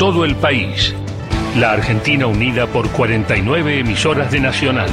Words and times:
todo 0.00 0.24
el 0.24 0.34
país. 0.34 0.94
La 1.56 1.72
Argentina 1.72 2.26
unida 2.26 2.66
por 2.66 2.88
49 2.88 3.80
emisoras 3.80 4.32
de 4.32 4.40
Nacional. 4.40 4.88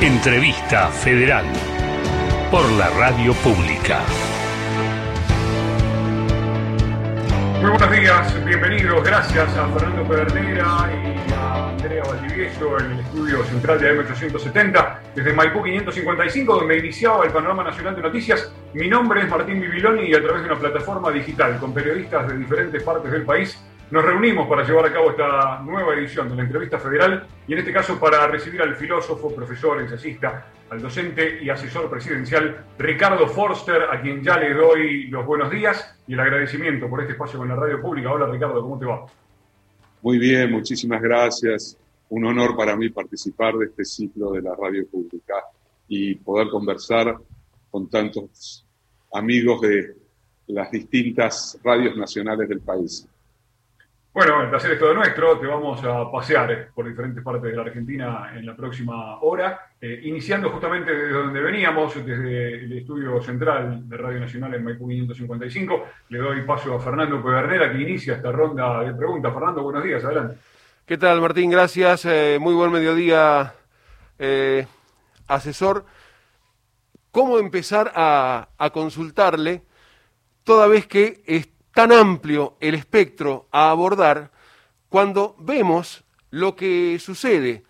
Entrevista 0.00 0.86
Federal 0.86 1.44
por 2.52 2.70
la 2.70 2.88
Radio 2.90 3.34
Pública. 3.34 3.98
Muy 7.60 7.70
buenos 7.70 7.90
días, 7.90 8.44
bienvenidos. 8.44 9.02
Gracias 9.02 9.56
a 9.56 9.66
Fernando 9.70 10.04
Pedernera 10.08 10.88
y 11.04 11.09
Andrea 11.90 12.04
Valdivieso 12.04 12.78
en 12.78 12.92
el 12.92 13.00
estudio 13.00 13.42
central 13.42 13.80
de 13.80 13.92
AM870, 13.92 14.98
desde 15.16 15.32
Maipú 15.32 15.60
555, 15.60 16.54
donde 16.54 16.78
iniciaba 16.78 17.24
el 17.24 17.32
panorama 17.32 17.64
nacional 17.64 17.96
de 17.96 18.02
noticias. 18.02 18.54
Mi 18.74 18.86
nombre 18.86 19.22
es 19.22 19.28
Martín 19.28 19.60
Bibiloni 19.60 20.04
y 20.04 20.14
a 20.14 20.22
través 20.22 20.42
de 20.42 20.50
una 20.50 20.60
plataforma 20.60 21.10
digital 21.10 21.58
con 21.58 21.74
periodistas 21.74 22.28
de 22.28 22.38
diferentes 22.38 22.80
partes 22.84 23.10
del 23.10 23.24
país 23.24 23.60
nos 23.90 24.04
reunimos 24.04 24.48
para 24.48 24.62
llevar 24.62 24.86
a 24.86 24.92
cabo 24.92 25.10
esta 25.10 25.62
nueva 25.64 25.94
edición 25.94 26.28
de 26.28 26.36
la 26.36 26.42
entrevista 26.42 26.78
federal 26.78 27.26
y 27.48 27.54
en 27.54 27.58
este 27.58 27.72
caso 27.72 27.98
para 27.98 28.24
recibir 28.28 28.62
al 28.62 28.76
filósofo, 28.76 29.34
profesor, 29.34 29.80
ensayista, 29.80 30.46
al 30.70 30.80
docente 30.80 31.42
y 31.42 31.50
asesor 31.50 31.90
presidencial 31.90 32.66
Ricardo 32.78 33.26
Forster, 33.26 33.88
a 33.90 34.00
quien 34.00 34.22
ya 34.22 34.38
le 34.38 34.54
doy 34.54 35.08
los 35.08 35.26
buenos 35.26 35.50
días 35.50 35.98
y 36.06 36.12
el 36.12 36.20
agradecimiento 36.20 36.88
por 36.88 37.00
este 37.00 37.14
espacio 37.14 37.40
con 37.40 37.48
la 37.48 37.56
radio 37.56 37.80
pública. 37.82 38.12
Hola 38.12 38.26
Ricardo, 38.26 38.62
¿cómo 38.62 38.78
te 38.78 38.86
va? 38.86 39.06
Muy 40.02 40.18
bien, 40.18 40.50
muchísimas 40.50 41.02
gracias. 41.02 41.76
Un 42.08 42.24
honor 42.24 42.56
para 42.56 42.74
mí 42.74 42.88
participar 42.88 43.54
de 43.56 43.66
este 43.66 43.84
ciclo 43.84 44.32
de 44.32 44.40
la 44.40 44.54
radio 44.54 44.86
pública 44.88 45.34
y 45.88 46.14
poder 46.14 46.48
conversar 46.48 47.16
con 47.70 47.88
tantos 47.90 48.64
amigos 49.12 49.60
de 49.60 49.96
las 50.46 50.70
distintas 50.70 51.58
radios 51.62 51.96
nacionales 51.96 52.48
del 52.48 52.60
país. 52.60 53.06
Bueno, 54.12 54.42
el 54.42 54.50
placer 54.50 54.72
es 54.72 54.78
todo 54.80 54.92
nuestro. 54.92 55.38
Te 55.38 55.46
vamos 55.46 55.84
a 55.84 56.10
pasear 56.10 56.50
eh, 56.50 56.68
por 56.74 56.88
diferentes 56.88 57.22
partes 57.22 57.50
de 57.50 57.56
la 57.56 57.62
Argentina 57.62 58.32
en 58.34 58.44
la 58.44 58.56
próxima 58.56 59.20
hora, 59.20 59.70
eh, 59.80 60.00
iniciando 60.02 60.50
justamente 60.50 60.92
desde 60.92 61.12
donde 61.12 61.40
veníamos, 61.40 61.94
desde 61.94 62.64
el 62.64 62.72
estudio 62.72 63.22
central 63.22 63.88
de 63.88 63.96
Radio 63.96 64.18
Nacional 64.18 64.52
en 64.54 64.64
Maipú 64.64 64.88
555. 64.88 65.84
Le 66.08 66.18
doy 66.18 66.42
paso 66.42 66.74
a 66.74 66.80
Fernando 66.80 67.22
Pedernera 67.22 67.70
que 67.70 67.80
inicia 67.80 68.14
esta 68.14 68.32
ronda 68.32 68.82
de 68.82 68.94
preguntas. 68.94 69.32
Fernando, 69.32 69.62
buenos 69.62 69.84
días, 69.84 70.04
adelante. 70.04 70.38
¿Qué 70.84 70.98
tal, 70.98 71.20
Martín? 71.20 71.48
Gracias. 71.48 72.04
Eh, 72.04 72.38
muy 72.40 72.54
buen 72.54 72.72
mediodía, 72.72 73.54
asesor. 75.28 75.84
¿Cómo 77.12 77.38
empezar 77.38 77.92
a, 77.94 78.48
consultarle 78.72 79.62
toda 80.42 80.66
vez 80.66 80.88
que 80.88 81.22
tan 81.74 81.92
amplio 81.92 82.56
el 82.60 82.74
espectro 82.74 83.48
a 83.50 83.70
abordar 83.70 84.30
cuando 84.88 85.36
vemos 85.38 86.04
lo 86.30 86.56
que 86.56 86.98
sucede 87.00 87.64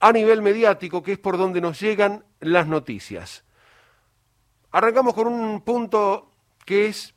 a 0.00 0.12
nivel 0.12 0.42
mediático, 0.42 1.02
que 1.02 1.12
es 1.12 1.18
por 1.18 1.36
donde 1.38 1.60
nos 1.60 1.80
llegan 1.80 2.24
las 2.40 2.66
noticias. 2.66 3.44
Arrancamos 4.70 5.14
con 5.14 5.26
un 5.26 5.60
punto 5.62 6.30
que 6.64 6.86
es 6.86 7.14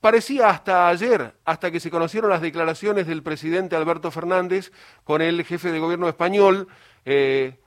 parecía 0.00 0.48
hasta 0.48 0.88
ayer, 0.88 1.34
hasta 1.44 1.70
que 1.70 1.80
se 1.80 1.90
conocieron 1.90 2.30
las 2.30 2.40
declaraciones 2.40 3.06
del 3.06 3.22
presidente 3.22 3.76
Alberto 3.76 4.10
Fernández 4.10 4.72
con 5.04 5.22
el 5.22 5.44
jefe 5.44 5.70
de 5.70 5.78
gobierno 5.78 6.08
español, 6.08 6.68
eh, 7.04 7.58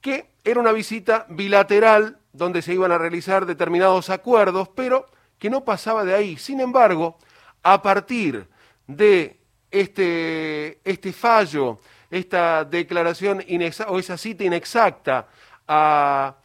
que 0.00 0.30
era 0.44 0.60
una 0.60 0.72
visita 0.72 1.26
bilateral 1.28 2.18
donde 2.32 2.62
se 2.62 2.74
iban 2.74 2.92
a 2.92 2.98
realizar 2.98 3.46
determinados 3.46 4.10
acuerdos, 4.10 4.68
pero 4.68 5.06
que 5.42 5.50
no 5.50 5.64
pasaba 5.64 6.04
de 6.04 6.14
ahí. 6.14 6.36
Sin 6.36 6.60
embargo, 6.60 7.18
a 7.64 7.82
partir 7.82 8.46
de 8.86 9.40
este, 9.72 10.78
este 10.84 11.12
fallo, 11.12 11.80
esta 12.08 12.64
declaración 12.64 13.44
o 13.88 13.98
esa 13.98 14.16
cita 14.16 14.44
inexacta 14.44 15.26
a 15.66 16.36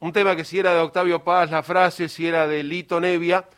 un 0.00 0.12
tema 0.12 0.34
que 0.34 0.44
si 0.44 0.58
era 0.58 0.74
de 0.74 0.80
Octavio 0.80 1.22
Paz, 1.22 1.52
la 1.52 1.62
frase, 1.62 2.08
si 2.08 2.26
era 2.26 2.48
de 2.48 2.64
Lito 2.64 3.00
Nevia, 3.00 3.48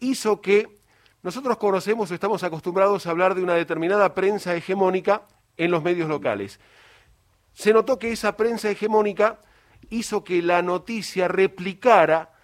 hizo 0.00 0.40
que 0.40 0.80
nosotros 1.22 1.56
conocemos 1.56 2.10
o 2.10 2.14
estamos 2.14 2.42
acostumbrados 2.42 3.06
a 3.06 3.10
hablar 3.10 3.36
de 3.36 3.44
una 3.44 3.54
determinada 3.54 4.12
prensa 4.12 4.56
hegemónica 4.56 5.22
en 5.56 5.70
los 5.70 5.84
medios 5.84 6.08
locales. 6.08 6.58
Se 7.52 7.72
notó 7.72 7.96
que 7.96 8.10
esa 8.10 8.36
prensa 8.36 8.70
hegemónica 8.70 9.38
hizo 9.88 10.24
que 10.24 10.42
la 10.42 10.62
noticia 10.62 11.28
replicara 11.28 12.39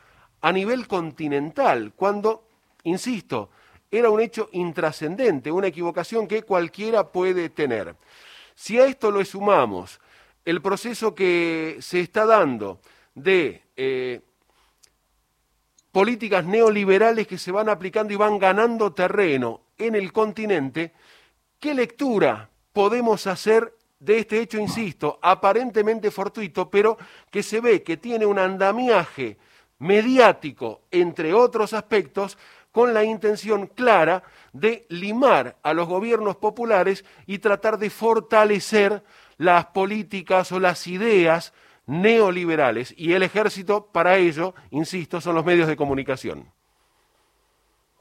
a 0.46 0.52
nivel 0.52 0.86
continental, 0.86 1.92
cuando, 1.96 2.44
insisto, 2.84 3.50
era 3.90 4.10
un 4.10 4.20
hecho 4.20 4.48
intrascendente, 4.52 5.50
una 5.50 5.66
equivocación 5.66 6.28
que 6.28 6.44
cualquiera 6.44 7.08
puede 7.08 7.48
tener. 7.48 7.96
Si 8.54 8.78
a 8.78 8.86
esto 8.86 9.10
lo 9.10 9.24
sumamos 9.24 9.98
el 10.44 10.62
proceso 10.62 11.16
que 11.16 11.78
se 11.80 11.98
está 11.98 12.26
dando 12.26 12.78
de 13.16 13.64
eh, 13.76 14.20
políticas 15.90 16.44
neoliberales 16.44 17.26
que 17.26 17.38
se 17.38 17.50
van 17.50 17.68
aplicando 17.68 18.12
y 18.12 18.16
van 18.16 18.38
ganando 18.38 18.92
terreno 18.92 19.62
en 19.76 19.96
el 19.96 20.12
continente, 20.12 20.92
¿qué 21.58 21.74
lectura 21.74 22.50
podemos 22.72 23.26
hacer 23.26 23.74
de 23.98 24.20
este 24.20 24.42
hecho, 24.42 24.58
insisto, 24.58 25.18
aparentemente 25.22 26.12
fortuito, 26.12 26.70
pero 26.70 26.98
que 27.32 27.42
se 27.42 27.60
ve 27.60 27.82
que 27.82 27.96
tiene 27.96 28.26
un 28.26 28.38
andamiaje 28.38 29.38
mediático, 29.78 30.82
entre 30.90 31.34
otros 31.34 31.72
aspectos, 31.72 32.38
con 32.72 32.92
la 32.92 33.04
intención 33.04 33.68
clara 33.68 34.22
de 34.52 34.86
limar 34.88 35.56
a 35.62 35.72
los 35.72 35.88
gobiernos 35.88 36.36
populares 36.36 37.04
y 37.26 37.38
tratar 37.38 37.78
de 37.78 37.90
fortalecer 37.90 39.02
las 39.38 39.66
políticas 39.66 40.52
o 40.52 40.60
las 40.60 40.86
ideas 40.86 41.52
neoliberales. 41.86 42.94
Y 42.96 43.12
el 43.12 43.22
ejército, 43.22 43.86
para 43.86 44.18
ello, 44.18 44.54
insisto, 44.70 45.20
son 45.20 45.34
los 45.34 45.44
medios 45.44 45.68
de 45.68 45.76
comunicación. 45.76 46.50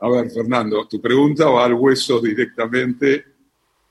A 0.01 0.09
ver, 0.09 0.29
Fernando, 0.29 0.85
tu 0.87 0.99
pregunta 0.99 1.45
va 1.47 1.65
al 1.65 1.73
hueso 1.73 2.19
directamente. 2.19 3.25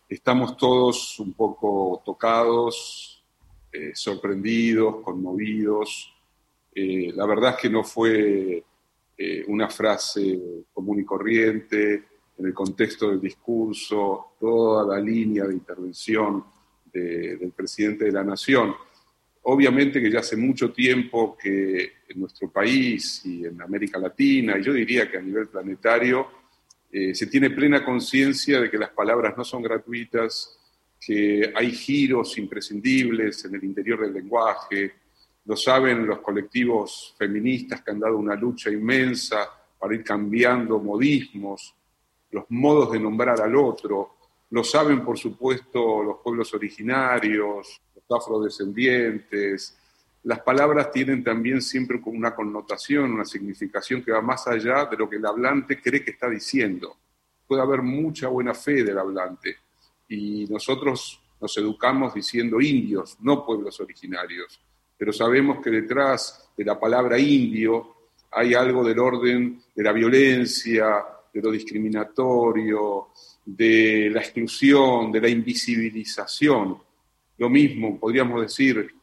Estamos 0.07 0.57
todos 0.57 1.19
un 1.19 1.33
poco 1.33 2.03
tocados, 2.05 3.25
eh, 3.73 3.93
sorprendidos, 3.95 4.97
conmovidos 5.03 6.14
eh, 6.75 7.13
la 7.15 7.27
verdad 7.27 7.55
es 7.55 7.63
que 7.63 7.71
no 7.71 7.85
fue 7.85 8.65
eh, 9.17 9.45
una 9.47 9.69
frase 9.69 10.67
común 10.73 11.01
y 11.01 11.05
corriente 11.05 12.03
en 12.37 12.47
el 12.47 12.53
contexto 12.53 13.11
del 13.11 13.21
discurso, 13.21 14.33
toda 14.41 14.97
la 14.97 15.01
línea 15.01 15.45
de 15.45 15.55
intervención 15.55 16.45
del 16.93 17.53
presidente 17.57 18.05
de 18.05 18.13
la 18.13 18.25
Nación. 18.25 18.75
Obviamente 19.43 20.01
que 20.01 20.11
ya 20.11 20.21
hace 20.21 20.37
mucho 20.37 20.73
tiempo 20.73 21.37
que 21.37 21.93
en 22.09 22.21
nuestro 22.21 22.51
país 22.51 23.25
y 23.25 23.45
en 23.45 23.61
América 23.61 23.99
Latina, 23.99 24.59
y 24.59 24.63
yo 24.63 24.73
diría 24.73 25.11
que 25.11 25.19
a 25.19 25.23
nivel 25.23 25.49
planetario, 25.49 26.27
eh, 26.91 27.15
se 27.15 27.27
tiene 27.27 27.51
plena 27.51 27.85
conciencia 27.85 28.61
de 28.61 28.71
que 28.71 28.79
las 28.79 28.91
palabras 28.91 29.37
no 29.37 29.45
son 29.45 29.63
gratuitas, 29.63 30.59
que 31.01 31.53
hay 31.55 31.73
giros 31.73 32.39
imprescindibles 32.39 33.45
en 33.45 33.57
el 33.57 33.65
interior 33.65 34.01
del 34.01 34.15
lenguaje, 34.15 34.93
lo 35.47 35.57
saben 35.57 36.07
los 36.07 36.21
colectivos 36.21 37.15
feministas 37.19 37.83
que 37.83 37.91
han 37.91 38.01
dado 38.01 38.17
una 38.17 38.35
lucha 38.35 38.71
inmensa 38.71 39.47
para 39.79 39.95
ir 39.95 40.03
cambiando 40.03 40.79
modismos, 40.79 41.75
los 42.31 42.45
modos 42.49 42.93
de 42.93 43.01
nombrar 43.01 43.41
al 43.41 43.55
otro. 43.55 44.17
Lo 44.51 44.65
saben, 44.65 45.05
por 45.05 45.19
supuesto, 45.19 46.03
los 46.03 46.17
pueblos 46.23 46.55
originarios, 46.55 47.83
los 47.95 48.23
afrodescendientes. 48.23 49.77
Las 50.23 50.41
palabras 50.41 50.91
tienen 50.91 51.23
también 51.23 51.61
siempre 51.61 52.01
una 52.07 52.35
connotación, 52.35 53.13
una 53.13 53.27
significación 53.27 54.03
que 54.03 54.13
va 54.13 54.23
más 54.23 54.47
allá 54.47 54.87
de 54.87 54.97
lo 54.97 55.11
que 55.11 55.17
el 55.17 55.27
hablante 55.27 55.81
cree 55.83 56.03
que 56.03 56.13
está 56.13 56.31
diciendo. 56.31 56.97
Puede 57.47 57.61
haber 57.61 57.83
mucha 57.83 58.29
buena 58.29 58.55
fe 58.55 58.83
del 58.83 58.99
hablante 58.99 59.59
y 60.09 60.47
nosotros 60.47 61.21
nos 61.39 61.55
educamos 61.59 62.15
diciendo 62.15 62.59
indios, 62.63 63.19
no 63.21 63.45
pueblos 63.45 63.79
originarios 63.81 64.65
pero 64.97 65.13
sabemos 65.13 65.63
que 65.63 65.71
detrás 65.71 66.51
de 66.57 66.65
la 66.65 66.79
palabra 66.79 67.19
indio 67.19 67.95
hay 68.31 68.55
algo 68.55 68.85
del 68.85 68.99
orden 68.99 69.61
de 69.75 69.83
la 69.83 69.93
violencia, 69.93 71.05
de 71.33 71.43
lo 71.43 71.51
discriminatorio, 71.51 73.09
de 73.45 74.11
la 74.13 74.21
exclusión, 74.21 75.11
de 75.13 75.21
la 75.21 75.29
invisibilización. 75.29 76.79
Lo 77.39 77.49
mismo, 77.49 77.99
podríamos 77.99 78.41
decir, 78.43 78.95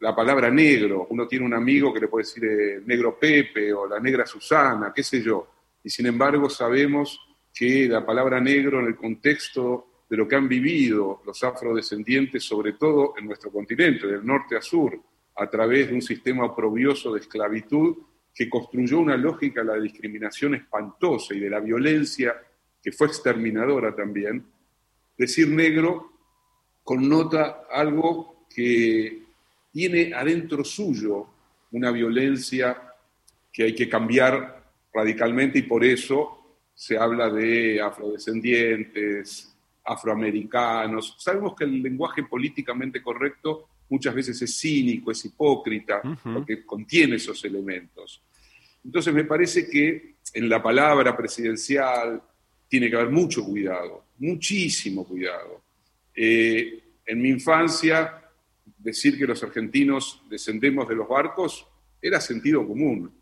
la 0.00 0.14
palabra 0.14 0.50
negro. 0.50 1.06
Uno 1.10 1.26
tiene 1.26 1.44
un 1.44 1.54
amigo 1.54 1.92
que 1.92 2.00
le 2.00 2.08
puede 2.08 2.24
decir 2.24 2.44
eh, 2.44 2.82
negro 2.86 3.18
Pepe 3.18 3.72
o 3.72 3.86
la 3.86 4.00
negra 4.00 4.26
Susana, 4.26 4.92
qué 4.94 5.02
sé 5.02 5.22
yo. 5.22 5.46
Y 5.84 5.90
sin 5.90 6.06
embargo 6.06 6.48
sabemos 6.48 7.20
que 7.52 7.86
la 7.86 8.04
palabra 8.04 8.40
negro 8.40 8.80
en 8.80 8.86
el 8.86 8.96
contexto 8.96 9.89
de 10.10 10.16
lo 10.16 10.26
que 10.26 10.34
han 10.34 10.48
vivido 10.48 11.22
los 11.24 11.42
afrodescendientes, 11.44 12.42
sobre 12.42 12.72
todo 12.72 13.14
en 13.16 13.26
nuestro 13.26 13.52
continente, 13.52 14.08
del 14.08 14.26
norte 14.26 14.56
a 14.56 14.60
sur, 14.60 15.00
a 15.36 15.48
través 15.48 15.88
de 15.88 15.94
un 15.94 16.02
sistema 16.02 16.46
oprobioso 16.46 17.14
de 17.14 17.20
esclavitud 17.20 17.96
que 18.34 18.50
construyó 18.50 18.98
una 18.98 19.16
lógica 19.16 19.60
de 19.60 19.68
la 19.68 19.80
discriminación 19.80 20.56
espantosa 20.56 21.32
y 21.32 21.38
de 21.38 21.48
la 21.48 21.60
violencia 21.60 22.34
que 22.82 22.90
fue 22.90 23.06
exterminadora 23.06 23.94
también, 23.94 24.44
decir 25.16 25.48
negro 25.48 26.10
connota 26.82 27.66
algo 27.70 28.46
que 28.52 29.22
tiene 29.70 30.12
adentro 30.12 30.64
suyo 30.64 31.28
una 31.70 31.92
violencia 31.92 32.94
que 33.52 33.62
hay 33.62 33.74
que 33.76 33.88
cambiar 33.88 34.60
radicalmente 34.92 35.60
y 35.60 35.62
por 35.62 35.84
eso 35.84 36.58
se 36.74 36.98
habla 36.98 37.30
de 37.30 37.80
afrodescendientes, 37.80 39.49
afroamericanos. 39.92 41.16
Sabemos 41.18 41.54
que 41.56 41.64
el 41.64 41.82
lenguaje 41.82 42.22
políticamente 42.24 43.02
correcto 43.02 43.68
muchas 43.88 44.14
veces 44.14 44.40
es 44.42 44.58
cínico, 44.58 45.10
es 45.10 45.24
hipócrita, 45.24 46.00
porque 46.22 46.64
contiene 46.64 47.16
esos 47.16 47.44
elementos. 47.44 48.22
Entonces 48.84 49.12
me 49.12 49.24
parece 49.24 49.68
que 49.68 50.14
en 50.32 50.48
la 50.48 50.62
palabra 50.62 51.16
presidencial 51.16 52.22
tiene 52.68 52.88
que 52.88 52.96
haber 52.96 53.10
mucho 53.10 53.44
cuidado, 53.44 54.04
muchísimo 54.18 55.04
cuidado. 55.04 55.62
Eh, 56.14 56.82
en 57.04 57.20
mi 57.20 57.30
infancia, 57.30 58.22
decir 58.78 59.18
que 59.18 59.26
los 59.26 59.42
argentinos 59.42 60.22
descendemos 60.30 60.88
de 60.88 60.94
los 60.94 61.08
barcos 61.08 61.66
era 62.00 62.20
sentido 62.20 62.66
común. 62.66 63.12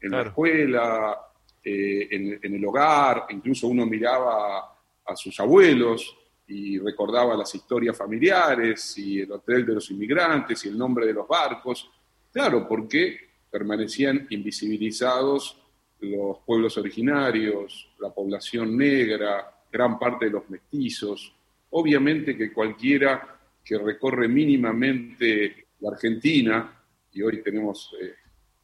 En 0.00 0.10
la 0.10 0.22
escuela, 0.22 1.18
eh, 1.62 2.08
en, 2.10 2.54
el 2.54 2.64
hogar, 2.64 3.26
incluso 3.30 3.68
uno 3.68 3.86
miraba 3.86 4.73
a 5.06 5.16
sus 5.16 5.38
abuelos 5.40 6.16
y 6.46 6.78
recordaba 6.78 7.36
las 7.36 7.54
historias 7.54 7.96
familiares 7.96 8.98
y 8.98 9.20
el 9.20 9.32
hotel 9.32 9.64
de 9.64 9.74
los 9.74 9.90
inmigrantes 9.90 10.64
y 10.64 10.68
el 10.68 10.78
nombre 10.78 11.06
de 11.06 11.14
los 11.14 11.26
barcos. 11.26 11.90
Claro, 12.32 12.66
porque 12.68 13.18
permanecían 13.50 14.26
invisibilizados 14.30 15.60
los 16.00 16.38
pueblos 16.44 16.76
originarios, 16.76 17.88
la 17.98 18.12
población 18.12 18.76
negra, 18.76 19.50
gran 19.70 19.98
parte 19.98 20.26
de 20.26 20.32
los 20.32 20.48
mestizos. 20.50 21.32
Obviamente 21.70 22.36
que 22.36 22.52
cualquiera 22.52 23.38
que 23.64 23.78
recorre 23.78 24.28
mínimamente 24.28 25.68
la 25.80 25.90
Argentina, 25.90 26.82
y 27.12 27.22
hoy 27.22 27.42
tenemos 27.42 27.94
eh, 28.00 28.14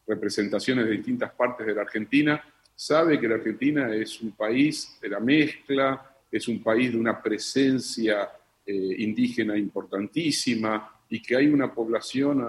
representaciones 0.06 0.84
de 0.84 0.92
distintas 0.92 1.32
partes 1.32 1.66
de 1.66 1.74
la 1.74 1.82
Argentina, 1.82 2.42
sabe 2.74 3.18
que 3.18 3.28
la 3.28 3.36
Argentina 3.36 3.94
es 3.94 4.20
un 4.20 4.32
país 4.32 4.98
de 5.00 5.08
la 5.08 5.20
mezcla, 5.20 6.09
es 6.30 6.48
un 6.48 6.62
país 6.62 6.92
de 6.92 6.98
una 6.98 7.20
presencia 7.20 8.30
eh, 8.64 8.94
indígena 8.98 9.56
importantísima 9.56 11.00
y 11.08 11.20
que 11.20 11.36
hay 11.36 11.48
una 11.48 11.74
población 11.74 12.46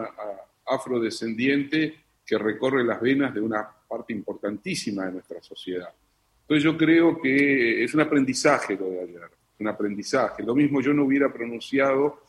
afrodescendiente 0.67 1.95
que 2.25 2.37
recorre 2.37 2.83
las 2.83 3.01
venas 3.01 3.33
de 3.33 3.41
una 3.41 3.67
parte 3.87 4.13
importantísima 4.13 5.05
de 5.05 5.13
nuestra 5.13 5.41
sociedad. 5.41 5.89
Entonces 6.41 6.63
yo 6.63 6.77
creo 6.77 7.19
que 7.21 7.83
es 7.83 7.93
un 7.93 8.01
aprendizaje 8.01 8.75
lo 8.75 8.89
de 8.89 9.01
ayer, 9.01 9.21
un 9.59 9.67
aprendizaje. 9.67 10.43
Lo 10.43 10.55
mismo 10.55 10.81
yo 10.81 10.93
no 10.93 11.05
hubiera 11.05 11.31
pronunciado 11.31 12.23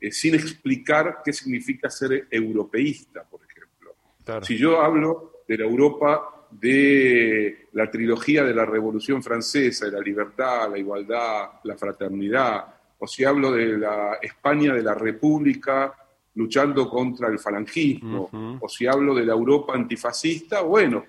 eh, 0.00 0.10
sin 0.12 0.34
explicar 0.34 1.18
qué 1.24 1.32
significa 1.32 1.88
ser 1.88 2.26
europeísta, 2.30 3.24
por 3.24 3.40
ejemplo. 3.42 3.94
Si 4.42 4.56
yo 4.56 4.80
hablo 4.80 5.42
de 5.46 5.58
la 5.58 5.64
Europa 5.64 6.35
de 6.50 7.68
la 7.72 7.90
trilogía 7.90 8.44
de 8.44 8.54
la 8.54 8.64
Revolución 8.64 9.22
Francesa, 9.22 9.86
de 9.86 9.92
la 9.92 10.00
libertad, 10.00 10.70
la 10.70 10.78
igualdad, 10.78 11.50
la 11.64 11.76
fraternidad, 11.76 12.64
o 12.98 13.06
si 13.06 13.24
hablo 13.24 13.52
de 13.52 13.78
la 13.78 14.18
España 14.22 14.74
de 14.74 14.82
la 14.82 14.94
República 14.94 15.94
luchando 16.34 16.88
contra 16.88 17.28
el 17.28 17.38
falangismo, 17.38 18.58
o 18.60 18.68
si 18.68 18.86
hablo 18.86 19.14
de 19.14 19.24
la 19.24 19.32
Europa 19.32 19.74
antifascista, 19.74 20.60
bueno, 20.60 21.04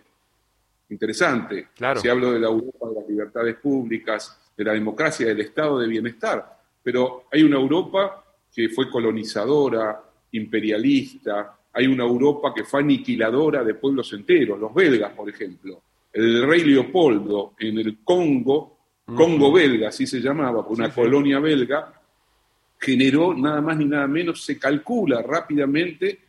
interesante. 0.89 1.67
Si 2.01 2.07
hablo 2.07 2.31
de 2.31 2.39
la 2.39 2.47
Europa 2.47 2.87
de 2.89 2.95
las 2.95 3.09
libertades 3.09 3.55
públicas, 3.55 4.39
de 4.55 4.63
la 4.63 4.73
democracia, 4.73 5.27
del 5.27 5.41
estado 5.41 5.79
de 5.79 5.87
bienestar, 5.87 6.57
pero 6.81 7.25
hay 7.31 7.43
una 7.43 7.57
Europa 7.57 8.23
que 8.53 8.69
fue 8.69 8.89
colonizadora, 8.89 10.01
imperialista, 10.31 11.56
hay 11.77 11.85
una 11.85 12.05
Europa 12.05 12.51
que 12.55 12.63
fue 12.63 12.79
aniquiladora 12.79 13.63
de 13.63 13.75
pueblos 13.75 14.11
enteros, 14.11 14.59
los 14.59 14.73
belgas, 14.73 15.13
por 15.13 15.29
ejemplo. 15.29 15.83
El 16.11 16.47
rey 16.47 16.63
Leopoldo 16.63 17.53
en 17.59 17.77
el 17.77 17.99
Congo, 18.03 18.79
Congo 19.05 19.51
belga, 19.51 19.89
así 19.89 20.07
se 20.07 20.19
llamaba, 20.19 20.65
una 20.69 20.91
colonia 20.91 21.39
belga, 21.39 21.93
generó 22.79 23.31
nada 23.35 23.61
más 23.61 23.77
ni 23.77 23.85
nada 23.85 24.07
menos, 24.07 24.43
se 24.43 24.57
calcula 24.57 25.21
rápidamente 25.21 26.19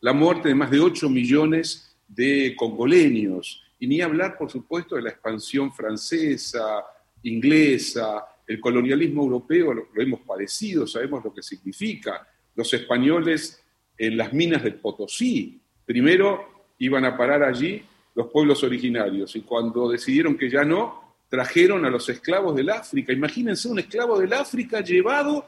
la 0.00 0.14
muerte 0.14 0.48
de 0.48 0.54
más 0.54 0.70
de 0.70 0.80
8 0.80 1.10
millones 1.10 1.94
de 2.08 2.54
congoleños. 2.56 3.64
Y 3.78 3.86
ni 3.88 4.00
hablar, 4.00 4.38
por 4.38 4.50
supuesto, 4.50 4.96
de 4.96 5.02
la 5.02 5.10
expansión 5.10 5.74
francesa, 5.74 6.82
inglesa, 7.22 8.24
el 8.46 8.58
colonialismo 8.58 9.24
europeo, 9.24 9.74
lo, 9.74 9.88
hemos 9.96 10.20
padecido, 10.20 10.86
sabemos 10.86 11.22
lo 11.22 11.34
que 11.34 11.42
significa. 11.42 12.26
Los 12.54 12.72
españoles 12.72 13.62
en 13.98 14.16
las 14.16 14.32
minas 14.32 14.62
del 14.62 14.74
Potosí, 14.74 15.60
primero 15.84 16.66
iban 16.78 17.04
a 17.04 17.16
parar 17.16 17.42
allí 17.42 17.82
los 18.14 18.28
pueblos 18.28 18.62
originarios 18.62 19.36
y 19.36 19.42
cuando 19.42 19.90
decidieron 19.90 20.36
que 20.36 20.50
ya 20.50 20.64
no, 20.64 21.06
trajeron 21.28 21.84
a 21.84 21.90
los 21.90 22.08
esclavos 22.08 22.54
del 22.54 22.70
África. 22.70 23.12
Imagínense 23.12 23.68
un 23.68 23.78
esclavo 23.78 24.18
del 24.18 24.32
África 24.32 24.80
llevado 24.80 25.46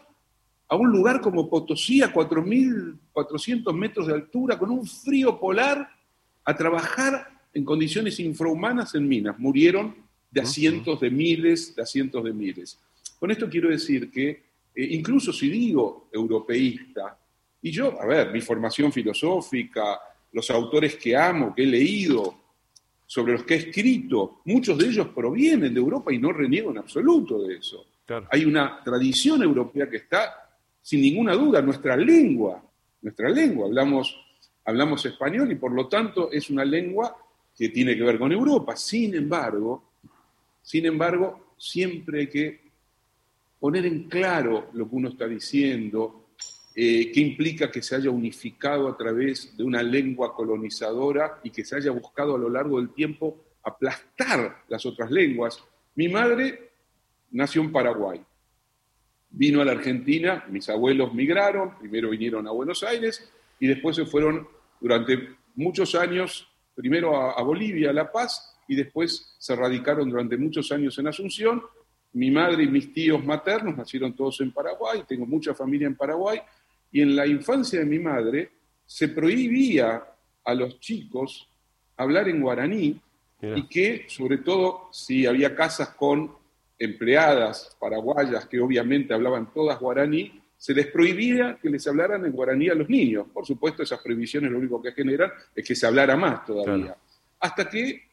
a 0.68 0.76
un 0.76 0.90
lugar 0.90 1.20
como 1.20 1.48
Potosí, 1.48 2.02
a 2.02 2.12
4.400 2.12 3.72
metros 3.72 4.06
de 4.06 4.14
altura, 4.14 4.58
con 4.58 4.70
un 4.70 4.86
frío 4.86 5.38
polar, 5.38 5.88
a 6.44 6.56
trabajar 6.56 7.30
en 7.54 7.64
condiciones 7.64 8.20
infrahumanas 8.20 8.94
en 8.94 9.08
minas. 9.08 9.38
Murieron 9.38 9.94
de 10.30 10.42
a 10.42 10.46
cientos 10.46 11.00
de 11.00 11.10
miles, 11.10 11.74
de 11.74 11.82
a 11.82 11.86
cientos 11.86 12.22
de 12.22 12.32
miles. 12.32 12.78
Con 13.18 13.30
esto 13.30 13.48
quiero 13.48 13.70
decir 13.70 14.10
que, 14.10 14.28
eh, 14.28 14.42
incluso 14.74 15.32
si 15.32 15.48
digo 15.48 16.08
europeísta, 16.12 17.18
y 17.62 17.70
yo, 17.70 18.00
a 18.00 18.06
ver, 18.06 18.32
mi 18.32 18.40
formación 18.40 18.92
filosófica, 18.92 19.98
los 20.32 20.50
autores 20.50 20.96
que 20.96 21.16
amo, 21.16 21.54
que 21.54 21.62
he 21.62 21.66
leído, 21.66 22.36
sobre 23.06 23.32
los 23.32 23.44
que 23.44 23.54
he 23.54 23.56
escrito, 23.56 24.42
muchos 24.44 24.76
de 24.76 24.86
ellos 24.86 25.08
provienen 25.08 25.72
de 25.72 25.80
Europa 25.80 26.12
y 26.12 26.18
no 26.18 26.32
reniego 26.32 26.70
en 26.70 26.78
absoluto 26.78 27.40
de 27.42 27.56
eso. 27.56 27.86
Hay 28.30 28.44
una 28.44 28.82
tradición 28.84 29.42
europea 29.42 29.88
que 29.88 29.96
está 29.96 30.48
sin 30.82 31.00
ninguna 31.00 31.34
duda, 31.34 31.60
nuestra 31.62 31.96
lengua, 31.96 32.62
nuestra 33.02 33.28
lengua, 33.30 33.66
hablamos, 33.66 34.16
hablamos 34.64 35.04
español 35.06 35.50
y 35.50 35.56
por 35.56 35.72
lo 35.72 35.88
tanto 35.88 36.30
es 36.30 36.50
una 36.50 36.64
lengua 36.64 37.16
que 37.56 37.70
tiene 37.70 37.96
que 37.96 38.02
ver 38.02 38.18
con 38.18 38.30
Europa. 38.30 38.76
Sin 38.76 39.14
embargo, 39.14 39.92
sin 40.62 40.86
embargo, 40.86 41.54
siempre 41.58 42.20
hay 42.20 42.26
que 42.28 42.60
poner 43.58 43.86
en 43.86 44.04
claro 44.04 44.68
lo 44.74 44.88
que 44.88 44.94
uno 44.94 45.08
está 45.08 45.26
diciendo, 45.26 46.27
eh, 46.80 47.10
qué 47.12 47.20
implica 47.20 47.70
que 47.70 47.82
se 47.82 47.96
haya 47.96 48.10
unificado 48.10 48.88
a 48.88 48.96
través 48.96 49.56
de 49.56 49.64
una 49.64 49.82
lengua 49.82 50.34
colonizadora 50.34 51.40
y 51.42 51.50
que 51.50 51.64
se 51.64 51.74
haya 51.74 51.90
buscado 51.90 52.36
a 52.36 52.38
lo 52.38 52.48
largo 52.48 52.78
del 52.78 52.90
tiempo 52.90 53.44
aplastar 53.64 54.64
las 54.68 54.86
otras 54.86 55.10
lenguas. 55.10 55.62
Mi 55.96 56.08
madre 56.08 56.70
nació 57.30 57.62
en 57.62 57.72
Paraguay 57.72 58.20
vino 59.30 59.60
a 59.60 59.64
la 59.64 59.72
Argentina, 59.72 60.44
mis 60.48 60.68
abuelos 60.68 61.12
migraron, 61.12 61.78
primero 61.78 62.10
vinieron 62.10 62.46
a 62.46 62.50
Buenos 62.50 62.82
Aires 62.82 63.30
y 63.60 63.66
después 63.66 63.96
se 63.96 64.06
fueron 64.06 64.48
durante 64.80 65.36
muchos 65.54 65.94
años, 65.94 66.48
primero 66.74 67.16
a, 67.16 67.42
Bolivia, 67.42 67.90
a 67.90 67.92
La 67.92 68.10
Paz, 68.10 68.56
y 68.68 68.76
después 68.76 69.34
se 69.38 69.56
radicaron 69.56 70.08
durante 70.08 70.36
muchos 70.36 70.70
años 70.72 70.98
en 70.98 71.08
Asunción. 71.08 71.62
Mi 72.12 72.30
madre 72.30 72.64
y 72.64 72.68
mis 72.68 72.92
tíos 72.92 73.24
maternos 73.24 73.76
nacieron 73.76 74.14
todos 74.14 74.40
en 74.40 74.52
Paraguay, 74.52 75.04
tengo 75.06 75.26
mucha 75.26 75.54
familia 75.54 75.86
en 75.86 75.96
Paraguay, 75.96 76.40
y 76.90 77.02
en 77.02 77.16
la 77.16 77.26
infancia 77.26 77.78
de 77.80 77.86
mi 77.86 77.98
madre 77.98 78.50
se 78.86 79.08
prohibía 79.08 80.02
a 80.44 80.54
los 80.54 80.80
chicos 80.80 81.48
hablar 81.96 82.28
en 82.28 82.40
guaraní 82.40 83.00
y 83.40 83.68
que, 83.68 84.06
sobre 84.08 84.38
todo, 84.38 84.88
si 84.92 85.26
había 85.26 85.54
casas 85.54 85.90
con 85.90 86.32
empleadas 86.78 87.76
paraguayas 87.78 88.46
que 88.46 88.60
obviamente 88.60 89.14
hablaban 89.14 89.52
todas 89.52 89.78
guaraní, 89.78 90.40
se 90.56 90.74
les 90.74 90.88
prohibía 90.88 91.56
que 91.60 91.70
les 91.70 91.86
hablaran 91.86 92.24
en 92.24 92.32
guaraní 92.32 92.68
a 92.68 92.74
los 92.74 92.88
niños. 92.88 93.26
Por 93.32 93.46
supuesto, 93.46 93.82
esas 93.82 94.00
prohibiciones 94.00 94.50
lo 94.50 94.58
único 94.58 94.82
que 94.82 94.92
generan 94.92 95.30
es 95.54 95.66
que 95.66 95.74
se 95.74 95.86
hablara 95.86 96.16
más 96.16 96.44
todavía. 96.44 96.96
Hasta 97.38 97.68
que 97.68 98.08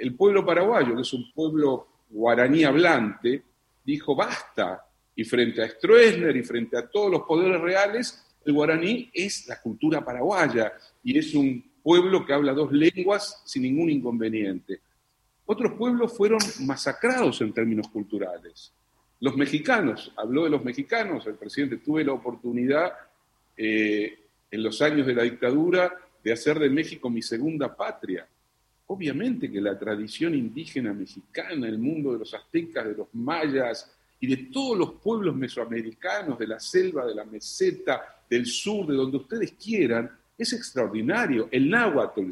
el 0.00 0.14
pueblo 0.16 0.44
paraguayo, 0.44 0.96
que 0.96 1.02
es 1.02 1.12
un 1.12 1.32
pueblo 1.32 1.86
guaraní 2.10 2.64
hablante, 2.64 3.42
dijo 3.84 4.16
basta. 4.16 4.83
Y 5.16 5.24
frente 5.24 5.62
a 5.62 5.68
Stroessner 5.68 6.36
y 6.36 6.42
frente 6.42 6.76
a 6.76 6.86
todos 6.86 7.10
los 7.10 7.22
poderes 7.22 7.60
reales, 7.60 8.24
el 8.44 8.52
guaraní 8.52 9.10
es 9.12 9.46
la 9.46 9.60
cultura 9.60 10.04
paraguaya 10.04 10.72
y 11.02 11.18
es 11.18 11.34
un 11.34 11.64
pueblo 11.82 12.24
que 12.24 12.32
habla 12.32 12.52
dos 12.52 12.72
lenguas 12.72 13.42
sin 13.44 13.62
ningún 13.62 13.90
inconveniente. 13.90 14.80
Otros 15.46 15.72
pueblos 15.74 16.16
fueron 16.16 16.38
masacrados 16.60 17.40
en 17.42 17.52
términos 17.52 17.88
culturales. 17.88 18.72
Los 19.20 19.36
mexicanos, 19.36 20.12
habló 20.16 20.44
de 20.44 20.50
los 20.50 20.64
mexicanos, 20.64 21.26
el 21.26 21.34
presidente 21.34 21.76
tuve 21.78 22.04
la 22.04 22.12
oportunidad 22.12 22.92
eh, 23.56 24.18
en 24.50 24.62
los 24.62 24.80
años 24.82 25.06
de 25.06 25.14
la 25.14 25.22
dictadura 25.22 25.94
de 26.22 26.32
hacer 26.32 26.58
de 26.58 26.70
México 26.70 27.10
mi 27.10 27.22
segunda 27.22 27.74
patria. 27.74 28.26
obviamente 28.86 29.50
que 29.50 29.62
la 29.62 29.78
tradición 29.78 30.34
indígena 30.34 30.92
mexicana, 30.92 31.66
el 31.66 31.78
mundo 31.78 32.12
de 32.12 32.18
los 32.18 32.34
aztecas, 32.34 32.84
de 32.84 32.94
los 32.94 33.08
mayas 33.14 33.93
y 34.24 34.26
de 34.26 34.36
todos 34.50 34.78
los 34.78 34.92
pueblos 34.92 35.36
mesoamericanos, 35.36 36.38
de 36.38 36.46
la 36.46 36.58
selva, 36.58 37.04
de 37.04 37.14
la 37.14 37.26
meseta, 37.26 38.22
del 38.30 38.46
sur, 38.46 38.86
de 38.86 38.94
donde 38.94 39.18
ustedes 39.18 39.52
quieran, 39.52 40.10
es 40.38 40.54
extraordinario. 40.54 41.46
El 41.50 41.68
náhuatl, 41.68 42.30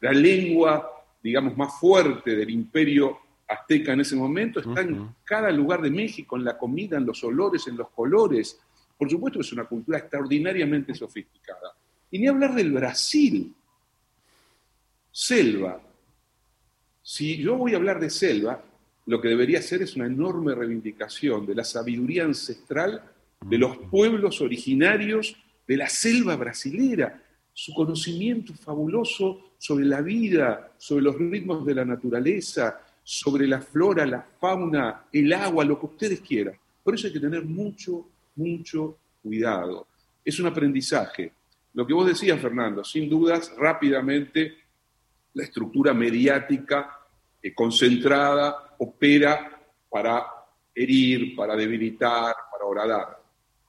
la 0.00 0.12
lengua, 0.12 0.90
digamos, 1.22 1.54
más 1.54 1.78
fuerte 1.78 2.34
del 2.34 2.48
imperio 2.48 3.18
azteca 3.46 3.92
en 3.92 4.00
ese 4.00 4.16
momento, 4.16 4.60
está 4.60 4.80
en 4.80 5.16
cada 5.22 5.50
lugar 5.50 5.82
de 5.82 5.90
México, 5.90 6.38
en 6.38 6.44
la 6.44 6.56
comida, 6.56 6.96
en 6.96 7.04
los 7.04 7.22
olores, 7.22 7.68
en 7.68 7.76
los 7.76 7.90
colores. 7.90 8.58
Por 8.96 9.10
supuesto 9.10 9.40
es 9.40 9.52
una 9.52 9.64
cultura 9.64 9.98
extraordinariamente 9.98 10.94
sofisticada. 10.94 11.74
Y 12.10 12.20
ni 12.20 12.26
hablar 12.26 12.54
del 12.54 12.72
Brasil. 12.72 13.54
Selva. 15.12 15.78
Si 17.02 17.36
yo 17.36 17.58
voy 17.58 17.74
a 17.74 17.76
hablar 17.76 18.00
de 18.00 18.08
selva, 18.08 18.64
lo 19.08 19.22
que 19.22 19.28
debería 19.28 19.62
ser 19.62 19.80
es 19.80 19.96
una 19.96 20.04
enorme 20.04 20.54
reivindicación 20.54 21.46
de 21.46 21.54
la 21.54 21.64
sabiduría 21.64 22.24
ancestral 22.24 23.02
de 23.40 23.56
los 23.56 23.78
pueblos 23.90 24.42
originarios 24.42 25.34
de 25.66 25.78
la 25.78 25.88
selva 25.88 26.36
brasilera, 26.36 27.22
su 27.54 27.72
conocimiento 27.72 28.52
fabuloso 28.52 29.52
sobre 29.56 29.86
la 29.86 30.02
vida, 30.02 30.74
sobre 30.76 31.04
los 31.04 31.16
ritmos 31.16 31.64
de 31.64 31.74
la 31.74 31.86
naturaleza, 31.86 32.82
sobre 33.02 33.46
la 33.46 33.62
flora, 33.62 34.04
la 34.04 34.20
fauna, 34.38 35.06
el 35.10 35.32
agua, 35.32 35.64
lo 35.64 35.80
que 35.80 35.86
ustedes 35.86 36.20
quieran. 36.20 36.54
Por 36.84 36.94
eso 36.94 37.06
hay 37.06 37.14
que 37.14 37.20
tener 37.20 37.46
mucho, 37.46 38.06
mucho 38.36 38.98
cuidado. 39.22 39.86
Es 40.22 40.38
un 40.38 40.48
aprendizaje. 40.48 41.32
Lo 41.72 41.86
que 41.86 41.94
vos 41.94 42.06
decías, 42.06 42.38
Fernando, 42.38 42.84
sin 42.84 43.08
dudas, 43.08 43.54
rápidamente 43.56 44.54
la 45.32 45.44
estructura 45.44 45.94
mediática 45.94 46.98
eh, 47.42 47.54
concentrada 47.54 48.67
opera 48.78 49.60
para 49.90 50.26
herir, 50.74 51.34
para 51.36 51.56
debilitar, 51.56 52.34
para 52.50 52.64
horadar. 52.64 53.22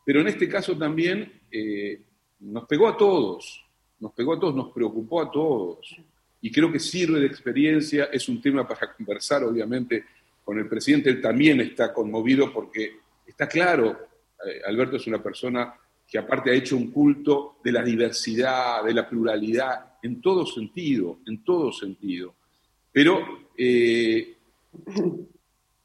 Pero 0.05 0.21
en 0.21 0.27
este 0.27 0.47
caso 0.47 0.77
también 0.77 1.41
eh, 1.51 2.01
nos 2.39 2.65
pegó 2.65 2.87
a 2.87 2.97
todos, 2.97 3.65
nos 3.99 4.13
pegó 4.13 4.33
a 4.33 4.39
todos, 4.39 4.55
nos 4.55 4.71
preocupó 4.71 5.21
a 5.21 5.31
todos 5.31 5.95
y 6.41 6.51
creo 6.51 6.71
que 6.71 6.79
sirve 6.79 7.19
de 7.19 7.25
experiencia, 7.25 8.05
es 8.11 8.29
un 8.29 8.41
tema 8.41 8.67
para 8.67 8.93
conversar 8.93 9.43
obviamente 9.43 10.05
con 10.43 10.57
el 10.57 10.67
presidente, 10.67 11.09
él 11.09 11.21
también 11.21 11.59
está 11.61 11.93
conmovido 11.93 12.51
porque 12.51 12.99
está 13.27 13.47
claro, 13.47 14.07
eh, 14.45 14.61
Alberto 14.65 14.95
es 14.95 15.05
una 15.05 15.21
persona 15.21 15.75
que 16.07 16.17
aparte 16.17 16.49
ha 16.49 16.55
hecho 16.55 16.75
un 16.75 16.89
culto 16.89 17.57
de 17.63 17.71
la 17.71 17.83
diversidad, 17.83 18.83
de 18.83 18.93
la 18.93 19.07
pluralidad, 19.07 19.97
en 20.01 20.21
todo 20.21 20.45
sentido, 20.45 21.19
en 21.27 21.43
todo 21.43 21.71
sentido. 21.71 22.33
Pero 22.91 23.49
eh, 23.55 24.37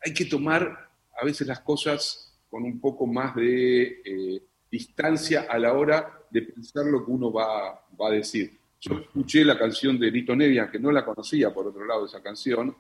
hay 0.05 0.15
que 0.15 0.25
tomar 0.27 0.91
a 1.17 1.25
veces 1.25 1.47
las 1.47 1.61
cosas 1.61 2.37
con 2.51 2.65
un 2.65 2.81
poco 2.81 3.07
más 3.07 3.35
de 3.35 4.03
eh, 4.05 4.43
distancia 4.71 5.47
a 5.49 5.59
la 5.59 5.73
hora 5.73 6.21
de 6.31 6.43
pensar 6.43 6.85
lo 6.87 7.05
que 7.05 7.11
uno 7.11 7.33
va, 7.33 7.85
va 8.01 8.09
a 8.09 8.13
decir. 8.13 8.59
Yo 8.81 8.99
escuché 8.99 9.45
la 9.45 9.59
canción 9.59 9.99
de 9.99 10.11
Lito 10.11 10.37
Nevia, 10.37 10.71
que 10.71 10.79
no 10.79 10.93
la 10.93 11.05
conocía 11.05 11.53
por 11.55 11.67
otro 11.67 11.85
lado 11.87 12.07
esa 12.07 12.23
canción. 12.23 12.77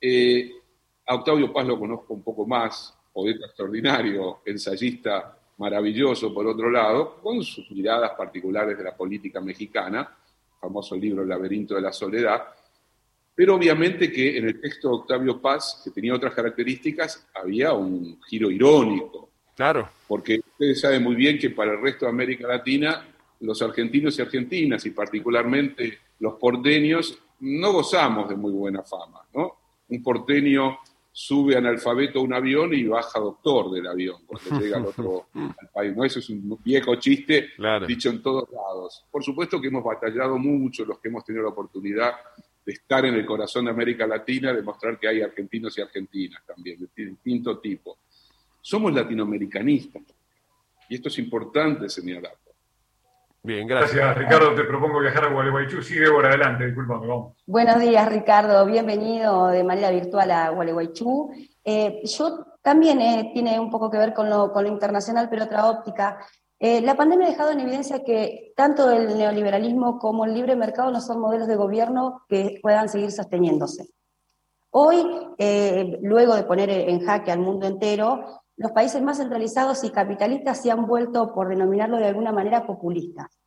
Eh, 0.00 0.50
a 1.06 1.14
Octavio 1.14 1.52
Paz 1.52 1.66
lo 1.66 1.78
conozco 1.78 2.14
un 2.14 2.22
poco 2.22 2.46
más, 2.46 2.94
poeta 3.12 3.46
extraordinario, 3.46 4.40
ensayista 4.44 5.38
maravilloso 5.58 6.34
por 6.34 6.46
otro 6.46 6.70
lado, 6.70 7.20
con 7.22 7.42
sus 7.42 7.70
miradas 7.70 8.12
particulares 8.16 8.76
de 8.76 8.84
la 8.84 8.96
política 8.96 9.40
mexicana, 9.40 10.16
famoso 10.60 10.96
libro 10.96 11.22
El 11.22 11.28
laberinto 11.28 11.74
de 11.74 11.82
la 11.82 11.92
soledad, 11.92 12.42
pero 13.34 13.54
obviamente 13.54 14.12
que 14.12 14.36
en 14.36 14.48
el 14.48 14.60
texto 14.60 14.88
de 14.88 14.94
Octavio 14.94 15.40
Paz, 15.40 15.80
que 15.84 15.90
tenía 15.90 16.14
otras 16.14 16.34
características, 16.34 17.26
había 17.34 17.72
un 17.72 18.20
giro 18.28 18.50
irónico. 18.50 19.30
Claro. 19.56 19.88
Porque 20.06 20.40
ustedes 20.40 20.80
saben 20.80 21.02
muy 21.02 21.14
bien 21.14 21.38
que 21.38 21.50
para 21.50 21.72
el 21.72 21.80
resto 21.80 22.04
de 22.04 22.10
América 22.10 22.46
Latina 22.46 23.06
los 23.40 23.60
argentinos 23.60 24.18
y 24.18 24.22
argentinas, 24.22 24.86
y 24.86 24.90
particularmente 24.90 25.98
los 26.20 26.34
porteños, 26.34 27.18
no 27.40 27.72
gozamos 27.72 28.28
de 28.28 28.36
muy 28.36 28.52
buena 28.52 28.82
fama. 28.82 29.20
¿no? 29.34 29.56
Un 29.88 30.02
porteño 30.02 30.78
sube 31.12 31.56
analfabeto 31.56 32.18
a 32.18 32.22
un 32.22 32.32
avión 32.32 32.72
y 32.72 32.84
baja 32.84 33.20
doctor 33.20 33.70
del 33.70 33.86
avión 33.86 34.22
cuando 34.26 34.50
llega 34.60 34.78
al 34.78 34.86
otro 34.86 35.26
país. 35.72 35.94
¿no? 35.94 36.04
Eso 36.04 36.18
es 36.18 36.30
un 36.30 36.58
viejo 36.64 36.96
chiste 36.96 37.50
dicho 37.86 38.08
en 38.10 38.22
todos 38.22 38.50
lados. 38.50 39.04
Por 39.10 39.22
supuesto 39.22 39.60
que 39.60 39.68
hemos 39.68 39.84
batallado 39.84 40.38
mucho 40.38 40.84
los 40.84 40.98
que 40.98 41.08
hemos 41.08 41.24
tenido 41.24 41.44
la 41.44 41.50
oportunidad 41.50 42.14
de 42.64 42.72
estar 42.72 43.04
en 43.04 43.14
el 43.14 43.26
corazón 43.26 43.66
de 43.66 43.72
América 43.72 44.06
Latina, 44.06 44.52
de 44.52 44.62
mostrar 44.62 44.98
que 44.98 45.08
hay 45.08 45.20
argentinos 45.20 45.76
y 45.76 45.80
argentinas 45.82 46.42
también, 46.46 46.78
de 46.94 47.06
distinto 47.06 47.58
tipo. 47.58 47.98
Somos 48.60 48.94
latinoamericanistas, 48.94 50.02
y 50.88 50.94
esto 50.94 51.08
es 51.08 51.18
importante 51.18 51.88
señalar. 51.88 52.36
Bien, 53.44 53.66
gracias. 53.66 53.96
Gracias, 53.96 54.18
Ricardo. 54.18 54.54
Te 54.54 54.62
propongo 54.62 55.00
viajar 55.00 55.24
a 55.24 55.32
Gualeguaychú. 55.32 55.82
Sigue 55.82 56.08
por 56.12 56.24
adelante, 56.24 56.64
discúlpame, 56.64 57.08
vamos. 57.08 57.36
Buenos 57.44 57.80
días, 57.80 58.08
Ricardo. 58.08 58.64
Bienvenido 58.64 59.48
de 59.48 59.64
manera 59.64 59.90
virtual 59.90 60.30
a 60.30 60.50
Gualeguaychú. 60.50 61.32
Eh, 61.64 62.02
yo 62.04 62.46
también 62.62 63.00
eh, 63.00 63.32
tiene 63.34 63.58
un 63.58 63.68
poco 63.68 63.90
que 63.90 63.98
ver 63.98 64.14
con 64.14 64.30
lo, 64.30 64.52
con 64.52 64.62
lo 64.62 64.70
internacional, 64.70 65.28
pero 65.28 65.46
otra 65.46 65.68
óptica. 65.68 66.18
Eh, 66.60 66.82
la 66.82 66.94
pandemia 66.94 67.26
ha 67.26 67.30
dejado 67.30 67.50
en 67.50 67.58
evidencia 67.58 68.04
que 68.04 68.52
tanto 68.54 68.88
el 68.92 69.18
neoliberalismo 69.18 69.98
como 69.98 70.24
el 70.24 70.34
libre 70.34 70.54
mercado 70.54 70.92
no 70.92 71.00
son 71.00 71.18
modelos 71.18 71.48
de 71.48 71.56
gobierno 71.56 72.22
que 72.28 72.60
puedan 72.62 72.88
seguir 72.88 73.10
sosteniéndose. 73.10 73.88
Hoy, 74.70 75.04
luego 76.00 76.36
de 76.36 76.44
poner 76.44 76.70
en 76.70 77.04
jaque 77.04 77.32
al 77.32 77.40
mundo 77.40 77.66
entero, 77.66 78.41
los 78.56 78.72
países 78.72 79.02
más 79.02 79.18
centralizados 79.18 79.82
y 79.84 79.90
capitalistas 79.90 80.60
se 80.60 80.70
han 80.70 80.86
vuelto, 80.86 81.32
por 81.34 81.48
denominarlo 81.48 81.96
de 81.96 82.06
alguna 82.06 82.32
manera, 82.32 82.66
populistas. 82.66 83.38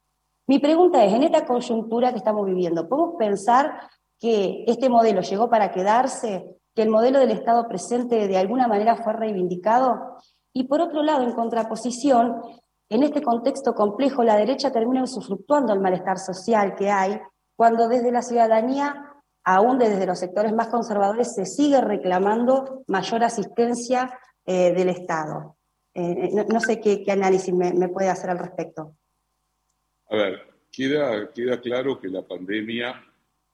Mi 0.48 0.60
pregunta 0.60 1.04
es, 1.04 1.14
en 1.14 1.24
esta 1.24 1.46
coyuntura 1.46 2.12
que 2.12 2.18
estamos 2.18 2.46
viviendo, 2.46 2.88
¿podemos 2.88 3.16
pensar 3.18 3.90
que 4.20 4.64
este 4.68 4.90
modelo 4.90 5.22
llegó 5.22 5.50
para 5.50 5.72
quedarse, 5.72 6.46
que 6.74 6.84
el 6.84 6.90
modelo 6.90 7.20
del 7.20 7.32
Estado 7.32 7.68
presente 7.68 8.28
de 8.28 8.38
alguna 8.38 8.68
manera 8.68 8.98
fue 8.98 9.14
reivindicado? 9.14 10.18
Y 10.54 10.66
por 10.66 10.82
otro 10.82 11.02
lado, 11.02 11.24
en 11.24 11.34
contraposición, 11.34 12.42
en 12.90 13.04
este 13.04 13.24
contexto 13.24 13.74
complejo, 13.74 14.24
la 14.24 14.38
derecha 14.38 14.72
termina 14.72 15.04
usufructuando 15.04 15.74
el 15.74 15.80
malestar 15.80 16.20
social 16.20 16.76
que 16.76 16.92
hay, 16.92 17.20
cuando 17.56 17.88
desde 17.88 18.12
la 18.12 18.22
ciudadanía, 18.22 19.14
aún 19.44 19.80
desde 19.80 20.06
los 20.06 20.20
sectores 20.20 20.54
más 20.54 20.68
conservadores, 20.68 21.34
se 21.34 21.46
sigue 21.46 21.82
reclamando 21.82 22.84
mayor 22.88 23.24
asistencia 23.24 24.12
eh, 24.46 24.74
del 24.74 24.90
Estado. 24.90 25.58
Eh, 25.94 26.30
no, 26.50 26.60
sé 26.60 26.82
qué, 26.82 27.04
análisis 27.10 27.54
me, 27.54 27.88
puede 27.90 28.10
hacer 28.10 28.30
al 28.30 28.40
respecto. 28.40 28.96
A 30.10 30.16
ver, 30.16 30.42
queda, 30.72 31.32
queda 31.32 31.60
claro 31.60 32.00
que 32.00 32.10
la 32.10 32.22
pandemia 32.22 33.02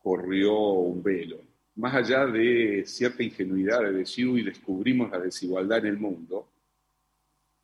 corrió 0.02 0.58
un 0.58 1.04
velo. 1.04 1.38
Más 1.76 1.94
allá 1.96 2.26
de 2.26 2.84
cierta 2.86 3.24
ingenuidad 3.24 3.82
de 3.82 3.92
decir, 3.92 4.28
y 4.28 4.44
descubrimos 4.44 5.12
la 5.12 5.20
desigualdad 5.20 5.80
en 5.80 5.86
el 5.86 5.98
mundo, 5.98 6.48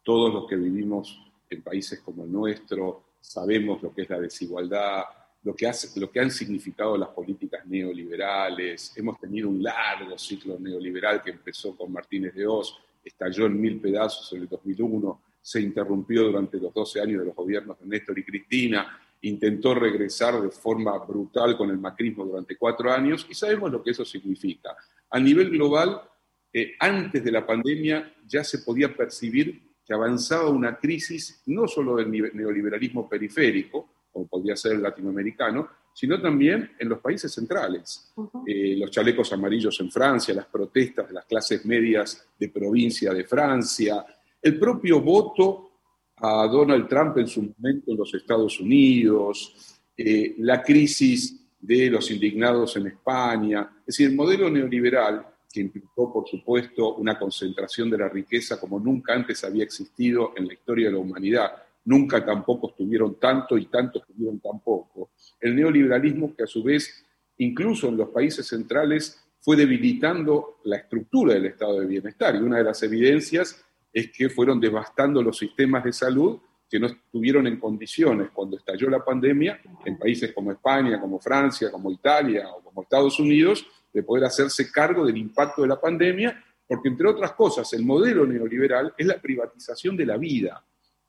todos 0.04 0.34
los 0.34 0.48
que 0.48 0.56
vivimos 0.56 1.20
en 1.50 1.62
países 1.62 2.00
como 2.00 2.24
el 2.24 2.32
nuestro 2.32 3.04
sabemos 3.20 3.82
lo 3.82 3.94
que 3.94 4.04
es 4.04 4.10
la 4.10 4.20
desigualdad, 4.20 5.04
lo 5.44 5.56
que, 5.56 5.68
hace, 5.68 6.00
lo 6.00 6.10
que 6.10 6.20
han 6.20 6.32
significado 6.32 6.98
las 6.98 7.10
políticas 7.10 7.66
neoliberales. 7.66 8.94
Hemos 8.96 9.20
tenido 9.20 9.50
un 9.50 9.62
largo 9.62 10.18
ciclo 10.18 10.58
neoliberal 10.60 11.22
que 11.22 11.32
empezó 11.32 11.76
con 11.76 11.92
Martínez 11.92 12.34
de 12.34 12.48
Oz, 12.48 12.78
estalló 13.08 13.46
en 13.46 13.60
mil 13.60 13.80
pedazos 13.80 14.32
en 14.34 14.42
el 14.42 14.48
2001, 14.48 15.22
se 15.42 15.62
interrumpió 15.62 16.24
durante 16.24 16.58
los 16.58 16.74
12 16.74 17.02
años 17.02 17.20
de 17.22 17.26
los 17.28 17.36
gobiernos 17.36 17.80
de 17.80 17.86
Néstor 17.88 18.20
y 18.20 18.24
Cristina, 18.24 19.00
intentó 19.22 19.74
regresar 19.74 20.42
de 20.42 20.50
forma 20.50 20.98
brutal 21.00 21.58
con 21.58 21.70
el 21.70 21.78
macrismo 21.78 22.26
durante 22.26 22.58
cuatro 22.58 22.92
años 22.92 23.26
y 23.30 23.34
sabemos 23.34 23.72
lo 23.72 23.82
que 23.82 23.92
eso 23.92 24.06
significa. 24.06 24.76
A 25.10 25.20
nivel 25.20 25.50
global, 25.50 26.02
eh, 26.54 26.74
antes 26.80 27.24
de 27.24 27.32
la 27.32 27.46
pandemia 27.46 28.14
ya 28.28 28.44
se 28.44 28.60
podía 28.60 28.96
percibir 28.96 29.76
que 29.86 29.94
avanzaba 29.94 30.50
una 30.50 30.78
crisis 30.78 31.42
no 31.46 31.68
solo 31.68 31.96
del 31.96 32.12
neoliberalismo 32.12 33.08
periférico, 33.08 33.90
como 34.12 34.28
podría 34.28 34.56
ser 34.56 34.74
el 34.74 34.84
latinoamericano, 34.84 35.70
sino 35.98 36.22
también 36.22 36.74
en 36.78 36.90
los 36.90 37.00
países 37.00 37.34
centrales. 37.34 38.14
Eh, 38.46 38.76
los 38.78 38.92
chalecos 38.92 39.34
amarillos 39.34 39.80
en 39.80 39.90
Francia, 39.90 40.32
las 40.32 40.46
protestas 40.46 41.08
de 41.08 41.16
las 41.16 41.26
clases 41.26 41.66
medias 41.66 42.24
de 42.38 42.50
provincia 42.50 43.12
de 43.12 43.24
Francia, 43.24 44.06
el 44.40 44.60
propio 44.60 45.02
voto 45.02 45.72
a 46.18 46.46
Donald 46.46 46.88
Trump 46.88 47.18
en 47.18 47.28
su 47.28 47.42
momento 47.42 47.90
en 47.90 47.98
los 47.98 48.14
Estados 48.14 48.60
Unidos, 48.60 49.80
eh, 49.98 50.36
la 50.38 50.62
crisis 50.62 51.36
de 51.60 51.90
los 51.90 52.12
indignados 52.12 52.78
en 52.78 52.86
España. 52.86 53.68
Es 53.80 53.98
decir, 53.98 54.10
el 54.10 54.16
modelo 54.16 54.52
neoliberal, 54.52 55.26
que 55.52 55.62
implicó, 55.62 56.14
por 56.14 56.28
supuesto, 56.28 56.94
una 56.94 57.18
concentración 57.18 57.90
de 57.90 57.98
la 57.98 58.08
riqueza 58.08 58.60
como 58.60 58.80
nunca 58.80 59.16
antes 59.16 59.44
había 59.44 59.64
existido 59.64 60.34
en 60.38 60.46
la 60.46 60.54
historia 60.54 60.90
de 60.90 60.94
la 60.94 61.00
humanidad, 61.00 61.54
nunca 61.88 62.24
tampoco 62.24 62.70
estuvieron 62.70 63.20
tanto 63.20 63.58
y 63.58 63.66
tantos 63.66 64.04
estuvieron 64.04 64.40
tan 64.40 64.60
poco. 64.62 65.12
El 65.42 65.56
neoliberalismo 65.56 66.36
que 66.36 66.44
a 66.44 66.48
su 66.48 66.64
vez 66.64 67.06
incluso 67.38 67.90
en 67.90 67.98
los 67.98 68.10
países 68.10 68.48
centrales, 68.48 69.24
fue 69.40 69.56
debilitando 69.56 70.60
la 70.66 70.78
estructura 70.78 71.34
del 71.34 71.48
estado 71.48 71.80
de 71.80 71.86
bienestar. 71.86 72.36
Y 72.36 72.40
una 72.40 72.58
de 72.58 72.64
las 72.64 72.82
evidencias 72.84 73.64
es 73.94 74.12
que 74.12 74.30
fueron 74.30 74.60
devastando 74.60 75.22
los 75.22 75.38
sistemas 75.38 75.84
de 75.84 75.94
salud 75.94 76.40
que 76.70 76.80
no 76.80 76.88
estuvieron 76.88 77.48
en 77.48 77.60
condiciones 77.60 78.30
cuando 78.34 78.58
estalló 78.58 78.90
la 78.90 79.04
pandemia 79.04 79.62
en 79.86 79.98
países 79.98 80.34
como 80.34 80.52
España, 80.52 81.00
como 81.00 81.20
Francia, 81.20 81.72
como 81.72 81.92
Italia 81.92 82.50
o 82.50 82.62
como 82.62 82.82
Estados 82.82 83.20
Unidos, 83.20 83.66
de 83.94 84.04
poder 84.04 84.26
hacerse 84.26 84.70
cargo 84.70 85.06
del 85.06 85.16
impacto 85.16 85.62
de 85.62 85.70
la 85.70 85.80
pandemia, 85.80 86.44
porque 86.68 86.90
entre 86.90 87.08
otras 87.08 87.32
cosas 87.32 87.72
el 87.72 87.86
modelo 87.86 88.26
neoliberal 88.26 88.94
es 88.98 89.08
la 89.08 89.22
privatización 89.22 89.96
de 89.96 90.06
la 90.06 90.18
vida, 90.18 90.62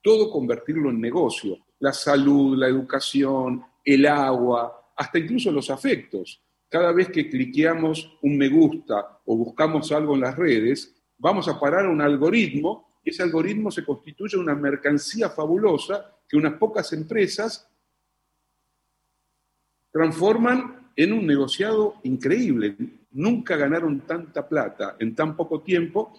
todo 0.09 0.31
convertirlo 0.31 0.89
en 0.89 1.03
negocio, 1.03 1.59
la 1.81 1.93
salud, 1.93 2.57
la 2.57 2.67
educación, 2.67 3.63
el 3.85 4.07
agua, 4.07 4.93
hasta 4.97 5.19
incluso 5.19 5.53
los 5.53 5.69
afectos. 5.69 6.43
Cada 6.67 6.93
vez 6.93 7.11
que 7.11 7.29
cliqueamos 7.29 8.17
un 8.23 8.39
me 8.39 8.49
gusta 8.49 9.21
o 9.27 9.37
buscamos 9.37 9.93
algo 9.93 10.15
en 10.15 10.23
las 10.23 10.35
redes, 10.35 10.97
vamos 11.19 11.47
a 11.47 11.61
parar 11.61 11.85
a 11.85 11.91
un 11.91 12.01
algoritmo 12.01 12.89
ese 13.09 13.23
algoritmo 13.23 13.71
se 13.71 13.85
constituye 13.85 14.37
una 14.37 14.55
mercancía 14.55 15.31
fabulosa 15.31 16.19
que 16.29 16.37
unas 16.37 16.55
pocas 16.55 16.93
empresas 16.93 17.67
transforman 19.91 20.93
en 20.95 21.13
un 21.15 21.27
negociado 21.27 21.95
increíble. 22.03 22.77
Nunca 23.13 23.57
ganaron 23.57 24.01
tanta 24.01 24.47
plata 24.47 24.97
en 24.99 25.15
tan 25.15 25.35
poco 25.37 25.63
tiempo 25.63 26.13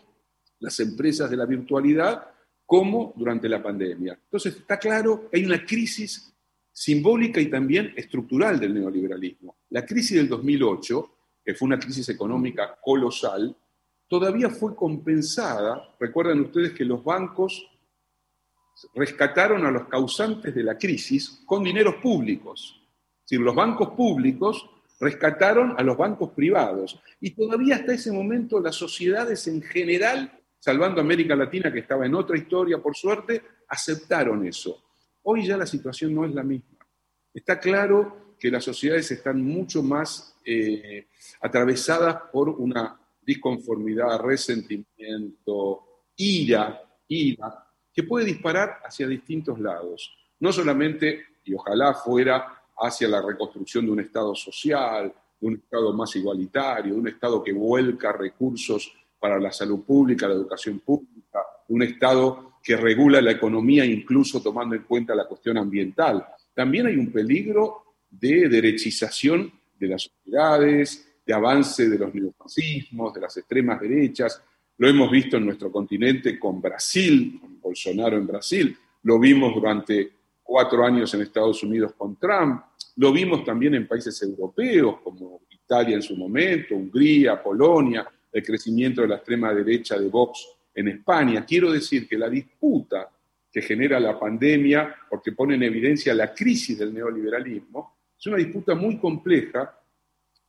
las 0.59 0.79
empresas 0.79 1.29
de 1.29 1.37
la 1.37 1.45
virtualidad 1.45 2.31
como 2.69 3.13
durante 3.15 3.49
la 3.49 3.63
pandemia. 3.63 4.19
Entonces 4.25 4.57
está 4.57 4.77
claro 4.77 5.27
que 5.27 5.39
hay 5.39 5.43
una 5.43 5.65
crisis 5.65 6.31
simbólica 6.71 7.41
y 7.41 7.49
también 7.49 7.95
estructural 7.97 8.59
del 8.59 8.75
neoliberalismo. 8.75 9.57
La 9.71 9.83
crisis 9.83 10.17
del 10.17 10.29
2008, 10.29 11.15
que 11.43 11.55
fue 11.55 11.65
una 11.65 11.79
crisis 11.79 12.07
económica 12.09 12.77
colosal, 12.79 13.57
todavía 14.07 14.51
fue 14.51 14.75
compensada. 14.75 15.95
Recuerden 15.99 16.41
ustedes 16.41 16.73
que 16.73 16.85
los 16.85 17.03
bancos 17.03 17.67
rescataron 18.93 19.65
a 19.65 19.71
los 19.71 19.87
causantes 19.87 20.53
de 20.53 20.61
la 20.61 20.77
crisis 20.77 21.41
con 21.47 21.63
dineros 21.63 21.95
públicos. 21.95 22.79
Es 23.23 23.31
decir, 23.31 23.39
los 23.39 23.55
bancos 23.55 23.95
públicos 23.95 24.69
rescataron 24.99 25.73
a 25.75 25.81
los 25.81 25.97
bancos 25.97 26.29
privados. 26.33 27.01
Y 27.19 27.31
todavía 27.31 27.77
hasta 27.77 27.93
ese 27.93 28.11
momento 28.11 28.59
las 28.59 28.75
sociedades 28.75 29.47
en 29.47 29.63
general, 29.63 30.38
salvando 30.59 31.01
América 31.01 31.35
Latina, 31.35 31.71
que 31.71 31.79
estaba 31.79 32.05
en 32.05 32.15
otra 32.15 32.37
historia, 32.37 32.79
por 32.79 32.95
suerte, 32.95 33.41
aceptaron 33.67 34.45
eso. 34.45 34.83
Hoy 35.23 35.47
ya 35.47 35.57
la 35.57 35.65
situación 35.65 36.13
no 36.13 36.25
es 36.25 36.33
la 36.33 36.43
misma. 36.43 36.85
Está 37.33 37.59
claro 37.59 38.35
que 38.39 38.51
las 38.51 38.63
sociedades 38.63 39.09
están 39.11 39.41
mucho 39.41 39.83
más 39.83 40.35
eh, 40.45 41.07
atravesadas 41.41 42.23
por 42.31 42.49
una 42.49 42.99
disconformidad, 43.21 44.19
resentimiento, 44.21 46.05
ira, 46.15 46.81
ira, 47.07 47.67
que 47.93 48.03
puede 48.03 48.25
disparar 48.25 48.79
hacia 48.83 49.07
distintos 49.07 49.59
lados. 49.59 50.15
No 50.39 50.51
solamente, 50.51 51.25
y 51.43 51.53
ojalá 51.53 51.93
fuera 51.93 52.63
hacia 52.77 53.07
la 53.07 53.21
reconstrucción 53.21 53.85
de 53.85 53.91
un 53.91 53.99
Estado 53.99 54.33
social, 54.33 55.13
de 55.39 55.47
un 55.47 55.55
Estado 55.55 55.93
más 55.93 56.15
igualitario, 56.15 56.93
de 56.93 56.99
un 56.99 57.07
Estado 57.07 57.43
que 57.43 57.53
vuelca 57.53 58.11
recursos 58.11 58.91
para 59.19 59.39
la 59.39 59.51
salud 59.51 59.83
pública, 59.83 60.27
la 60.27 60.35
educación 60.35 60.79
pública, 60.79 61.39
un 61.67 61.83
Estado 61.83 62.53
que 62.63 62.75
regula 62.75 63.21
la 63.21 63.31
economía 63.31 63.85
incluso 63.85 64.41
tomando 64.41 64.75
en 64.75 64.83
cuenta 64.83 65.15
la 65.15 65.27
cuestión 65.27 65.57
ambiental. 65.57 66.25
También 66.53 66.87
hay 66.87 66.95
un 66.95 67.11
peligro 67.11 67.95
de 68.09 68.49
derechización 68.49 69.51
de 69.77 69.87
las 69.87 70.03
sociedades, 70.03 71.07
de 71.25 71.33
avance 71.33 71.87
de 71.87 71.97
los 71.97 72.13
neofascismos, 72.13 73.13
de 73.13 73.21
las 73.21 73.37
extremas 73.37 73.79
derechas. 73.79 74.41
Lo 74.77 74.87
hemos 74.87 75.11
visto 75.11 75.37
en 75.37 75.45
nuestro 75.45 75.71
continente 75.71 76.39
con 76.39 76.61
Brasil, 76.61 77.37
con 77.39 77.61
Bolsonaro 77.61 78.17
en 78.17 78.27
Brasil. 78.27 78.75
Lo 79.03 79.19
vimos 79.19 79.53
durante 79.53 80.11
cuatro 80.43 80.83
años 80.83 81.13
en 81.13 81.21
Estados 81.21 81.61
Unidos 81.63 81.93
con 81.97 82.17
Trump. 82.17 82.63
Lo 82.95 83.11
vimos 83.11 83.43
también 83.45 83.75
en 83.75 83.87
países 83.87 84.21
europeos 84.23 84.97
como 85.03 85.41
Italia 85.49 85.95
en 85.95 86.01
su 86.01 86.17
momento, 86.17 86.75
Hungría, 86.75 87.41
Polonia, 87.41 88.07
el 88.31 88.43
crecimiento 88.43 89.01
de 89.01 89.07
la 89.07 89.15
extrema 89.15 89.53
derecha 89.53 89.97
de 89.97 90.07
Vox 90.07 90.47
en 90.73 90.87
España. 90.87 91.45
Quiero 91.45 91.71
decir 91.71 92.07
que 92.07 92.17
la 92.17 92.29
disputa 92.29 93.09
que 93.51 93.61
genera 93.61 93.99
la 93.99 94.19
pandemia, 94.19 94.95
porque 95.09 95.31
pone 95.31 95.55
en 95.55 95.63
evidencia 95.63 96.13
la 96.13 96.33
crisis 96.33 96.77
del 96.77 96.93
neoliberalismo, 96.93 97.97
es 98.17 98.25
una 98.27 98.37
disputa 98.37 98.75
muy 98.75 98.97
compleja 98.97 99.75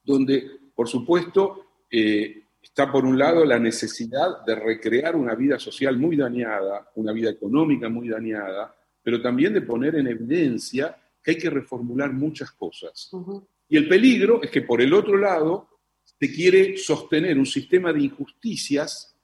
donde 0.03 0.61
por 0.81 0.89
supuesto, 0.89 1.83
eh, 1.91 2.45
está 2.63 2.91
por 2.91 3.05
un 3.05 3.19
lado 3.19 3.45
la 3.45 3.59
necesidad 3.59 4.47
de 4.47 4.55
recrear 4.55 5.15
una 5.15 5.35
vida 5.35 5.59
social 5.59 5.99
muy 5.99 6.17
dañada, 6.17 6.91
una 6.95 7.13
vida 7.13 7.29
económica 7.29 7.91
muy 7.91 8.09
dañada, 8.09 8.75
pero 9.03 9.21
también 9.21 9.53
de 9.53 9.61
poner 9.61 9.97
en 9.97 10.07
evidencia 10.07 10.97
que 11.23 11.33
hay 11.33 11.37
que 11.37 11.51
reformular 11.51 12.15
muchas 12.15 12.53
cosas. 12.53 13.11
Y 13.69 13.77
el 13.77 13.89
peligro 13.89 14.43
es 14.43 14.51
que 14.51 14.63
por 14.63 14.81
el 14.81 14.95
otro 14.95 15.19
lado 15.19 15.69
se 16.21 16.31
quiere 16.31 16.77
sostener 16.77 17.39
un 17.39 17.47
sistema 17.47 17.95
de 17.95 18.03
injusticias, 18.03 19.17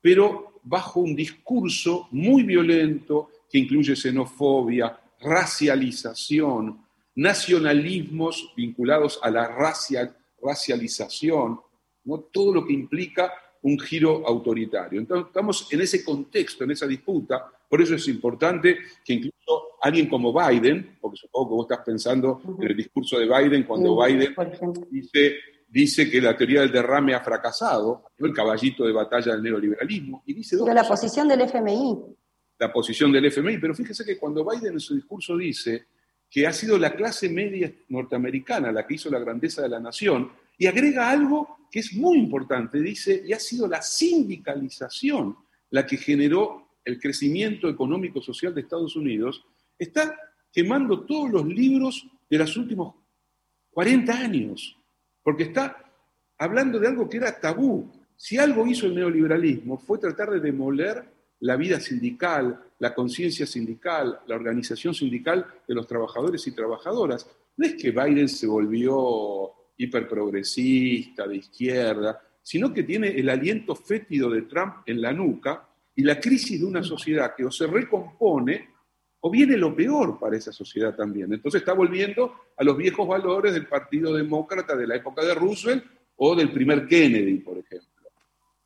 pero 0.00 0.60
bajo 0.62 1.00
un 1.00 1.16
discurso 1.16 2.06
muy 2.12 2.44
violento 2.44 3.28
que 3.50 3.58
incluye 3.58 3.96
xenofobia, 3.96 4.96
racialización, 5.20 6.78
nacionalismos 7.16 8.52
vinculados 8.56 9.18
a 9.20 9.30
la 9.30 9.48
racia, 9.48 10.16
racialización, 10.40 11.60
¿no? 12.04 12.18
todo 12.32 12.54
lo 12.54 12.64
que 12.64 12.72
implica 12.72 13.32
un 13.62 13.76
giro 13.80 14.24
autoritario. 14.24 15.00
Entonces, 15.00 15.26
estamos 15.26 15.72
en 15.72 15.80
ese 15.80 16.04
contexto, 16.04 16.62
en 16.62 16.70
esa 16.70 16.86
disputa, 16.86 17.50
por 17.68 17.82
eso 17.82 17.96
es 17.96 18.06
importante 18.06 18.78
que 19.04 19.14
incluso 19.14 19.78
alguien 19.82 20.08
como 20.08 20.32
Biden, 20.32 20.98
porque 21.00 21.16
supongo 21.16 21.48
que 21.48 21.54
vos 21.54 21.66
estás 21.68 21.84
pensando 21.84 22.40
en 22.60 22.70
el 22.70 22.76
discurso 22.76 23.18
de 23.18 23.26
Biden, 23.26 23.64
cuando 23.64 24.00
Biden 24.04 24.34
dice, 24.90 25.36
dice 25.74 26.08
que 26.08 26.20
la 26.20 26.36
teoría 26.36 26.60
del 26.60 26.70
derrame 26.70 27.14
ha 27.14 27.20
fracasado, 27.20 28.04
el 28.18 28.32
caballito 28.32 28.86
de 28.86 28.92
batalla 28.92 29.32
del 29.32 29.42
neoliberalismo, 29.42 30.22
y 30.24 30.32
dice... 30.32 30.56
Pero 30.56 30.72
la 30.72 30.86
posición 30.86 31.26
del 31.26 31.40
FMI. 31.40 31.98
La 32.60 32.72
posición 32.72 33.10
del 33.10 33.24
FMI, 33.24 33.58
pero 33.58 33.74
fíjese 33.74 34.04
que 34.04 34.16
cuando 34.16 34.48
Biden 34.48 34.74
en 34.74 34.80
su 34.80 34.94
discurso 34.94 35.36
dice 35.36 35.86
que 36.30 36.46
ha 36.46 36.52
sido 36.52 36.78
la 36.78 36.94
clase 36.94 37.28
media 37.28 37.74
norteamericana 37.88 38.70
la 38.70 38.86
que 38.86 38.94
hizo 38.94 39.10
la 39.10 39.18
grandeza 39.18 39.62
de 39.62 39.68
la 39.68 39.80
nación, 39.80 40.30
y 40.56 40.66
agrega 40.66 41.10
algo 41.10 41.66
que 41.68 41.80
es 41.80 41.92
muy 41.92 42.18
importante, 42.18 42.80
dice, 42.80 43.24
y 43.26 43.32
ha 43.32 43.40
sido 43.40 43.66
la 43.66 43.82
sindicalización 43.82 45.36
la 45.70 45.84
que 45.84 45.96
generó 45.96 46.78
el 46.84 47.00
crecimiento 47.00 47.68
económico 47.68 48.22
social 48.22 48.54
de 48.54 48.60
Estados 48.60 48.94
Unidos, 48.94 49.44
está 49.76 50.16
quemando 50.52 51.04
todos 51.04 51.32
los 51.32 51.44
libros 51.44 52.06
de 52.30 52.38
los 52.38 52.56
últimos 52.56 52.94
40 53.72 54.12
años, 54.16 54.78
porque 55.24 55.44
está 55.44 55.82
hablando 56.38 56.78
de 56.78 56.86
algo 56.86 57.08
que 57.08 57.16
era 57.16 57.40
tabú. 57.40 57.90
Si 58.16 58.38
algo 58.38 58.64
hizo 58.66 58.86
el 58.86 58.94
neoliberalismo 58.94 59.78
fue 59.78 59.98
tratar 59.98 60.30
de 60.30 60.38
demoler 60.38 61.02
la 61.40 61.56
vida 61.56 61.80
sindical, 61.80 62.62
la 62.78 62.94
conciencia 62.94 63.46
sindical, 63.46 64.20
la 64.26 64.36
organización 64.36 64.94
sindical 64.94 65.46
de 65.66 65.74
los 65.74 65.86
trabajadores 65.86 66.46
y 66.46 66.52
trabajadoras. 66.52 67.28
No 67.56 67.66
es 67.66 67.74
que 67.74 67.90
Biden 67.90 68.28
se 68.28 68.46
volvió 68.46 69.52
hiperprogresista, 69.76 71.26
de 71.26 71.36
izquierda, 71.36 72.20
sino 72.42 72.72
que 72.72 72.82
tiene 72.82 73.08
el 73.08 73.28
aliento 73.28 73.74
fétido 73.74 74.30
de 74.30 74.42
Trump 74.42 74.76
en 74.86 75.00
la 75.00 75.12
nuca 75.12 75.68
y 75.96 76.02
la 76.02 76.20
crisis 76.20 76.60
de 76.60 76.66
una 76.66 76.82
sociedad 76.82 77.34
que 77.34 77.44
o 77.44 77.50
se 77.50 77.66
recompone 77.66 78.73
o 79.26 79.30
viene 79.30 79.56
lo 79.56 79.74
peor 79.74 80.18
para 80.18 80.36
esa 80.36 80.52
sociedad 80.52 80.94
también. 80.94 81.32
Entonces 81.32 81.62
está 81.62 81.72
volviendo 81.72 82.34
a 82.56 82.64
los 82.64 82.76
viejos 82.76 83.08
valores 83.08 83.54
del 83.54 83.66
Partido 83.66 84.12
Demócrata 84.12 84.76
de 84.76 84.86
la 84.86 84.96
época 84.96 85.24
de 85.24 85.34
Roosevelt 85.34 85.84
o 86.16 86.34
del 86.34 86.50
primer 86.52 86.86
Kennedy, 86.86 87.38
por 87.38 87.56
ejemplo. 87.58 87.88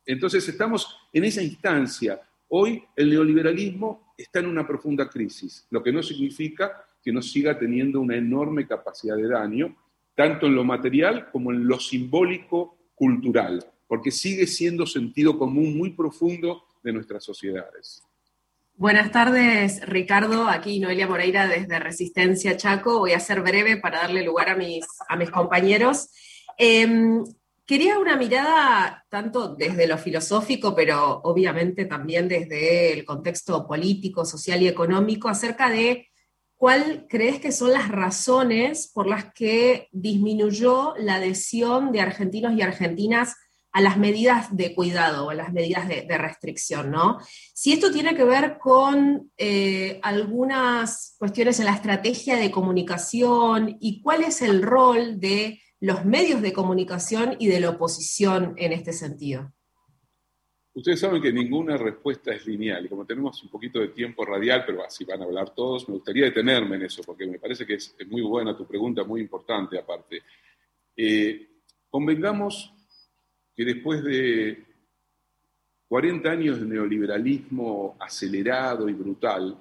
Entonces 0.05 0.47
estamos 0.47 0.97
en 1.13 1.23
esa 1.23 1.41
instancia 1.41 2.19
Hoy 2.51 2.83
el 2.95 3.11
neoliberalismo 3.11 4.13
está 4.17 4.39
en 4.39 4.47
una 4.47 4.65
profunda 4.65 5.07
crisis, 5.07 5.67
lo 5.69 5.83
que 5.83 5.91
no 5.91 6.01
significa 6.01 6.83
que 7.03 7.11
no 7.11 7.21
siga 7.21 7.59
teniendo 7.59 8.01
una 8.01 8.15
enorme 8.15 8.67
capacidad 8.67 9.15
de 9.15 9.27
daño, 9.27 9.77
tanto 10.15 10.47
en 10.47 10.55
lo 10.55 10.63
material 10.63 11.29
como 11.31 11.51
en 11.51 11.67
lo 11.67 11.79
simbólico 11.79 12.75
cultural, 12.95 13.63
porque 13.87 14.09
sigue 14.09 14.47
siendo 14.47 14.87
sentido 14.87 15.37
común 15.37 15.77
muy 15.77 15.91
profundo 15.91 16.63
de 16.81 16.91
nuestras 16.91 17.23
sociedades. 17.23 18.03
Buenas 18.79 19.11
tardes, 19.11 19.81
Ricardo. 19.85 20.47
Aquí 20.47 20.79
Noelia 20.79 21.05
Moreira 21.05 21.47
desde 21.47 21.79
Resistencia 21.79 22.55
Chaco. 22.55 22.99
Voy 22.99 23.11
a 23.11 23.19
ser 23.19 23.41
breve 23.41 23.75
para 23.75 23.99
darle 23.99 24.23
lugar 24.23 24.47
a 24.47 24.55
mis, 24.55 24.85
compañeros. 25.33 26.07
Em, 26.57 27.25
Quería 27.65 27.99
una 27.99 28.15
mirada 28.15 29.05
tanto 29.09 29.53
desde 29.53 29.85
lo 29.85 29.97
filosófico, 29.97 30.73
pero 30.73 31.19
obviamente 31.25 31.83
también 31.83 32.29
desde 32.29 32.93
el 32.93 33.03
contexto 33.03 33.67
político, 33.67 34.23
social 34.23 34.61
y 34.61 34.69
económico, 34.69 35.27
acerca 35.27 35.69
de 35.69 36.07
¿cuál 36.55 37.05
crees 37.09 37.41
que 37.41 37.51
son 37.51 37.73
las 37.73 37.89
razones 37.89 38.89
por 38.93 39.07
las 39.07 39.33
que 39.33 39.89
disminuyó 39.91 40.93
la 40.97 41.15
adhesión 41.15 41.91
de 41.91 41.99
argentinos 41.99 42.53
y 42.53 42.61
argentinas 42.61 43.35
a 43.71 43.81
las 43.81 43.97
medidas 43.97 44.55
de 44.55 44.73
cuidado 44.73 45.27
o 45.27 45.29
a 45.29 45.35
las 45.35 45.53
medidas 45.53 45.87
de, 45.87 46.17
restricción, 46.17 46.91
¿no? 46.91 47.19
Si 47.53 47.71
esto 47.71 47.91
tiene 47.91 48.15
que 48.15 48.23
ver 48.23 48.57
con 48.57 49.31
eh, 49.37 49.99
algunas 50.01 51.15
cuestiones 51.19 51.59
en 51.59 51.65
la 51.65 51.75
estrategia 51.75 52.35
de 52.37 52.51
comunicación 52.51 53.77
y 53.79 54.01
cuál 54.01 54.23
es 54.23 54.41
el 54.41 54.63
rol 54.63 55.19
de 55.19 55.61
los 55.79 56.03
medios 56.03 56.41
de 56.41 56.53
comunicación 56.53 57.35
y 57.39 57.47
de 57.47 57.59
la 57.59 57.69
oposición 57.69 58.53
en 58.57 58.73
este 58.73 58.91
sentido. 58.91 59.53
Ustedes 60.73 60.99
saben 60.99 61.21
que 61.21 61.33
ninguna 61.33 61.77
respuesta 61.77 62.33
es 62.33 62.45
lineal 62.45 62.85
y 62.85 62.89
como 62.89 63.05
tenemos 63.05 63.41
un 63.43 63.49
poquito 63.49 63.79
de 63.79 63.89
tiempo 63.89 64.23
radial, 64.23 64.63
pero 64.65 64.83
así 64.83 65.03
van 65.03 65.21
a 65.21 65.25
hablar 65.25 65.53
todos, 65.53 65.87
me 65.89 65.95
gustaría 65.95 66.25
detenerme 66.25 66.75
en 66.75 66.83
eso 66.83 67.01
porque 67.03 67.25
me 67.25 67.39
parece 67.39 67.65
que 67.65 67.75
es, 67.75 67.95
muy 68.07 68.21
buena 68.21 68.55
tu 68.55 68.65
pregunta, 68.65 69.03
muy 69.03 69.21
importante 69.21 69.77
aparte. 69.77 70.21
Eh, 70.95 71.49
convengamos 71.89 72.73
que 73.59 73.65
después 73.65 74.01
de 74.05 74.63
40 75.89 76.31
años 76.31 76.61
de 76.61 76.65
neoliberalismo 76.65 77.97
acelerado 77.99 78.87
y 78.87 78.93
brutal, 78.93 79.53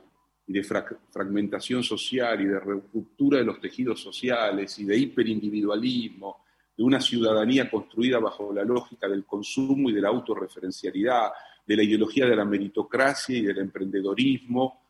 y 0.46 0.52
de 0.52 0.62
fragmentación 0.62 1.82
social 1.82 2.40
y 2.40 2.44
de 2.44 2.60
ruptura 2.60 3.38
de 3.38 3.44
los 3.44 3.60
tejidos 3.60 4.00
sociales 4.00 4.78
y 4.78 4.84
de 4.84 4.96
hiperindividualismo, 4.96 6.44
de 6.76 6.84
una 6.84 7.00
ciudadanía 7.00 7.68
construida 7.68 8.20
bajo 8.20 8.52
la 8.52 8.62
lógica 8.62 9.08
del 9.08 9.24
consumo 9.24 9.90
y 9.90 9.94
de 9.94 10.00
la 10.00 10.10
autorreferencialidad, 10.10 11.32
de 11.66 11.76
la 11.76 11.82
ideología 11.82 12.26
de 12.26 12.36
la 12.36 12.44
meritocracia 12.44 13.36
y 13.36 13.42
del 13.42 13.58
emprendedorismo, 13.58 14.80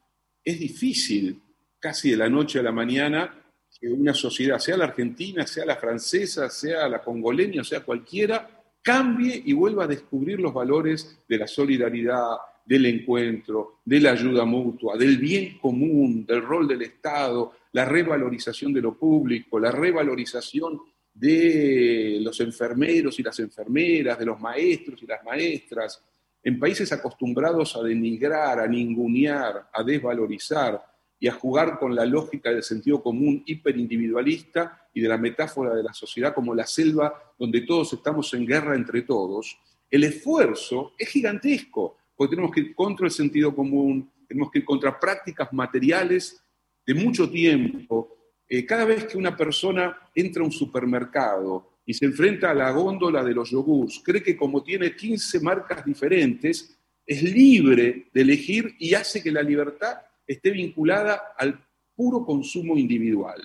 es 0.45 0.61
difícil, 0.61 1.41
casi 1.79 2.11
de 2.11 2.19
la 2.19 2.29
noche 2.29 2.59
a 2.59 2.63
la 2.63 2.73
mañana, 2.73 3.43
que 3.81 3.89
una 3.89 4.13
sociedad, 4.13 4.59
sea 4.59 4.77
la 4.77 4.85
argentina, 4.85 5.47
sea 5.47 5.65
la 5.65 5.77
francesa, 5.77 6.51
sea 6.51 6.87
la 6.91 7.01
congoleña, 7.01 7.65
sea 7.65 7.81
cualquiera, 7.81 8.58
cambie 8.89 9.43
y 9.45 9.53
vuelva 9.53 9.85
a 9.85 9.87
descubrir 9.87 10.41
los 10.41 10.55
valores 10.55 11.21
de 11.29 11.37
la 11.37 11.47
solidaridad, 11.47 12.39
del 12.65 12.87
encuentro, 12.87 13.81
de 13.85 14.01
la 14.01 14.13
ayuda 14.13 14.47
mutua, 14.47 14.97
del 14.97 15.19
bien 15.19 15.59
común, 15.59 16.25
del 16.25 16.41
rol 16.41 16.67
del 16.67 16.81
Estado, 16.81 17.53
la 17.73 17.85
revalorización 17.85 18.73
de 18.73 18.81
lo 18.81 18.97
público, 18.97 19.61
la 19.61 19.71
revalorización 19.71 20.81
de 21.13 22.19
los 22.23 22.41
enfermeros 22.41 23.19
y 23.19 23.23
las 23.23 23.39
enfermeras, 23.41 24.19
de 24.19 24.25
los 24.25 24.41
maestros 24.41 25.03
y 25.03 25.07
las 25.07 25.23
maestras, 25.23 26.03
en 26.43 26.59
países 26.59 26.91
acostumbrados 26.91 27.77
a 27.77 27.83
denigrar, 27.83 28.59
a 28.59 28.67
ningunear, 28.67 29.69
a 29.71 29.83
desvalorizar, 29.83 30.83
y 31.21 31.29
a 31.29 31.33
jugar 31.33 31.79
con 31.79 31.95
la 31.95 32.07
lógica 32.07 32.51
del 32.51 32.63
sentido 32.63 33.03
común 33.03 33.43
hiperindividualista 33.47 34.89
y 34.95 35.01
de 35.01 35.09
la 35.09 35.19
metáfora 35.19 35.75
de 35.75 35.83
la 35.83 35.93
sociedad 35.93 36.35
como 36.35 36.55
la 36.55 36.67
selva 36.67 37.35
donde 37.39 37.63
todos 37.63 37.93
estamos 37.93 38.33
en 38.35 38.47
guerra 38.47 38.77
entre 38.77 39.03
todos, 39.03 39.59
el 39.91 40.05
esfuerzo 40.05 40.93
es 40.99 41.09
gigantesco, 41.09 41.97
porque 42.15 42.37
tenemos 42.37 42.55
que 42.55 42.61
ir 42.61 42.75
contra 42.75 43.07
el 43.07 43.13
sentido 43.13 43.55
común, 43.55 44.11
tenemos 44.27 44.51
que 44.51 44.61
ir 44.61 44.65
contra 44.65 44.99
prácticas 44.99 45.53
materiales 45.53 46.43
de 46.87 46.95
mucho 46.95 47.29
tiempo. 47.31 48.17
Eh, 48.49 48.65
cada 48.65 48.85
vez 48.85 49.05
que 49.05 49.19
una 49.19 49.37
persona 49.37 49.97
entra 50.15 50.43
a 50.43 50.47
un 50.47 50.53
supermercado 50.53 51.79
y 51.85 51.95
se 51.95 52.05
enfrenta 52.05 52.51
a 52.51 52.55
la 52.55 52.71
góndola 52.71 53.25
de 53.25 53.35
los 53.35 53.51
yogurts, 53.51 54.03
cree 54.05 54.23
que 54.23 54.37
como 54.37 54.63
tiene 54.63 54.95
15 54.95 55.41
marcas 55.41 55.85
diferentes, 55.85 56.79
es 57.07 57.23
libre 57.23 58.09
de 58.13 58.21
elegir 58.21 58.75
y 58.79 58.93
hace 58.93 59.23
que 59.23 59.33
la 59.33 59.43
libertad 59.43 59.97
esté 60.29 60.51
vinculada 60.51 61.35
al 61.37 61.61
puro 61.97 62.25
consumo 62.25 62.77
individual. 62.77 63.41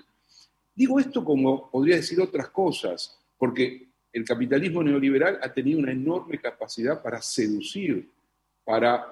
Digo 0.75 0.99
esto 0.99 1.23
como 1.23 1.71
podría 1.71 1.95
decir 1.95 2.19
otras 2.19 2.49
cosas, 2.49 3.19
porque 3.37 3.87
el 4.11 4.25
capitalismo 4.25 4.83
neoliberal 4.83 5.39
ha 5.41 5.51
tenido 5.51 5.79
una 5.79 5.91
enorme 5.91 6.39
capacidad 6.39 7.01
para 7.01 7.21
seducir, 7.21 8.11
para 8.63 9.03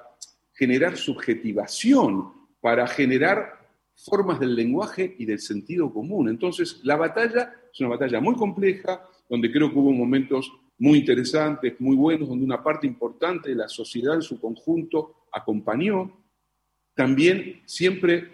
generar 0.53 0.97
subjetivación, 0.97 2.31
para 2.59 2.85
generar 2.85 3.59
formas 3.95 4.39
del 4.39 4.55
lenguaje 4.55 5.15
y 5.17 5.25
del 5.25 5.39
sentido 5.39 5.91
común. 5.91 6.29
Entonces, 6.29 6.81
la 6.83 6.95
batalla 6.97 7.53
es 7.73 7.79
una 7.79 7.89
batalla 7.89 8.19
muy 8.19 8.35
compleja, 8.35 9.03
donde 9.29 9.51
creo 9.51 9.71
que 9.71 9.79
hubo 9.79 9.91
momentos 9.91 10.51
muy 10.77 10.99
interesantes, 10.99 11.79
muy 11.79 11.95
buenos, 11.95 12.27
donde 12.27 12.45
una 12.45 12.61
parte 12.63 12.87
importante 12.87 13.49
de 13.49 13.55
la 13.55 13.69
sociedad 13.69 14.15
en 14.15 14.21
su 14.21 14.39
conjunto 14.39 15.25
acompañó, 15.31 16.20
también 16.93 17.61
siempre 17.65 18.27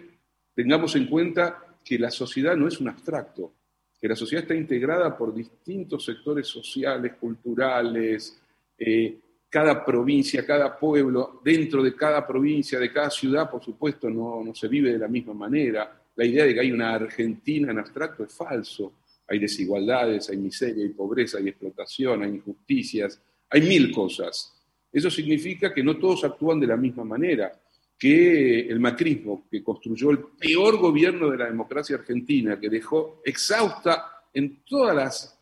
tengamos 0.54 0.96
en 0.96 1.06
cuenta 1.06 1.76
que 1.84 1.98
la 1.98 2.10
sociedad 2.10 2.56
no 2.56 2.68
es 2.68 2.80
un 2.80 2.88
abstracto, 2.88 3.52
que 4.00 4.08
la 4.08 4.16
sociedad 4.16 4.42
está 4.42 4.54
integrada 4.54 5.16
por 5.16 5.34
distintos 5.34 6.04
sectores 6.04 6.46
sociales, 6.46 7.14
culturales, 7.18 8.40
eh, 8.78 9.18
cada 9.48 9.84
provincia, 9.84 10.44
cada 10.44 10.78
pueblo, 10.78 11.40
dentro 11.42 11.82
de 11.82 11.94
cada 11.94 12.26
provincia, 12.26 12.78
de 12.78 12.92
cada 12.92 13.10
ciudad, 13.10 13.50
por 13.50 13.64
supuesto, 13.64 14.10
no, 14.10 14.44
no 14.44 14.54
se 14.54 14.68
vive 14.68 14.92
de 14.92 14.98
la 14.98 15.08
misma 15.08 15.32
manera. 15.32 16.02
La 16.14 16.24
idea 16.24 16.44
de 16.44 16.54
que 16.54 16.60
hay 16.60 16.70
una 16.70 16.94
Argentina 16.94 17.70
en 17.70 17.78
abstracto 17.78 18.24
es 18.24 18.34
falso. 18.34 18.92
Hay 19.26 19.38
desigualdades, 19.38 20.28
hay 20.30 20.36
miseria, 20.36 20.84
hay 20.84 20.90
pobreza, 20.90 21.38
hay 21.38 21.48
explotación, 21.48 22.22
hay 22.22 22.30
injusticias, 22.30 23.20
hay 23.48 23.62
mil 23.62 23.92
cosas. 23.92 24.54
Eso 24.92 25.10
significa 25.10 25.72
que 25.72 25.82
no 25.82 25.96
todos 25.98 26.24
actúan 26.24 26.60
de 26.60 26.66
la 26.66 26.76
misma 26.76 27.04
manera 27.04 27.52
que 27.98 28.60
el 28.60 28.78
macrismo, 28.78 29.46
que 29.50 29.62
construyó 29.62 30.10
el 30.10 30.20
peor 30.20 30.78
gobierno 30.78 31.30
de 31.30 31.38
la 31.38 31.46
democracia 31.46 31.96
argentina, 31.96 32.58
que 32.58 32.68
dejó 32.68 33.20
exhausta 33.24 34.24
en 34.32 34.62
todas 34.64 34.94
las 34.94 35.38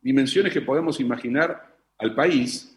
dimensiones 0.00 0.52
que 0.52 0.62
podemos 0.62 0.98
imaginar 0.98 1.76
al 1.98 2.14
país, 2.14 2.76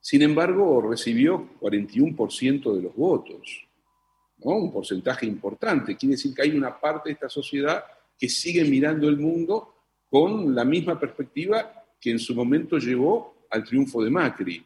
sin 0.00 0.22
embargo 0.22 0.80
recibió 0.88 1.50
41% 1.60 2.74
de 2.74 2.82
los 2.82 2.94
votos, 2.94 3.66
un 4.38 4.72
porcentaje 4.72 5.26
importante. 5.26 5.96
Quiere 5.96 6.14
decir 6.14 6.34
que 6.34 6.42
hay 6.42 6.56
una 6.56 6.80
parte 6.80 7.10
de 7.10 7.14
esta 7.14 7.28
sociedad 7.28 7.84
que 8.18 8.28
sigue 8.28 8.64
mirando 8.64 9.08
el 9.08 9.18
mundo 9.18 9.74
con 10.08 10.54
la 10.54 10.64
misma 10.64 10.98
perspectiva 10.98 11.84
que 12.00 12.10
en 12.10 12.18
su 12.18 12.34
momento 12.34 12.78
llevó 12.78 13.46
al 13.50 13.64
triunfo 13.64 14.02
de 14.02 14.10
Macri. 14.10 14.64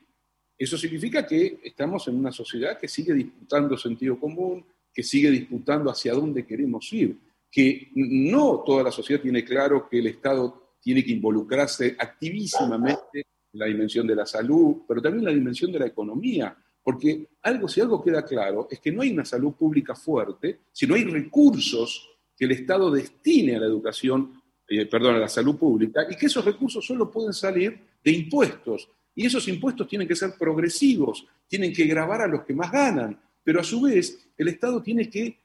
Eso 0.56 0.78
significa 0.78 1.26
que 1.26 1.60
estamos 1.64 2.06
en 2.08 2.16
una 2.16 2.32
sociedad 2.32 2.78
que 2.78 2.88
sigue 2.88 3.12
disputando 3.12 3.76
sentido 3.76 4.18
común, 4.18 4.64
que 4.92 5.02
sigue 5.02 5.30
disputando 5.30 5.90
hacia 5.90 6.14
dónde 6.14 6.46
queremos 6.46 6.92
ir, 6.92 7.18
que 7.50 7.90
no 7.94 8.62
toda 8.64 8.84
la 8.84 8.92
sociedad 8.92 9.20
tiene 9.20 9.44
claro 9.44 9.88
que 9.88 9.98
el 9.98 10.06
Estado 10.06 10.76
tiene 10.80 11.04
que 11.04 11.12
involucrarse 11.12 11.96
activísimamente 11.98 13.24
en 13.52 13.58
la 13.58 13.66
dimensión 13.66 14.06
de 14.06 14.14
la 14.14 14.26
salud, 14.26 14.82
pero 14.86 15.00
también 15.00 15.20
en 15.20 15.32
la 15.32 15.38
dimensión 15.38 15.72
de 15.72 15.78
la 15.78 15.86
economía, 15.86 16.56
porque 16.82 17.28
algo, 17.42 17.66
si 17.66 17.80
algo 17.80 18.02
queda 18.02 18.24
claro, 18.24 18.68
es 18.70 18.78
que 18.78 18.92
no 18.92 19.02
hay 19.02 19.10
una 19.10 19.24
salud 19.24 19.54
pública 19.54 19.94
fuerte, 19.94 20.60
si 20.70 20.86
no 20.86 20.94
hay 20.94 21.04
recursos 21.04 22.10
que 22.36 22.44
el 22.44 22.52
Estado 22.52 22.90
destine 22.90 23.56
a 23.56 23.60
la 23.60 23.66
educación, 23.66 24.42
eh, 24.68 24.86
perdón, 24.86 25.14
a 25.14 25.20
la 25.20 25.28
salud 25.28 25.56
pública, 25.56 26.06
y 26.10 26.16
que 26.16 26.26
esos 26.26 26.44
recursos 26.44 26.84
solo 26.84 27.10
pueden 27.10 27.32
salir 27.32 27.78
de 28.02 28.10
impuestos. 28.10 28.90
Y 29.14 29.26
esos 29.26 29.46
impuestos 29.48 29.86
tienen 29.86 30.08
que 30.08 30.16
ser 30.16 30.34
progresivos, 30.38 31.26
tienen 31.46 31.72
que 31.72 31.84
grabar 31.86 32.22
a 32.22 32.26
los 32.26 32.44
que 32.44 32.54
más 32.54 32.70
ganan, 32.70 33.18
pero 33.42 33.60
a 33.60 33.64
su 33.64 33.82
vez 33.82 34.26
el 34.36 34.48
Estado 34.48 34.82
tiene 34.82 35.08
que 35.08 35.38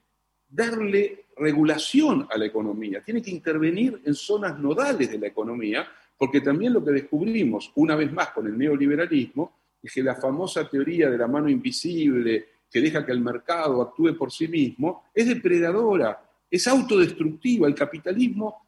darle 0.50 1.26
regulación 1.38 2.28
a 2.30 2.38
la 2.38 2.46
economía, 2.46 3.02
tiene 3.02 3.22
que 3.22 3.32
intervenir 3.32 4.02
en 4.04 4.16
zonas 4.16 4.58
nodales 4.58 5.12
de 5.12 5.20
la 5.20 5.28
economía, 5.28 5.88
porque 6.18 6.42
también 6.42 6.74
lo 6.74 6.84
que 6.84 6.92
descubrimos 6.92 7.72
una 7.76 7.96
vez 7.96 8.12
más 8.12 8.32
con 8.32 8.48
el 8.48 8.58
neoliberalismo 8.58 9.60
es 9.82 9.94
que 9.94 10.04
la 10.04 10.16
famosa 10.16 10.68
teoría 10.68 11.10
de 11.10 11.18
la 11.18 11.28
mano 11.28 11.48
invisible 11.48 12.48
que 12.70 12.82
deja 12.82 13.06
que 13.06 13.12
el 13.12 13.22
mercado 13.22 13.82
actúe 13.82 14.16
por 14.18 14.32
sí 14.32 14.48
mismo 14.48 15.06
es 15.14 15.28
depredadora, 15.28 16.22
es 16.50 16.68
autodestructiva. 16.68 17.68
El 17.68 17.76
capitalismo 17.76 18.66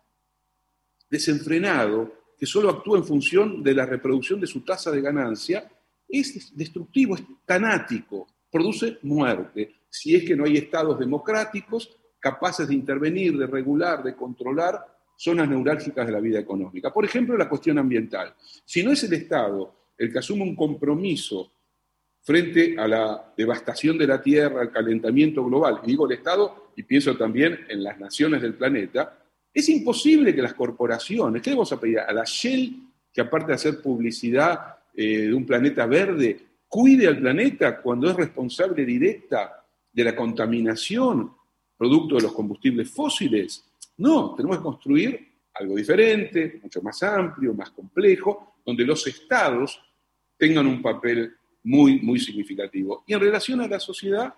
desenfrenado 1.10 2.21
que 2.42 2.48
solo 2.48 2.72
actúa 2.72 2.98
en 2.98 3.04
función 3.04 3.62
de 3.62 3.76
la 3.76 3.86
reproducción 3.86 4.42
de 4.42 4.48
su 4.48 4.62
tasa 4.62 4.90
de 4.90 5.00
ganancia, 5.00 5.72
es 6.10 6.52
destructivo, 6.58 7.14
es 7.14 7.22
tanático, 7.46 8.26
produce 8.52 8.98
muerte. 9.04 9.76
Si 9.88 10.16
es 10.16 10.24
que 10.24 10.36
no 10.36 10.46
hay 10.46 10.58
estados 10.58 10.98
democráticos 10.98 11.96
capaces 12.20 12.68
de 12.68 12.74
intervenir, 12.74 13.38
de 13.38 13.46
regular, 13.46 14.02
de 14.02 14.16
controlar 14.16 14.84
zonas 15.16 15.48
neurálgicas 15.48 16.04
de 16.08 16.14
la 16.14 16.20
vida 16.20 16.40
económica. 16.40 16.92
Por 16.92 17.06
ejemplo, 17.06 17.38
la 17.38 17.48
cuestión 17.48 17.78
ambiental. 17.78 18.34
Si 18.66 18.82
no 18.82 18.92
es 18.92 19.04
el 19.04 19.14
Estado 19.14 19.92
el 19.96 20.12
que 20.12 20.18
asume 20.18 20.42
un 20.42 20.56
compromiso 20.56 21.52
frente 22.24 22.76
a 22.76 22.88
la 22.88 23.34
devastación 23.38 24.00
de 24.00 24.08
la 24.08 24.20
Tierra, 24.20 24.62
al 24.62 24.72
calentamiento 24.72 25.46
global, 25.46 25.82
y 25.84 25.90
digo 25.90 26.08
el 26.08 26.18
Estado 26.18 26.72
y 26.76 26.82
pienso 26.82 27.16
también 27.16 27.68
en 27.70 27.84
las 27.84 28.00
naciones 28.00 28.42
del 28.42 28.56
planeta, 28.56 29.21
es 29.54 29.70
imposible 29.70 30.34
que 30.34 30.42
las 30.42 30.54
corporaciones, 30.54 31.42
¿qué 31.42 31.52
vamos 31.52 31.72
a 31.72 31.80
pedir? 31.80 32.00
A 32.00 32.14
la 32.14 32.24
Shell, 32.26 32.74
que 33.12 33.22
aparte 33.22 33.48
de 33.48 33.54
hacer 33.54 33.82
publicidad 33.82 34.78
eh, 34.94 35.28
de 35.28 35.34
un 35.34 35.46
planeta 35.46 35.86
verde, 35.86 36.40
cuide 36.68 37.08
al 37.08 37.20
planeta 37.20 37.82
cuando 37.82 38.10
es 38.10 38.16
responsable 38.16 38.86
directa 38.86 39.66
de 39.92 40.04
la 40.04 40.16
contaminación. 40.16 41.34
producto 41.78 42.16
de 42.16 42.22
los 42.22 42.34
combustibles 42.34 42.92
fósiles. 42.92 43.66
No, 43.98 44.36
tenemos 44.36 44.58
que 44.58 44.64
construir 44.64 45.32
algo 45.56 45.76
diferente, 45.76 46.60
mucho 46.62 46.80
más 46.82 47.02
amplio, 47.02 47.56
más 47.56 47.72
complejo, 47.72 48.54
donde 48.64 48.86
los 48.86 49.06
estados 49.08 49.82
tengan 50.38 50.68
un 50.68 50.80
papel 50.82 51.36
muy, 51.64 52.00
muy 52.00 52.20
significativo. 52.20 53.04
Y 53.08 53.14
en 53.14 53.20
relación 53.20 53.62
a 53.62 53.68
la 53.68 53.80
sociedad, 53.80 54.34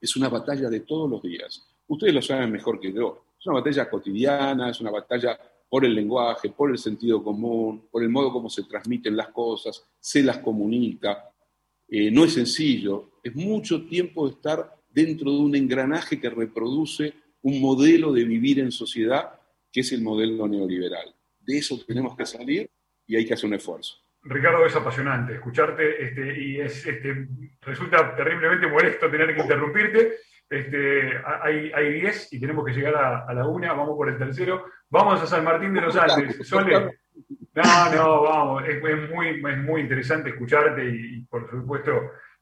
es 0.00 0.16
una 0.16 0.28
batalla 0.28 0.70
de 0.70 0.80
todos 0.80 1.10
los 1.10 1.22
días. 1.22 1.66
Ustedes 1.88 2.14
lo 2.14 2.22
saben 2.22 2.52
mejor 2.52 2.78
que 2.80 2.92
yo. 2.92 3.24
Una 3.48 3.60
batalla 3.60 3.88
cotidiana, 3.88 4.70
es 4.70 4.80
una 4.80 4.90
batalla 4.90 5.38
por 5.70 5.84
el 5.84 5.94
lenguaje, 5.94 6.50
por 6.50 6.70
el 6.70 6.78
sentido 6.78 7.22
común, 7.22 7.88
por 7.90 8.02
el 8.02 8.10
modo 8.10 8.30
como 8.30 8.50
se 8.50 8.64
transmiten 8.64 9.16
las 9.16 9.28
cosas, 9.28 9.86
se 9.98 10.22
las 10.22 10.38
comunica. 10.38 11.30
Eh, 11.88 12.10
no 12.10 12.24
es 12.24 12.34
sencillo, 12.34 13.12
es 13.22 13.34
mucho 13.34 13.86
tiempo 13.86 14.26
de 14.26 14.34
estar 14.34 14.76
dentro 14.90 15.30
de 15.30 15.38
un 15.38 15.56
engranaje 15.56 16.20
que 16.20 16.28
reproduce 16.28 17.14
un 17.42 17.60
modelo 17.60 18.12
de 18.12 18.24
vivir 18.24 18.60
en 18.60 18.70
sociedad 18.70 19.32
que 19.72 19.80
es 19.80 19.92
el 19.92 20.02
modelo 20.02 20.46
neoliberal. 20.46 21.14
De 21.40 21.56
eso 21.58 21.82
tenemos 21.86 22.14
que 22.16 22.26
salir 22.26 22.68
y 23.06 23.16
hay 23.16 23.26
que 23.26 23.32
hacer 23.32 23.46
un 23.46 23.54
esfuerzo. 23.54 23.96
Ricardo, 24.24 24.66
es 24.66 24.76
apasionante 24.76 25.34
escucharte 25.34 26.04
este, 26.04 26.42
y 26.42 26.60
es, 26.60 26.86
este, 26.86 27.28
resulta 27.62 28.14
terriblemente 28.14 28.66
molesto 28.66 29.10
tener 29.10 29.34
que 29.34 29.40
interrumpirte. 29.40 30.16
Este, 30.50 31.12
hay 31.42 31.92
10 32.00 32.32
y 32.32 32.40
tenemos 32.40 32.64
que 32.64 32.72
llegar 32.72 32.96
a, 32.96 33.34
la 33.34 33.46
una, 33.46 33.72
vamos 33.74 33.96
por 33.96 34.08
el 34.08 34.18
tercero. 34.18 34.64
Vamos 34.88 35.20
a 35.20 35.26
San 35.26 35.44
Martín 35.44 35.74
de 35.74 35.82
los 35.82 35.96
Andes. 35.96 36.46
Sole, 36.48 36.98
no, 37.54 37.94
no, 37.94 38.22
vamos, 38.22 38.64
es, 38.66 38.80
muy, 39.10 39.28
es 39.28 39.58
muy 39.58 39.80
interesante 39.82 40.30
escucharte 40.30 40.84
y, 40.84 41.20
por 41.22 41.50
supuesto 41.50 41.92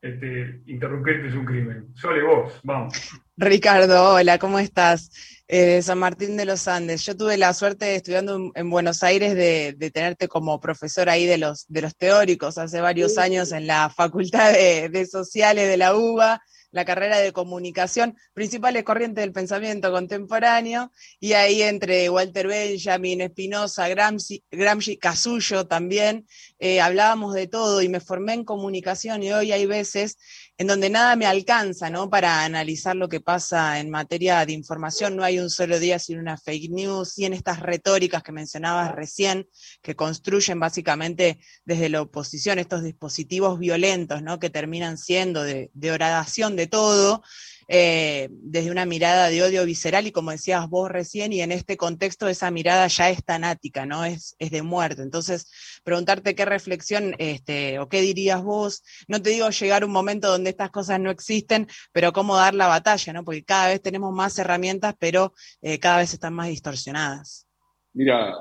este, 0.02 0.60
interrumpirte 0.66 1.28
es 1.28 1.34
un 1.34 1.44
crimen. 1.44 1.88
Sole, 1.94 2.22
vos, 2.22 2.52
vamos. 2.62 2.94
Ricardo, 3.36 4.14
hola, 4.14 4.38
¿cómo 4.38 4.58
estás? 4.58 5.10
Eh, 5.48 5.82
San 5.82 5.98
Martín 5.98 6.36
de 6.36 6.44
los 6.44 6.68
Andes. 6.68 7.04
Yo 7.04 7.16
tuve 7.16 7.36
la 7.36 7.54
suerte 7.54 7.96
estudiando 7.96 8.52
en, 8.54 8.70
Buenos 8.70 9.02
Aires 9.02 9.34
de, 9.34 9.74
tenerte 9.92 10.28
como 10.28 10.60
profesor 10.60 11.08
ahí 11.08 11.26
de 11.26 11.38
los, 11.38 11.66
de 11.68 11.82
los 11.82 11.96
teóricos 11.96 12.58
hace 12.58 12.80
varios 12.80 13.18
años 13.18 13.52
en 13.52 13.66
la 13.66 13.90
Facultad 13.90 14.52
de, 14.52 14.88
de 14.90 15.06
Sociales 15.06 15.68
de 15.68 15.76
la 15.76 15.96
UBA 15.96 16.40
la 16.76 16.84
carrera 16.84 17.16
de 17.16 17.32
comunicación, 17.32 18.18
principales 18.34 18.84
corrientes 18.84 19.22
del 19.22 19.32
pensamiento 19.32 19.90
contemporáneo, 19.90 20.92
y 21.18 21.32
ahí 21.32 21.62
entre 21.62 22.10
Walter 22.10 22.46
Benjamin, 22.46 23.22
Espinosa, 23.22 23.88
Gramsci, 23.88 24.44
Gramsci, 24.50 24.98
Casullo 24.98 25.66
también, 25.66 26.26
eh, 26.58 26.82
hablábamos 26.82 27.32
de 27.32 27.46
todo 27.46 27.80
y 27.80 27.88
me 27.88 28.00
formé 28.00 28.34
en 28.34 28.44
comunicación 28.44 29.22
y 29.22 29.32
hoy 29.32 29.52
hay 29.52 29.64
veces 29.64 30.18
en 30.58 30.66
donde 30.66 30.88
nada 30.88 31.16
me 31.16 31.26
alcanza, 31.26 31.90
¿no? 31.90 32.08
Para 32.08 32.44
analizar 32.44 32.96
lo 32.96 33.08
que 33.08 33.20
pasa 33.20 33.78
en 33.78 33.90
materia 33.90 34.46
de 34.46 34.52
información. 34.52 35.14
No 35.14 35.22
hay 35.22 35.38
un 35.38 35.50
solo 35.50 35.78
día 35.78 35.98
sin 35.98 36.18
una 36.18 36.38
fake 36.38 36.70
news 36.70 37.18
y 37.18 37.26
en 37.26 37.34
estas 37.34 37.60
retóricas 37.60 38.22
que 38.22 38.32
mencionabas 38.32 38.94
recién, 38.94 39.48
que 39.82 39.94
construyen 39.94 40.58
básicamente 40.58 41.38
desde 41.64 41.90
la 41.90 42.00
oposición 42.00 42.58
estos 42.58 42.82
dispositivos 42.82 43.58
violentos, 43.58 44.22
¿no? 44.22 44.38
Que 44.38 44.48
terminan 44.48 44.96
siendo 44.96 45.42
de, 45.42 45.70
de 45.74 45.90
de 45.96 46.66
todo. 46.66 47.22
Eh, 47.68 48.28
desde 48.30 48.70
una 48.70 48.86
mirada 48.86 49.28
de 49.28 49.42
odio 49.42 49.64
visceral 49.64 50.06
y 50.06 50.12
como 50.12 50.30
decías 50.30 50.68
vos 50.68 50.90
recién, 50.90 51.32
y 51.32 51.40
en 51.40 51.50
este 51.50 51.76
contexto 51.76 52.28
esa 52.28 52.50
mirada 52.50 52.86
ya 52.86 53.10
es 53.10 53.24
tanática, 53.24 53.86
¿no? 53.86 54.04
Es, 54.04 54.36
es 54.38 54.50
de 54.50 54.62
muerte. 54.62 55.02
Entonces, 55.02 55.50
preguntarte 55.82 56.34
qué 56.34 56.44
reflexión 56.44 57.14
este, 57.18 57.78
o 57.78 57.88
qué 57.88 58.00
dirías 58.00 58.42
vos, 58.42 58.84
no 59.08 59.20
te 59.20 59.30
digo 59.30 59.50
llegar 59.50 59.82
a 59.82 59.86
un 59.86 59.92
momento 59.92 60.28
donde 60.28 60.50
estas 60.50 60.70
cosas 60.70 61.00
no 61.00 61.10
existen, 61.10 61.66
pero 61.92 62.12
cómo 62.12 62.36
dar 62.36 62.54
la 62.54 62.68
batalla, 62.68 63.12
¿no? 63.12 63.24
Porque 63.24 63.44
cada 63.44 63.68
vez 63.68 63.82
tenemos 63.82 64.14
más 64.14 64.38
herramientas, 64.38 64.94
pero 64.98 65.34
eh, 65.60 65.78
cada 65.78 65.98
vez 65.98 66.12
están 66.14 66.34
más 66.34 66.48
distorsionadas. 66.48 67.46
Mira, 67.92 68.32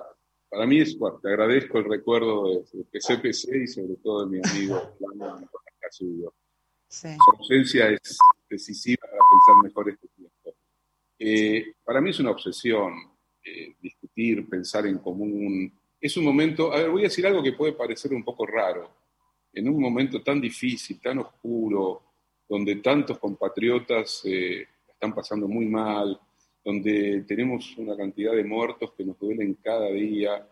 para 0.50 0.68
mí 0.68 0.82
es, 0.82 0.98
te 1.22 1.30
agradezco 1.30 1.80
el 1.80 1.86
recuerdo 1.86 2.50
de, 2.50 2.86
de 2.92 3.00
CPC 3.00 3.56
y 3.64 3.68
sobre 3.68 3.96
todo 4.04 4.26
de 4.26 4.38
mi 4.38 4.42
amigo 4.48 4.96
Sí. 6.88 7.10
Su 7.14 7.38
ausencia 7.38 7.90
es 7.90 8.18
decisiva 8.50 9.08
mejor 9.64 9.90
este 9.90 10.08
tiempo. 10.08 10.56
Eh, 11.18 11.74
para 11.84 12.02
mí 12.02 12.10
es 12.10 12.20
una 12.20 12.32
obsesión 12.32 12.94
eh, 13.44 13.76
discutir, 13.80 14.48
pensar 14.50 14.86
en 14.88 14.98
común. 15.00 15.72
Es 16.00 16.18
un 16.18 16.26
momento, 16.26 16.74
a 16.74 16.78
ver, 16.78 16.90
voy 16.90 17.02
a 17.02 17.10
decir 17.10 17.26
algo 17.26 17.44
que 17.44 17.54
puede 17.54 17.74
parecer 17.74 18.14
un 18.14 18.24
poco 18.24 18.46
raro. 18.46 18.90
En 19.54 19.70
un 19.70 19.82
momento 19.82 20.22
tan 20.22 20.42
difícil, 20.42 21.00
tan 21.00 21.20
oscuro, 21.20 22.02
donde 22.48 22.78
tantos 22.78 23.18
compatriotas 23.18 24.22
eh, 24.26 24.68
están 24.88 25.14
pasando 25.14 25.48
muy 25.48 25.66
mal, 25.66 26.20
donde 26.64 27.24
tenemos 27.28 27.78
una 27.78 27.96
cantidad 27.96 28.34
de 28.34 28.44
muertos 28.44 28.92
que 28.94 29.06
nos 29.06 29.18
duelen 29.20 29.56
cada 29.64 29.88
día, 29.92 30.50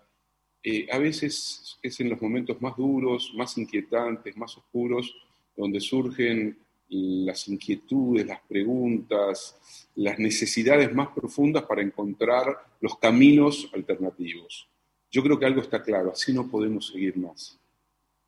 a 0.92 0.98
veces 0.98 1.78
es 1.82 2.00
en 2.00 2.10
los 2.10 2.22
momentos 2.22 2.62
más 2.62 2.78
duros, 2.78 3.34
más 3.36 3.58
inquietantes, 3.58 4.38
más 4.38 4.58
oscuros, 4.58 5.14
donde 5.58 5.82
surgen 5.82 6.58
las 6.94 7.48
inquietudes, 7.48 8.26
las 8.26 8.42
preguntas, 8.42 9.58
las 9.96 10.20
necesidades 10.20 10.94
más 10.94 11.10
profundas 11.10 11.64
para 11.64 11.82
encontrar 11.82 12.58
los 12.80 12.98
caminos 12.98 13.70
alternativos. 13.74 14.68
Yo 15.12 15.24
creo 15.24 15.40
que 15.40 15.46
algo 15.46 15.62
está 15.62 15.82
claro, 15.82 16.12
así 16.12 16.34
no 16.34 16.48
podemos 16.48 16.88
seguir 16.88 17.18
más. 17.18 17.60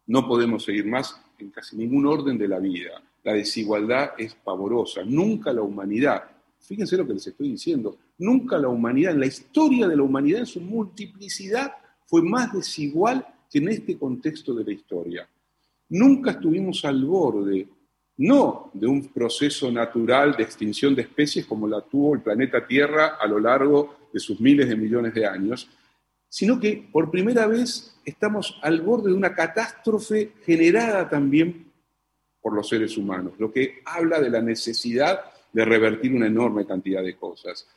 No 0.08 0.28
podemos 0.28 0.64
seguir 0.64 0.86
más 0.86 1.20
en 1.40 1.50
casi 1.50 1.76
ningún 1.76 2.06
orden 2.06 2.38
de 2.38 2.48
la 2.48 2.60
vida. 2.60 3.02
La 3.24 3.34
desigualdad 3.34 4.12
es 4.18 4.36
pavorosa. 4.36 5.04
Nunca 5.04 5.52
la 5.52 5.62
humanidad, 5.62 6.24
fíjense 6.60 6.98
lo 6.98 7.08
que 7.08 7.14
les 7.14 7.28
estoy 7.28 7.50
diciendo, 7.50 7.98
nunca 8.18 8.58
la 8.58 8.68
humanidad, 8.68 9.14
en 9.14 9.20
la 9.20 9.26
historia 9.26 9.88
de 9.88 9.96
la 9.96 10.04
humanidad, 10.04 10.42
en 10.42 10.46
su 10.46 10.62
multiplicidad, 10.62 11.74
fue 12.06 12.22
más 12.22 12.54
desigual 12.54 13.26
que 13.50 13.60
en 13.60 13.70
este 13.70 13.98
contexto 13.98 14.54
de 14.54 14.64
la 14.64 14.72
historia. 14.72 15.30
Nunca 15.90 16.32
estuvimos 16.32 16.84
al 16.86 17.04
borde, 17.06 17.68
no 18.18 18.72
de 18.74 18.88
un 18.88 19.08
proceso 19.10 19.72
natural 19.72 20.36
de 20.38 20.44
extinción 20.44 20.96
de 20.96 21.04
especies 21.04 21.46
como 21.46 21.68
la 21.68 21.82
tuvo 21.82 22.16
el 22.16 22.22
planeta 22.22 22.66
Tierra 22.66 23.18
a 23.20 23.28
lo 23.28 23.40
largo 23.40 24.10
de 24.14 24.20
sus 24.20 24.40
miles 24.40 24.70
de 24.70 24.76
millones 24.76 25.14
de 25.14 25.26
años, 25.26 25.70
sino 26.30 26.60
que 26.60 26.88
por 26.92 27.12
primera 27.12 27.48
vez 27.48 27.98
estamos 28.06 28.58
al 28.62 28.82
borde 28.82 29.10
de 29.10 29.18
una 29.18 29.34
catástrofe 29.34 30.34
generada 30.46 31.10
también 31.10 31.72
por 32.42 32.54
los 32.54 32.70
seres 32.70 32.98
humanos, 32.98 33.34
lo 33.40 33.52
que 33.52 33.82
habla 33.86 34.20
de 34.20 34.30
la 34.30 34.42
necesidad 34.42 35.22
de 35.52 35.66
revertir 35.66 36.14
una 36.14 36.28
enorme 36.28 36.66
cantidad 36.66 37.02
de 37.02 37.18
cosas. 37.18 37.68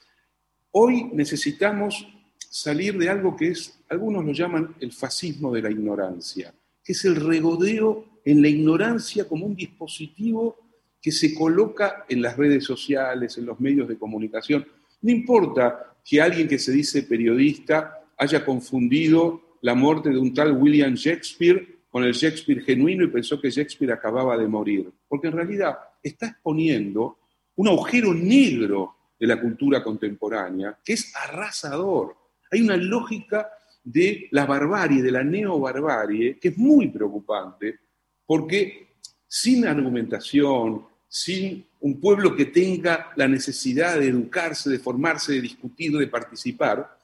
Hoy 0.72 1.10
necesitamos 1.12 2.06
salir 2.38 2.98
de 2.98 3.08
algo 3.08 3.36
que 3.36 3.48
es, 3.48 3.80
algunos 3.88 4.24
lo 4.24 4.32
llaman 4.32 4.76
el 4.80 4.92
fascismo 4.92 5.52
de 5.52 5.62
la 5.62 5.70
ignorancia 5.70 6.52
que 6.88 6.92
es 6.92 7.04
el 7.04 7.16
regodeo 7.16 8.06
en 8.30 8.42
la 8.42 8.48
ignorancia 8.48 9.26
como 9.26 9.46
un 9.46 9.56
dispositivo 9.56 10.58
que 11.00 11.10
se 11.10 11.34
coloca 11.34 12.04
en 12.10 12.20
las 12.20 12.36
redes 12.36 12.62
sociales, 12.62 13.38
en 13.38 13.46
los 13.46 13.58
medios 13.58 13.88
de 13.88 13.96
comunicación. 13.96 14.66
No 15.00 15.10
importa 15.10 15.94
que 16.04 16.20
alguien 16.20 16.46
que 16.46 16.58
se 16.58 16.70
dice 16.72 17.04
periodista 17.04 18.00
haya 18.18 18.44
confundido 18.44 19.56
la 19.62 19.74
muerte 19.74 20.10
de 20.10 20.18
un 20.18 20.34
tal 20.34 20.52
William 20.52 20.92
Shakespeare 20.92 21.78
con 21.88 22.04
el 22.04 22.12
Shakespeare 22.12 22.60
genuino 22.60 23.04
y 23.04 23.08
pensó 23.08 23.40
que 23.40 23.50
Shakespeare 23.50 23.94
acababa 23.94 24.36
de 24.36 24.46
morir, 24.46 24.92
porque 25.08 25.28
en 25.28 25.32
realidad 25.32 25.78
está 26.02 26.26
exponiendo 26.26 27.20
un 27.56 27.68
agujero 27.68 28.12
negro 28.12 28.94
de 29.18 29.26
la 29.26 29.40
cultura 29.40 29.82
contemporánea 29.82 30.78
que 30.84 30.92
es 30.92 31.14
arrasador. 31.16 32.14
Hay 32.52 32.60
una 32.60 32.76
lógica 32.76 33.48
de 33.82 34.28
la 34.32 34.44
barbarie, 34.44 35.02
de 35.02 35.12
la 35.12 35.24
neobarbarie, 35.24 36.38
que 36.38 36.48
es 36.48 36.58
muy 36.58 36.88
preocupante, 36.88 37.87
porque 38.28 38.88
sin 39.26 39.66
argumentación, 39.66 40.84
sin 41.08 41.64
un 41.80 41.98
pueblo 41.98 42.36
que 42.36 42.44
tenga 42.44 43.10
la 43.16 43.26
necesidad 43.26 43.98
de 43.98 44.08
educarse, 44.08 44.68
de 44.68 44.78
formarse, 44.78 45.32
de 45.32 45.40
discutir, 45.40 45.96
de 45.96 46.08
participar, 46.08 46.94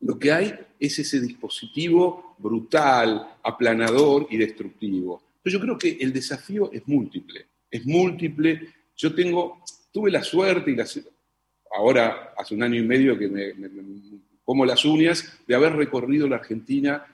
lo 0.00 0.18
que 0.18 0.32
hay 0.32 0.54
es 0.80 0.98
ese 0.98 1.20
dispositivo 1.20 2.36
brutal, 2.38 3.36
aplanador 3.42 4.28
y 4.30 4.38
destructivo. 4.38 5.22
Pero 5.42 5.58
yo 5.58 5.60
creo 5.60 5.76
que 5.76 5.98
el 6.00 6.10
desafío 6.10 6.72
es 6.72 6.88
múltiple, 6.88 7.44
es 7.70 7.84
múltiple. 7.84 8.66
Yo 8.96 9.14
tengo, 9.14 9.62
tuve 9.92 10.10
la 10.10 10.24
suerte 10.24 10.70
y 10.70 10.76
ahora 11.76 12.32
hace 12.34 12.54
un 12.54 12.62
año 12.62 12.76
y 12.76 12.86
medio 12.86 13.18
que 13.18 13.28
me 13.28 13.52
como 14.42 14.64
las 14.64 14.86
uñas 14.86 15.38
de 15.46 15.54
haber 15.54 15.74
recorrido 15.74 16.26
la 16.26 16.36
Argentina 16.36 17.04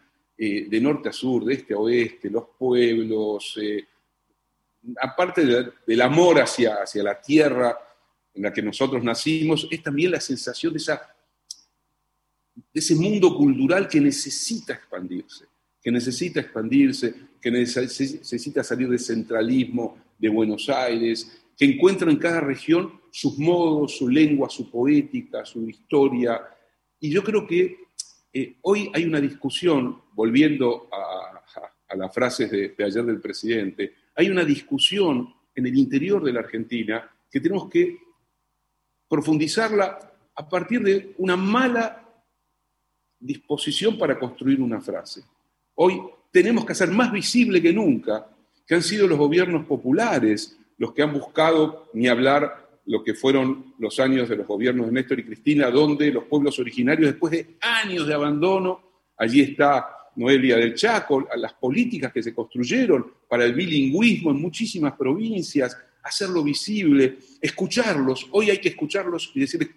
eh, 0.45 0.67
de 0.69 0.81
norte 0.81 1.09
a 1.09 1.13
sur, 1.13 1.45
de 1.45 1.55
este 1.55 1.73
a 1.73 1.79
oeste, 1.79 2.29
los 2.29 2.47
pueblos, 2.59 3.57
eh, 3.63 3.87
aparte 5.01 5.47
del 5.87 6.01
amor 6.01 6.41
hacia, 6.41 6.83
hacia 6.83 7.01
la 7.05 7.21
tierra 7.21 7.79
en 8.35 8.43
la 8.43 8.53
que 8.53 8.61
necesitamos 8.61 9.05
nacimos, 9.05 9.69
es 9.71 9.81
también 9.85 10.11
la 10.11 10.21
sensación 10.21 10.73
de, 10.73 10.79
esa, 10.79 11.15
de 12.57 12.81
ese 12.81 12.97
mundo 12.97 13.37
cultural 13.37 13.87
que 13.87 14.01
necesita 14.01 14.73
expandirse, 14.73 15.45
que 15.81 15.93
necesita 15.93 16.41
expandirse, 16.41 17.15
que 17.41 17.51
necesita 17.53 18.65
salir 18.65 18.89
del 18.89 18.99
centralismo 18.99 19.97
de 20.19 20.29
Buenos 20.29 20.69
Aires, 20.69 21.41
que 21.57 21.67
encuentra 21.67 22.11
en 22.11 22.17
cada 22.17 22.41
región 22.41 23.01
sus 23.13 23.39
modos, 23.39 23.97
su 23.97 24.09
lengua, 24.09 24.51
su 24.51 24.69
poética, 24.69 25.45
su 25.45 25.69
historia. 25.69 26.43
Y 26.99 27.11
yo 27.11 27.23
creo 27.23 27.47
que 27.47 27.77
eh, 28.33 28.57
hoy 28.63 28.91
hay 28.93 29.05
una 29.05 29.21
discusión, 29.21 30.02
volviendo 30.15 30.89
a, 30.93 31.97
las 31.97 32.15
frases 32.15 32.51
de, 32.51 32.75
ayer 32.79 33.05
del 33.05 33.21
presidente, 33.21 33.95
hay 34.15 34.31
una 34.31 34.45
discusión 34.45 35.35
en 35.55 35.67
el 35.67 35.77
interior 35.77 36.25
de 36.25 36.33
la 36.33 36.41
Argentina 36.41 37.11
que 37.31 37.41
tenemos 37.41 37.69
que 37.69 37.99
profundizarla 39.09 39.99
a 40.35 40.49
partir 40.49 40.83
de 40.83 41.15
una 41.19 41.37
mala 41.37 42.03
disposición 43.21 43.99
para 43.99 44.19
construir 44.19 44.61
una 44.61 44.81
frase. 44.81 45.23
Hoy 45.75 46.01
tenemos 46.31 46.65
que 46.65 46.73
hacer 46.73 46.91
más 46.91 47.13
visible 47.13 47.61
que 47.61 47.73
nunca 47.73 48.27
que 48.67 48.75
han 48.75 48.83
sido 48.83 49.07
los 49.07 49.19
gobiernos 49.19 49.67
populares 49.67 50.59
los 50.79 50.93
que 50.93 51.03
han 51.03 51.13
buscado, 51.13 51.89
ni 51.93 52.09
hablar 52.09 52.81
lo 52.87 53.05
que 53.05 53.15
fueron 53.15 53.75
los 53.79 54.01
años 54.01 54.29
de 54.29 54.35
los 54.35 54.49
gobiernos 54.49 54.87
de 54.87 54.93
Néstor 54.93 55.21
y 55.21 55.25
Cristina, 55.25 55.71
donde 55.71 56.11
los 56.11 56.25
pueblos 56.25 56.59
originarios, 56.59 57.13
después 57.13 57.31
de 57.31 57.57
años 57.61 58.05
de 58.05 58.15
abandono, 58.15 58.83
allí 59.17 59.43
está 59.43 59.89
Noelia 60.17 60.57
del 60.57 60.75
Chaco, 60.75 61.27
las 61.37 61.55
políticas 61.55 62.13
que 62.13 62.23
se 62.23 62.35
construyeron 62.35 63.13
para 63.29 63.45
el 63.45 63.55
bilingüismo 63.55 64.31
en 64.31 64.41
muchísimas 64.41 64.95
provincias, 64.95 65.77
hacerlo 66.03 66.43
visible, 66.43 67.19
escucharlos. 67.41 68.29
Hoy 68.33 68.51
hay 68.51 68.59
que 68.59 68.71
escucharlos 68.71 69.31
y 69.35 69.41
decirles 69.41 69.71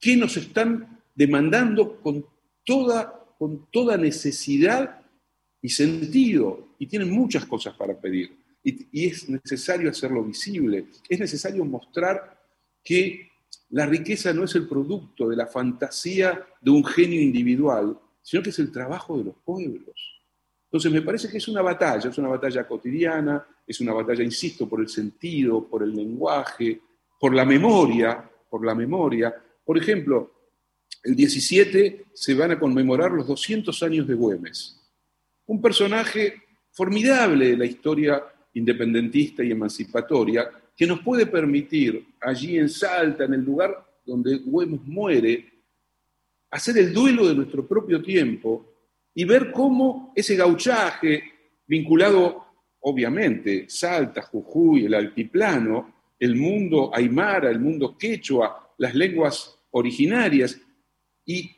qué 0.00 0.16
nos 0.16 0.36
están 0.36 1.02
demandando 1.14 2.00
con 2.00 2.26
toda, 2.64 3.34
con 3.38 3.70
toda 3.70 3.96
necesidad 3.96 5.02
y 5.62 5.68
sentido. 5.68 6.74
Y 6.78 6.86
tienen 6.86 7.10
muchas 7.10 7.44
cosas 7.46 7.74
para 7.74 7.98
pedir 7.98 8.46
y, 8.66 9.06
es 9.06 9.28
necesario 9.28 9.90
hacerlo 9.90 10.24
visible, 10.24 10.86
es 11.08 11.20
necesario 11.20 11.64
mostrar 11.64 12.36
que 12.82 13.30
la 13.70 13.86
riqueza 13.86 14.32
no 14.32 14.44
es 14.44 14.54
el 14.54 14.68
producto 14.68 15.28
de 15.28 15.36
la 15.36 15.46
fantasía 15.46 16.44
de 16.60 16.70
un 16.70 16.84
genio 16.84 17.20
individual, 17.20 17.98
sino 18.26 18.42
que 18.42 18.50
es 18.50 18.58
el 18.58 18.72
trabajo 18.72 19.16
de 19.16 19.22
los 19.22 19.36
pueblos. 19.36 20.20
Entonces 20.64 20.90
me 20.90 21.00
parece 21.00 21.28
que 21.28 21.36
es 21.36 21.46
una 21.46 21.62
batalla, 21.62 22.10
es 22.10 22.18
una 22.18 22.26
batalla 22.26 22.66
cotidiana, 22.66 23.46
es 23.64 23.80
una 23.80 23.92
batalla, 23.92 24.24
insisto, 24.24 24.68
por 24.68 24.80
el 24.80 24.88
sentido, 24.88 25.68
por 25.68 25.84
el 25.84 25.94
lenguaje, 25.94 26.80
por 27.20 27.32
la 27.32 27.44
memoria, 27.44 28.28
por 28.50 28.66
la 28.66 28.74
memoria. 28.74 29.32
Por 29.64 29.78
ejemplo, 29.78 30.32
el 31.04 31.14
17 31.14 32.06
se 32.12 32.34
van 32.34 32.50
a 32.50 32.58
conmemorar 32.58 33.12
los 33.12 33.28
200 33.28 33.80
años 33.84 34.08
de 34.08 34.14
Güemes, 34.14 34.76
un 35.46 35.62
personaje 35.62 36.42
formidable 36.72 37.50
de 37.50 37.56
la 37.56 37.64
historia 37.64 38.24
independentista 38.54 39.44
y 39.44 39.52
emancipatoria 39.52 40.50
que 40.76 40.84
nos 40.84 40.98
puede 40.98 41.26
permitir 41.26 42.04
allí 42.20 42.58
en 42.58 42.68
Salta, 42.68 43.22
en 43.22 43.34
el 43.34 43.44
lugar 43.44 43.86
donde 44.04 44.38
Güemes 44.38 44.80
muere, 44.82 45.55
hacer 46.56 46.78
el 46.78 46.92
duelo 46.92 47.28
de 47.28 47.34
nuestro 47.34 47.66
propio 47.66 48.02
tiempo 48.02 48.66
y 49.14 49.24
ver 49.24 49.52
cómo 49.52 50.12
ese 50.14 50.36
gauchaje 50.36 51.22
vinculado, 51.66 52.44
obviamente, 52.80 53.66
Salta, 53.68 54.22
Jujuy, 54.22 54.86
el 54.86 54.94
altiplano, 54.94 55.94
el 56.18 56.34
mundo 56.36 56.90
aymara, 56.94 57.50
el 57.50 57.60
mundo 57.60 57.96
quechua, 57.98 58.74
las 58.78 58.94
lenguas 58.94 59.58
originarias, 59.70 60.58
y 61.24 61.50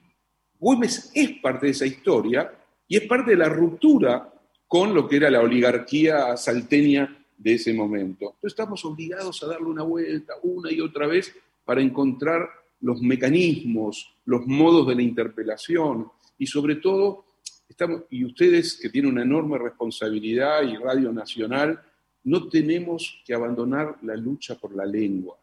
Güemes 0.58 1.12
es 1.14 1.30
parte 1.40 1.66
de 1.66 1.72
esa 1.72 1.86
historia 1.86 2.50
y 2.88 2.96
es 2.96 3.06
parte 3.06 3.30
de 3.32 3.36
la 3.36 3.48
ruptura 3.48 4.32
con 4.66 4.92
lo 4.94 5.08
que 5.08 5.16
era 5.16 5.30
la 5.30 5.40
oligarquía 5.40 6.36
salteña 6.36 7.24
de 7.36 7.54
ese 7.54 7.72
momento. 7.72 8.26
Entonces 8.26 8.52
estamos 8.52 8.84
obligados 8.84 9.42
a 9.42 9.46
darle 9.46 9.66
una 9.66 9.84
vuelta 9.84 10.34
una 10.42 10.72
y 10.72 10.80
otra 10.80 11.06
vez 11.06 11.32
para 11.64 11.80
encontrar 11.80 12.48
los 12.80 13.00
mecanismos, 13.02 14.14
los 14.24 14.46
modos 14.46 14.86
de 14.88 14.94
la 14.94 15.02
interpelación 15.02 16.08
y 16.38 16.46
sobre 16.46 16.76
todo, 16.76 17.24
estamos, 17.68 18.02
y 18.10 18.24
ustedes 18.24 18.78
que 18.80 18.88
tienen 18.88 19.12
una 19.12 19.22
enorme 19.22 19.58
responsabilidad 19.58 20.62
y 20.62 20.76
Radio 20.76 21.12
Nacional, 21.12 21.80
no 22.24 22.48
tenemos 22.48 23.22
que 23.24 23.34
abandonar 23.34 23.96
la 24.02 24.16
lucha 24.16 24.54
por 24.56 24.74
la 24.74 24.84
lengua, 24.84 25.38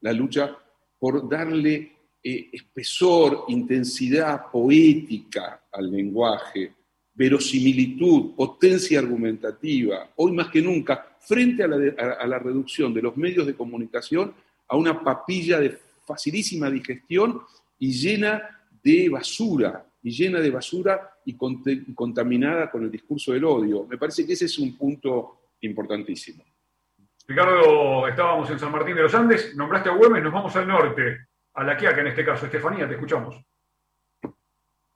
la 0.00 0.12
lucha 0.12 0.56
por 0.98 1.28
darle 1.28 1.92
eh, 2.22 2.48
espesor, 2.52 3.44
intensidad 3.48 4.50
poética 4.50 5.66
al 5.70 5.90
lenguaje, 5.90 6.72
verosimilitud, 7.14 8.34
potencia 8.34 8.98
argumentativa, 8.98 10.10
hoy 10.16 10.32
más 10.32 10.48
que 10.48 10.60
nunca, 10.60 11.16
frente 11.20 11.62
a 11.62 11.68
la, 11.68 12.38
reducción 12.38 12.92
de 12.92 13.02
los 13.02 13.16
medios 13.16 13.46
de 13.46 13.54
comunicación 13.54 14.34
a 14.68 14.76
una 14.76 15.02
papilla 15.02 15.60
de 15.60 15.78
facilísima 16.06 16.70
digestión 16.70 17.40
y 17.78 17.92
llena 17.92 18.60
de 18.82 19.08
basura, 19.08 19.86
y 20.02 20.10
llena 20.10 20.40
de 20.40 20.50
basura 20.50 21.18
y, 21.24 21.36
contaminada 21.94 22.70
con 22.70 22.84
el 22.84 22.90
discurso 22.90 23.32
del 23.32 23.44
odio. 23.44 23.86
Me 23.86 23.98
parece 23.98 24.26
que 24.26 24.34
ese 24.34 24.44
es 24.44 24.58
un 24.58 24.76
punto 24.76 25.52
importantísimo. 25.60 26.44
Ricardo, 27.26 28.06
estábamos 28.06 28.50
en 28.50 28.58
San 28.58 28.70
Martín 28.70 28.96
de 28.96 29.02
los 29.02 29.14
Andes, 29.14 29.56
nombraste 29.56 29.88
a 29.88 29.94
Güemes, 29.94 30.22
nos 30.22 30.32
vamos 30.32 30.54
al 30.56 30.68
norte, 30.68 31.26
a 31.54 31.64
La 31.64 31.76
Quiaca 31.76 32.02
en 32.02 32.08
este 32.08 32.24
caso. 32.24 32.44
Estefanía, 32.44 32.86
te 32.86 32.94
escuchamos. 32.94 33.42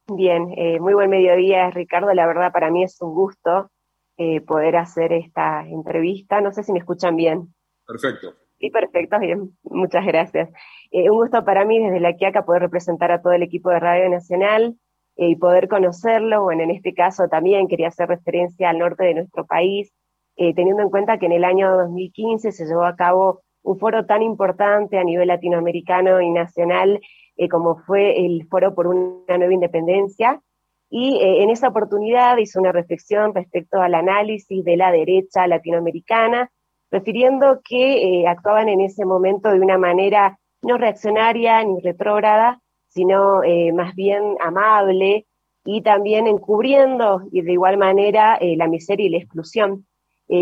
Bien, 0.09 0.53
eh, 0.57 0.79
muy 0.81 0.95
buen 0.95 1.11
mediodía, 1.11 1.71
Ricardo. 1.71 2.13
La 2.13 2.27
verdad, 2.27 2.53
para 2.53 2.71
mí 2.71 2.83
es 2.83 3.01
un 3.01 3.15
gusto 3.15 3.71
eh, 4.17 4.41
poder 4.41 4.77
hacer 4.77 5.13
esta 5.13 5.67
entrevista. 5.67 6.41
No 6.41 6.53
sé 6.53 6.63
si 6.63 6.73
me 6.73 6.79
escuchan 6.79 7.17
bien. 7.17 7.55
Perfecto. 7.87 8.35
Sí, 8.59 8.71
perfecto, 8.71 9.19
bien. 9.19 9.51
Muchas 9.63 10.05
gracias. 10.05 10.51
Eh, 10.91 11.11
un 11.11 11.19
gusto 11.19 11.45
para 11.45 11.65
mí 11.65 11.79
desde 11.79 12.01
la 12.01 12.15
Quiaca 12.15 12.45
poder 12.45 12.63
representar 12.63 13.13
a 13.13 13.23
todo 13.23 13.33
el 13.33 13.43
equipo 13.43 13.71
de 13.71 13.81
Radio 13.81 14.09
Nacional 14.09 14.77
y 15.17 15.37
poder 15.37 15.69
conocerlo. 15.69 16.43
Bueno, 16.43 16.63
en 16.63 16.71
este 16.71 16.95
caso 16.95 17.29
también 17.29 17.69
quería 17.69 17.89
hacer 17.89 18.09
referencia 18.09 18.71
al 18.71 18.79
norte 18.79 19.05
de 19.05 19.15
nuestro 19.15 19.47
país, 19.47 19.93
teniendo 20.37 20.83
en 20.83 20.91
cuenta 20.91 21.19
que 21.19 21.27
en 21.27 21.33
el 21.33 21.45
año 21.45 21.77
2015 21.77 22.53
se 22.53 22.67
llevó 22.67 22.85
a 22.85 22.95
cabo 22.95 23.43
un 23.63 23.79
foro 23.79 24.07
tan 24.07 24.23
importante 24.23 24.97
a 24.99 25.03
nivel 25.03 25.27
latinoamericano 25.27 26.21
y 26.21 26.31
nacional 26.31 27.01
eh, 27.39 27.49
como 27.49 27.77
fue 27.87 28.27
el 28.27 28.47
Foro 28.49 28.75
por 28.75 28.89
una 28.89 29.39
Nueva 29.39 29.55
Independencia, 29.55 30.43
y 30.91 31.19
eh, 31.19 31.45
en 31.45 31.51
esa 31.51 31.69
oportunidad 31.69 32.37
hizo 32.39 32.59
una 32.59 32.73
reflexión 32.73 33.33
respecto 33.33 33.81
al 33.81 33.95
análisis 33.95 34.65
de 34.65 34.77
la 34.77 34.91
derecha 34.91 35.47
latinoamericana, 35.47 36.51
refiriendo 36.91 37.61
que 37.63 38.21
eh, 38.23 38.27
actuaban 38.27 38.69
en 38.69 38.81
ese 38.81 39.05
momento 39.05 39.51
de 39.51 39.61
una 39.61 39.79
manera 39.79 40.39
no 40.63 40.77
reaccionaria 40.77 41.63
ni 41.65 41.81
retrógrada, 41.81 42.61
sino 42.89 43.43
más 43.75 43.95
bien 43.95 44.35
amable 44.41 45.27
y 45.65 45.83
también 45.83 46.27
encubriendo 46.27 47.23
y 47.31 47.43
de 47.43 47.53
igual 47.53 47.77
manera 47.77 48.39
la 48.41 48.67
miseria 48.67 49.07
y 49.07 49.11
la 49.11 49.19
exclusión. 49.19 49.87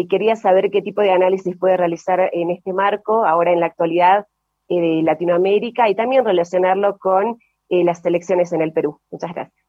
quería 0.08 0.36
saber 0.36 0.70
qué 0.70 0.80
tipo 0.80 1.02
de 1.02 1.10
análisis 1.10 1.54
puede 1.58 1.76
realizar 1.76 2.30
en 2.32 2.50
este 2.50 2.72
marco, 2.72 3.26
ahora 3.26 3.52
en 3.52 3.60
la 3.60 3.66
actualidad, 3.66 4.26
eh, 4.68 4.80
de 4.80 5.02
Latinoamérica 5.04 5.88
y 5.88 5.94
también 5.94 6.24
relacionarlo 6.24 6.98
con 6.98 7.38
eh, 7.68 7.84
las 7.84 8.04
elecciones 8.04 8.52
en 8.52 8.62
el 8.62 8.72
Perú. 8.72 9.00
Muchas 9.12 9.32
gracias. 9.32 9.64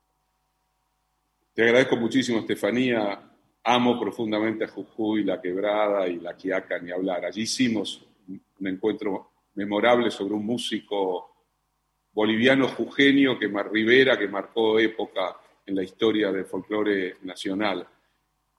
Te 1.53 1.63
agradezco 1.63 1.97
muchísimo, 1.97 2.39
Estefanía. 2.39 3.21
Amo 3.69 3.99
profundamente 3.99 4.63
a 4.63 4.69
Jujuy, 4.69 5.25
La 5.25 5.41
Quebrada 5.41 6.07
y 6.07 6.21
La 6.21 6.37
Quiaca, 6.37 6.79
ni 6.79 6.89
hablar. 6.89 7.25
Allí 7.25 7.41
hicimos 7.41 8.01
un 8.29 8.67
encuentro 8.67 9.31
memorable 9.55 10.09
sobre 10.09 10.35
un 10.35 10.45
músico 10.45 11.35
boliviano 12.13 12.69
jujeño, 12.69 13.37
que 13.37 13.47
Rivera, 13.47 14.17
que 14.17 14.29
marcó 14.29 14.79
época 14.79 15.35
en 15.65 15.75
la 15.75 15.83
historia 15.83 16.31
del 16.31 16.45
folclore 16.45 17.17
nacional. 17.23 17.85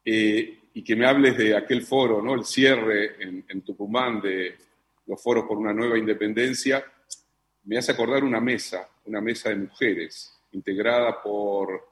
Eh, 0.05 0.59
y 0.75 0.85
que 0.85 0.95
me 0.95 1.07
hables 1.07 1.39
de 1.39 1.57
aquel 1.57 1.83
foro, 1.83 2.21
¿no? 2.21 2.35
el 2.35 2.45
cierre 2.45 3.23
en, 3.23 3.47
en 3.49 3.63
Tucumán 3.63 4.21
de, 4.21 4.57
los 5.07 5.23
foros 5.23 5.45
por 5.47 5.57
una 5.57 5.73
nueva 5.73 5.97
independencia, 5.97 6.85
me 7.65 7.79
hace 7.79 7.93
acordar 7.93 8.25
una 8.25 8.41
mesa, 8.41 8.87
una 9.07 9.23
mesa 9.23 9.49
de 9.49 9.57
mujeres, 9.57 10.39
integrada 10.53 11.23
por 11.23 11.89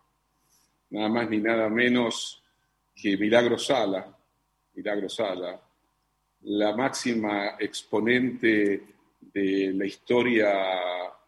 nada 0.91 1.09
más 1.09 1.31
ni 1.31 1.39
nada 1.39 1.71
menos 1.71 2.43
que 2.97 3.17
Milagro 3.19 3.59
Sala, 3.59 4.11
la 6.43 6.77
máxima 6.77 7.57
exponente 7.59 8.83
de 9.21 9.73
la 9.75 9.85
historia 9.85 10.49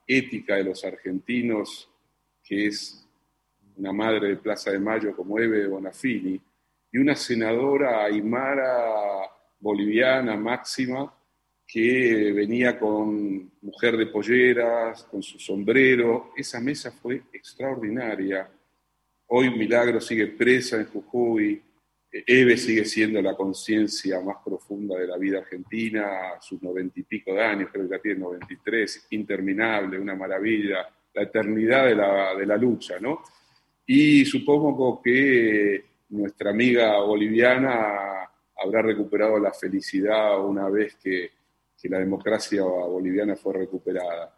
ética 0.06 0.56
de 0.56 0.64
los 0.64 0.82
argentinos, 0.84 1.88
que 2.42 2.68
es 2.68 3.06
una 3.76 3.92
madre 3.92 4.28
de 4.28 4.36
Plaza 4.36 4.70
de 4.70 4.78
Mayo 4.78 5.14
como 5.14 5.38
Eve 5.38 5.66
Bonafini, 5.66 6.40
y 6.90 6.98
una 6.98 7.14
senadora 7.14 8.04
aymara 8.04 9.30
boliviana 9.60 10.36
máxima, 10.36 11.14
que 11.66 12.32
venía 12.32 12.78
con 12.78 13.52
mujer 13.60 13.98
de 13.98 14.06
polleras, 14.06 15.04
con 15.04 15.22
su 15.22 15.38
sombrero. 15.38 16.32
Esa 16.34 16.60
mesa 16.60 16.90
fue 16.90 17.24
extraordinaria. 17.30 18.48
Hoy 19.30 19.50
Milagro 19.50 20.00
sigue 20.00 20.28
presa 20.28 20.78
en 20.78 20.86
Jujuy. 20.86 21.62
Eve 22.10 22.56
sigue 22.56 22.86
siendo 22.86 23.20
la 23.20 23.36
conciencia 23.36 24.18
más 24.22 24.36
profunda 24.42 24.98
de 24.98 25.06
la 25.06 25.18
vida 25.18 25.40
argentina, 25.40 26.40
sus 26.40 26.62
noventa 26.62 26.98
y 26.98 27.02
pico 27.02 27.34
de 27.34 27.42
años, 27.42 27.68
creo 27.70 27.86
que 27.86 27.96
ya 27.96 28.00
tiene 28.00 28.20
93, 28.20 29.08
interminable, 29.10 29.98
una 29.98 30.14
maravilla, 30.14 30.88
la 31.12 31.22
eternidad 31.22 31.84
de 31.84 31.94
la, 31.94 32.34
de 32.34 32.46
la 32.46 32.56
lucha, 32.56 32.98
¿no? 32.98 33.20
Y 33.84 34.24
supongo 34.24 35.02
que 35.02 35.84
nuestra 36.08 36.48
amiga 36.48 36.98
boliviana 37.00 38.30
habrá 38.56 38.80
recuperado 38.80 39.38
la 39.38 39.52
felicidad 39.52 40.42
una 40.42 40.70
vez 40.70 40.96
que, 40.96 41.32
que 41.78 41.88
la 41.90 41.98
democracia 41.98 42.62
boliviana 42.62 43.36
fue 43.36 43.52
recuperada. 43.52 44.37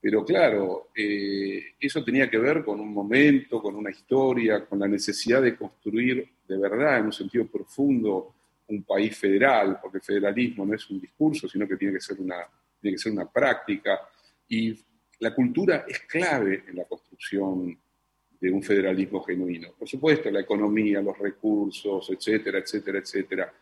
Pero 0.00 0.24
claro, 0.24 0.88
eh, 0.94 1.74
eso 1.78 2.02
tenía 2.02 2.30
que 2.30 2.38
ver 2.38 2.64
con 2.64 2.80
un 2.80 2.92
momento, 2.92 3.60
con 3.60 3.74
una 3.76 3.90
historia, 3.90 4.64
con 4.64 4.78
la 4.78 4.88
necesidad 4.88 5.42
de 5.42 5.56
construir 5.56 6.26
de 6.50 6.58
verdad, 6.58 6.98
en 6.98 7.06
un 7.06 7.12
sentido 7.12 7.46
profundo, 7.46 8.34
un 8.66 8.82
país 8.82 9.16
federal, 9.16 9.78
porque 9.80 9.98
el 9.98 10.04
federalismo 10.04 10.66
no 10.66 10.74
es 10.74 10.90
un 10.90 11.00
discurso, 11.00 11.48
sino 11.48 11.66
que 11.66 11.76
tiene 11.76 11.94
que 11.94 12.00
ser 12.00 12.20
una, 12.20 12.38
tiene 12.80 12.96
que 12.96 13.02
ser 13.02 13.12
una 13.12 13.30
práctica. 13.30 14.00
Y 14.48 14.76
la 15.20 15.32
cultura 15.32 15.84
es 15.86 16.00
clave 16.00 16.64
en 16.66 16.76
la 16.76 16.84
construcción 16.86 17.78
de 18.40 18.50
un 18.50 18.62
federalismo 18.62 19.22
genuino. 19.22 19.72
Por 19.78 19.88
supuesto, 19.88 20.28
la 20.30 20.40
economía, 20.40 21.00
los 21.00 21.16
recursos, 21.18 22.10
etcétera, 22.10 22.58
etcétera, 22.58 22.98
etcétera. 22.98 23.54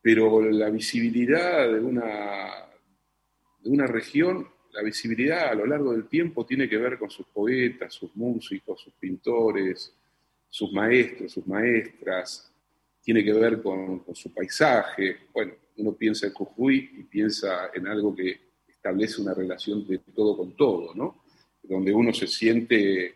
Pero 0.00 0.40
la 0.40 0.70
visibilidad 0.70 1.70
de 1.70 1.80
una, 1.80 2.66
de 3.60 3.70
una 3.70 3.86
región 3.86 4.48
la 4.72 4.82
visibilidad 4.82 5.50
a 5.50 5.54
lo 5.54 5.66
largo 5.66 5.92
del 5.92 6.08
tiempo 6.08 6.46
tiene 6.46 6.68
que 6.68 6.78
ver 6.78 6.98
con 6.98 7.10
sus 7.10 7.26
poetas, 7.26 7.92
sus 7.92 8.14
músicos, 8.16 8.80
sus 8.80 8.94
pintores, 8.94 9.94
sus 10.48 10.72
maestros, 10.72 11.32
sus 11.32 11.46
maestras, 11.46 12.50
tiene 13.02 13.22
que 13.22 13.32
ver 13.32 13.62
con, 13.62 14.04
su 14.14 14.32
paisaje. 14.32 15.16
Bueno, 15.32 15.52
uno 15.76 15.92
piensa 15.92 16.26
en 16.26 16.32
Jujuy 16.32 16.90
y 16.98 17.02
piensa 17.04 17.70
en 17.74 17.86
algo 17.86 18.14
que 18.14 18.40
establece 18.66 19.20
una 19.20 19.34
relación 19.34 19.86
de 19.86 19.98
todo 20.14 20.36
con 20.36 20.56
todo, 20.56 20.94
¿no? 20.94 21.22
Donde 21.62 21.92
uno 21.92 22.12
se 22.12 22.26
siente 22.26 23.14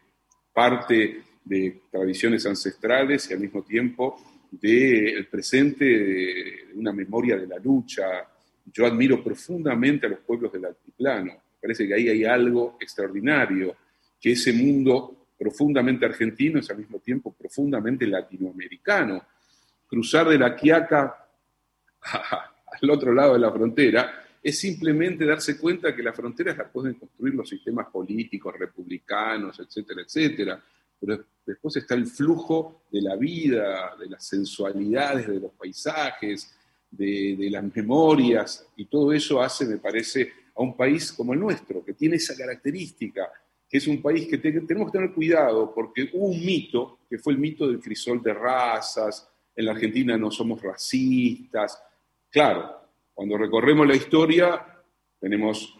parte 0.52 1.22
de 1.44 1.82
tradiciones 1.90 2.44
ancestrales 2.46 3.30
y 3.30 3.34
al 3.34 3.40
mismo 3.40 3.62
tiempo 3.62 4.20
del 4.50 5.26
presente, 5.28 5.84
de 5.84 6.72
una 6.74 6.92
memoria 6.92 7.36
de 7.36 7.46
la 7.46 7.58
lucha. 7.58 8.04
Yo 8.72 8.86
admiro 8.86 9.22
profundamente 9.22 10.06
a 10.06 10.10
los 10.10 10.20
pueblos 10.20 10.52
del 10.52 10.66
altiplano 10.66 11.45
parece 11.60 11.86
que 11.86 11.94
ahí 11.94 12.08
hay 12.08 12.24
algo 12.24 12.76
extraordinario, 12.80 13.76
que 14.20 14.32
ese 14.32 14.52
mundo 14.52 15.28
profundamente 15.38 16.06
argentino 16.06 16.60
es 16.60 16.70
al 16.70 16.78
mismo 16.78 16.98
tiempo 17.00 17.34
profundamente 17.34 18.06
latinoamericano. 18.06 19.22
Cruzar 19.86 20.28
de 20.28 20.38
la 20.38 20.56
Quiaca 20.56 21.28
al 22.82 22.90
otro 22.90 23.12
lado 23.12 23.34
de 23.34 23.40
la 23.40 23.52
frontera 23.52 24.22
es 24.42 24.58
simplemente 24.60 25.24
darse 25.26 25.58
cuenta 25.58 25.94
que 25.94 26.02
las 26.02 26.14
fronteras 26.14 26.56
las 26.56 26.70
pueden 26.70 26.94
construir 26.94 27.34
los 27.34 27.48
sistemas 27.48 27.88
políticos, 27.88 28.54
republicanos, 28.56 29.58
etcétera, 29.58 30.02
etcétera. 30.02 30.62
Pero 31.00 31.24
después 31.44 31.76
está 31.76 31.94
el 31.94 32.06
flujo 32.06 32.82
de 32.90 33.02
la 33.02 33.16
vida, 33.16 33.96
de 33.98 34.06
las 34.06 34.24
sensualidades 34.24 35.26
de 35.26 35.40
los 35.40 35.52
paisajes, 35.52 36.54
de, 36.90 37.36
de 37.36 37.50
las 37.50 37.64
memorias, 37.74 38.66
y 38.76 38.86
todo 38.86 39.12
eso 39.12 39.42
hace, 39.42 39.66
me 39.66 39.78
parece, 39.78 40.32
a 40.56 40.62
un 40.62 40.76
país 40.76 41.12
como 41.12 41.34
el 41.34 41.40
nuestro, 41.40 41.84
que 41.84 41.92
tiene 41.92 42.16
esa 42.16 42.36
característica, 42.36 43.30
que 43.68 43.78
es 43.78 43.86
un 43.86 44.00
país 44.00 44.26
que 44.26 44.38
tenemos 44.38 44.90
que 44.90 44.98
tener 44.98 45.12
cuidado 45.12 45.72
porque 45.74 46.10
hubo 46.14 46.26
un 46.26 46.44
mito, 46.44 47.00
que 47.08 47.18
fue 47.18 47.32
el 47.32 47.38
mito 47.38 47.66
del 47.66 47.80
crisol 47.80 48.22
de 48.22 48.32
razas, 48.32 49.28
en 49.54 49.64
la 49.64 49.72
Argentina 49.72 50.16
no 50.16 50.30
somos 50.30 50.62
racistas. 50.62 51.82
Claro, 52.30 52.80
cuando 53.14 53.36
recorremos 53.36 53.86
la 53.86 53.96
historia 53.96 54.64
tenemos 55.18 55.76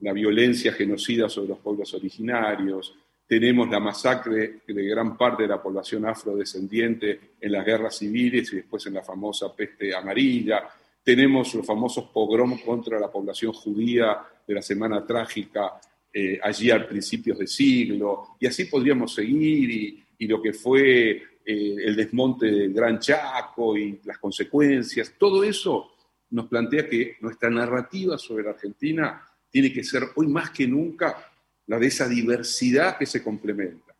la 0.00 0.12
violencia 0.12 0.72
genocida 0.72 1.28
sobre 1.28 1.48
los 1.48 1.58
pueblos 1.58 1.92
originarios, 1.94 2.94
tenemos 3.26 3.68
la 3.68 3.80
masacre 3.80 4.60
de 4.66 4.84
gran 4.84 5.16
parte 5.16 5.42
de 5.42 5.48
la 5.48 5.62
población 5.62 6.06
afrodescendiente 6.06 7.32
en 7.40 7.52
las 7.52 7.64
guerras 7.64 7.98
civiles 7.98 8.52
y 8.52 8.56
después 8.56 8.86
en 8.86 8.94
la 8.94 9.02
famosa 9.02 9.54
peste 9.54 9.94
amarilla, 9.94 10.66
tenemos 11.02 11.54
los 11.54 11.66
famosos 11.66 12.10
pogromos 12.12 12.60
contra 12.62 12.98
la 12.98 13.10
población 13.10 13.52
judía 13.52 14.18
de 14.46 14.54
la 14.54 14.62
Semana 14.62 15.04
Trágica 15.06 15.80
eh, 16.12 16.38
allí 16.42 16.70
a 16.70 16.88
principios 16.88 17.38
de 17.38 17.46
siglo, 17.46 18.36
y 18.40 18.46
así 18.46 18.64
podríamos 18.64 19.14
seguir, 19.14 19.70
y, 19.70 20.26
lo 20.26 20.42
que 20.42 20.52
fue 20.52 21.10
eh, 21.10 21.22
el 21.44 21.94
desmonte 21.94 22.46
del 22.46 22.72
Gran 22.72 22.98
Chaco 22.98 23.76
y 23.76 24.00
las 24.04 24.18
consecuencias, 24.18 25.14
todo 25.16 25.44
eso 25.44 25.92
nos 26.30 26.46
plantea 26.48 26.88
que 26.88 27.16
nuestra 27.20 27.48
narrativa 27.48 28.18
sobre 28.18 28.44
la 28.44 28.50
Argentina 28.50 29.22
tiene 29.50 29.72
que 29.72 29.84
ser 29.84 30.02
hoy 30.16 30.26
más 30.26 30.50
que 30.50 30.66
nunca 30.66 31.30
la 31.66 31.78
de 31.78 31.86
esa 31.86 32.08
diversidad 32.08 32.98
que 32.98 33.06
se 33.06 33.22
complementa, 33.22 33.94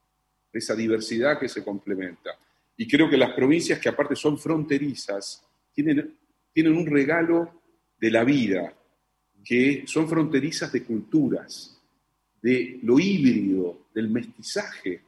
de 0.53 0.59
esa 0.59 0.74
diversidad 0.74 1.38
que 1.38 1.49
se 1.49 1.62
complementa. 1.62 2.30
Y 2.76 2.88
creo 2.88 3.09
que 3.09 3.16
las 3.16 3.32
provincias 3.32 3.78
que 3.78 3.88
aparte 3.88 4.16
son 4.16 4.38
fronterizas 4.38 5.44
tienen 5.72 6.16
tienen 6.53 6.76
un 6.76 6.86
regalo 6.86 7.62
de 7.99 8.11
la 8.11 8.24
vida, 8.24 8.74
que 9.44 9.84
son 9.86 10.09
fronterizas 10.09 10.72
de 10.72 10.82
culturas, 10.82 11.80
de 12.40 12.78
lo 12.82 12.99
híbrido, 12.99 13.88
del 13.94 14.11
mestizaje. 14.11 15.01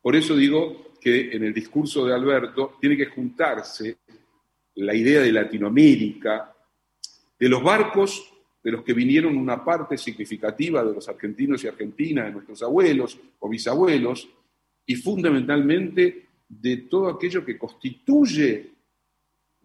Por 0.00 0.16
eso 0.16 0.36
digo 0.36 0.94
que 1.00 1.32
en 1.32 1.44
el 1.44 1.54
discurso 1.54 2.04
de 2.06 2.14
Alberto 2.14 2.76
tiene 2.80 2.96
que 2.96 3.06
juntarse 3.06 3.98
la 4.76 4.94
idea 4.94 5.20
de 5.20 5.32
Latinoamérica, 5.32 6.54
de 7.38 7.48
los 7.48 7.62
barcos 7.62 8.32
de 8.62 8.72
los 8.72 8.82
que 8.82 8.92
vinieron 8.92 9.36
una 9.36 9.64
parte 9.64 9.96
significativa 9.96 10.84
de 10.84 10.94
los 10.94 11.08
argentinos 11.08 11.62
y 11.64 11.68
argentinas, 11.68 12.26
de 12.26 12.32
nuestros 12.32 12.62
abuelos 12.62 13.18
o 13.38 13.48
bisabuelos, 13.48 14.28
y 14.84 14.96
fundamentalmente 14.96 16.26
de 16.48 16.76
todo 16.78 17.08
aquello 17.08 17.44
que 17.44 17.58
constituye 17.58 18.70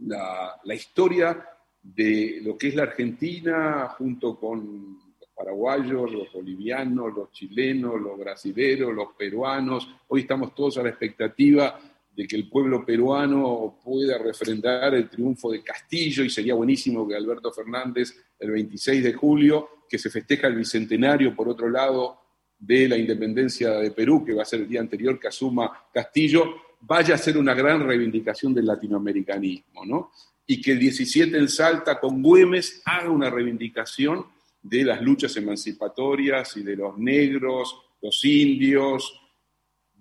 la, 0.08 0.74
historia 0.74 1.46
de 1.82 2.40
lo 2.44 2.58
que 2.58 2.70
es 2.70 2.76
la 2.76 2.84
Argentina 2.84 3.94
junto 3.98 4.38
con 4.38 5.00
los 5.20 5.30
paraguayos, 5.36 6.12
los 6.12 6.32
bolivianos, 6.32 7.14
los 7.14 7.32
chilenos, 7.32 8.00
los 8.00 8.18
brasileños, 8.18 8.94
los 8.94 9.10
peruanos. 9.18 9.90
Hoy 10.08 10.22
estamos 10.22 10.54
todos 10.54 10.78
a 10.78 10.84
la 10.84 10.90
expectativa 10.90 11.80
de 12.16 12.28
que 12.28 12.36
el 12.36 12.48
pueblo 12.48 12.86
peruano 12.86 13.80
pueda 13.84 14.18
refrendar 14.18 14.94
el 14.94 15.10
triunfo 15.10 15.52
de 15.52 15.64
Castillo 15.64 16.24
y 16.24 16.30
sería 16.30 16.54
buenísimo 16.54 17.08
que 17.08 17.16
Alberto 17.16 17.52
Fernández 17.52 18.14
el 18.40 18.52
26 18.52 19.04
de 19.04 19.14
julio, 19.14 19.70
que 19.90 19.98
se 19.98 20.10
festeja 20.10 20.48
el 20.48 20.56
bicentenario 20.56 21.36
por 21.36 21.50
otro 21.50 21.70
lado 21.70 22.20
de 22.60 22.88
la 22.88 22.98
independencia 22.98 23.72
de 23.72 23.92
Perú, 23.92 24.24
que 24.24 24.34
va 24.34 24.44
a 24.44 24.46
ser 24.46 24.62
el 24.62 24.70
día 24.70 24.80
anterior 24.80 25.20
que 25.20 25.28
asuma 25.28 25.86
Castillo, 25.92 26.56
vaya 26.86 27.16
a 27.16 27.18
ser 27.18 27.38
una 27.38 27.54
gran 27.54 27.86
reivindicación 27.86 28.54
del 28.54 28.66
latinoamericanismo, 28.66 29.86
¿no? 29.86 30.12
Y 30.46 30.62
que 30.62 30.74
el 30.74 30.80
17 30.80 31.38
en 31.38 31.48
Salta 31.48 32.00
con 32.00 32.22
Güemes 32.22 32.82
haga 32.86 33.10
una 33.10 33.30
reivindicación 33.30 34.26
de 34.62 34.84
las 34.84 35.02
luchas 35.02 35.36
emancipatorias 35.38 36.58
y 36.58 36.64
de 36.64 36.76
los 36.76 36.98
negros, 36.98 37.76
los 38.02 38.24
indios, 38.26 39.22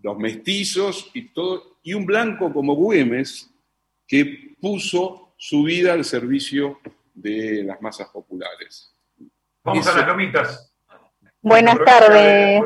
los 0.02 0.18
mestizos 0.18 1.10
y 1.14 1.28
todo, 1.28 1.78
y 1.82 1.94
un 1.94 2.04
blanco 2.04 2.52
como 2.52 2.74
Güemes 2.74 3.50
que 4.06 4.56
puso 4.60 5.34
su 5.36 5.62
vida 5.64 5.92
al 5.92 6.04
servicio 6.04 6.80
de 7.14 7.62
las 7.64 7.80
masas 7.80 8.08
populares. 8.08 8.94
Vamos 9.64 9.86
a 9.86 9.98
las 9.98 10.08
lomitas. 10.08 10.72
Buenas 11.40 11.78
tardes. 11.84 12.60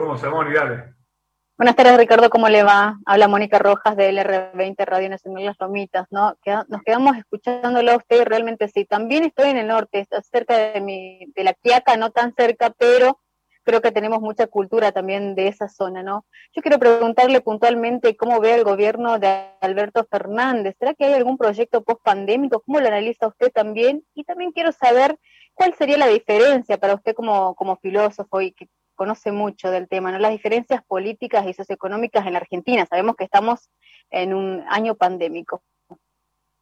Buenas 1.59 1.75
tardes, 1.75 1.97
Ricardo, 1.97 2.29
¿cómo 2.29 2.51
le 2.51 2.63
va? 2.65 2.99
Habla 3.07 3.29
Mónica 3.29 3.59
Rojas 3.59 3.97
de 3.97 4.13
LR20 4.13 4.85
Radio 4.85 5.09
Nacional 5.09 5.47
Las 5.47 5.57
Lomitas, 5.59 6.07
¿no? 6.11 6.37
Nos 6.69 6.83
quedamos 6.83 7.17
escuchándolo 7.17 7.93
a 7.93 7.97
usted 7.97 8.27
realmente 8.27 8.69
sí. 8.69 8.85
También 8.85 9.25
estoy 9.25 9.49
en 9.49 9.57
el 9.57 9.67
norte, 9.67 10.07
cerca 10.31 10.55
de, 10.59 10.83
mi, 10.83 11.33
de 11.35 11.45
la 11.45 11.55
Quiaca, 11.55 11.97
no 11.97 12.11
tan 12.11 12.35
cerca, 12.35 12.75
pero 12.77 13.21
creo 13.65 13.81
que 13.81 13.91
tenemos 13.91 14.21
mucha 14.21 14.49
cultura 14.49 14.93
también 14.93 15.35
de 15.35 15.49
esa 15.49 15.71
zona, 15.71 16.03
¿no? 16.03 16.27
Yo 16.55 16.61
quiero 16.61 16.79
preguntarle 16.79 17.41
puntualmente 17.41 18.19
cómo 18.19 18.39
ve 18.39 18.55
el 18.55 18.63
gobierno 18.63 19.19
de 19.19 19.47
Alberto 19.63 20.07
Fernández. 20.11 20.77
¿Será 20.79 20.93
que 20.93 21.07
hay 21.07 21.15
algún 21.15 21.39
proyecto 21.39 21.83
post-pandémico? 21.83 22.61
¿Cómo 22.67 22.81
lo 22.81 22.89
analiza 22.89 23.29
usted 23.29 23.51
también? 23.51 24.05
Y 24.13 24.25
también 24.25 24.53
quiero 24.53 24.73
saber 24.73 25.19
cuál 25.55 25.75
sería 25.75 25.97
la 25.97 26.09
diferencia 26.09 26.77
para 26.77 26.95
usted 26.95 27.15
como, 27.15 27.55
como 27.55 27.77
filósofo 27.77 28.43
y 28.43 28.53
que 28.53 28.69
conoce 28.97 29.31
mucho 29.31 29.71
del 29.71 29.87
tema, 29.87 30.11
¿no? 30.11 30.19
Las 30.19 30.33
diferencias 30.33 30.83
políticas 30.85 31.47
y 31.47 31.55
socioeconómicas 31.55 32.27
en 32.27 32.33
la 32.33 32.41
Argentina. 32.41 32.85
Sabemos 32.87 33.15
que 33.15 33.25
estamos 33.25 33.71
en 34.11 34.35
un 34.35 34.65
año 34.69 34.97
pandémico. 34.97 35.63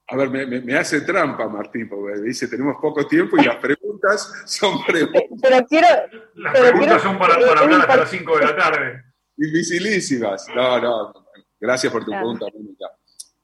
A 0.08 0.16
ver, 0.16 0.28
me, 0.28 0.76
hace 0.76 1.00
trampa, 1.00 1.48
Martín, 1.48 1.88
porque 1.88 2.20
dice 2.20 2.46
tenemos 2.46 2.76
poco 2.78 3.06
tiempo 3.06 3.38
y 3.38 3.44
las 3.44 3.56
preguntas 3.56 4.30
son 4.46 4.84
preguntas. 4.84 5.22
Pero 5.40 5.66
quiero. 5.66 5.88
Las 6.34 6.52
preguntas 6.52 7.02
son 7.02 7.18
para, 7.18 7.34
hablar 7.34 7.80
hasta 7.80 7.96
las 7.96 8.10
5 8.10 8.38
de 8.38 8.44
la 8.44 8.56
tarde. 8.56 9.04
Dificilísimas. 9.34 10.46
No, 10.54 10.78
no. 10.78 11.12
Gracias 11.58 11.90
por 11.90 12.04
tu 12.04 12.10
pregunta, 12.10 12.44
Mónica. 12.52 12.86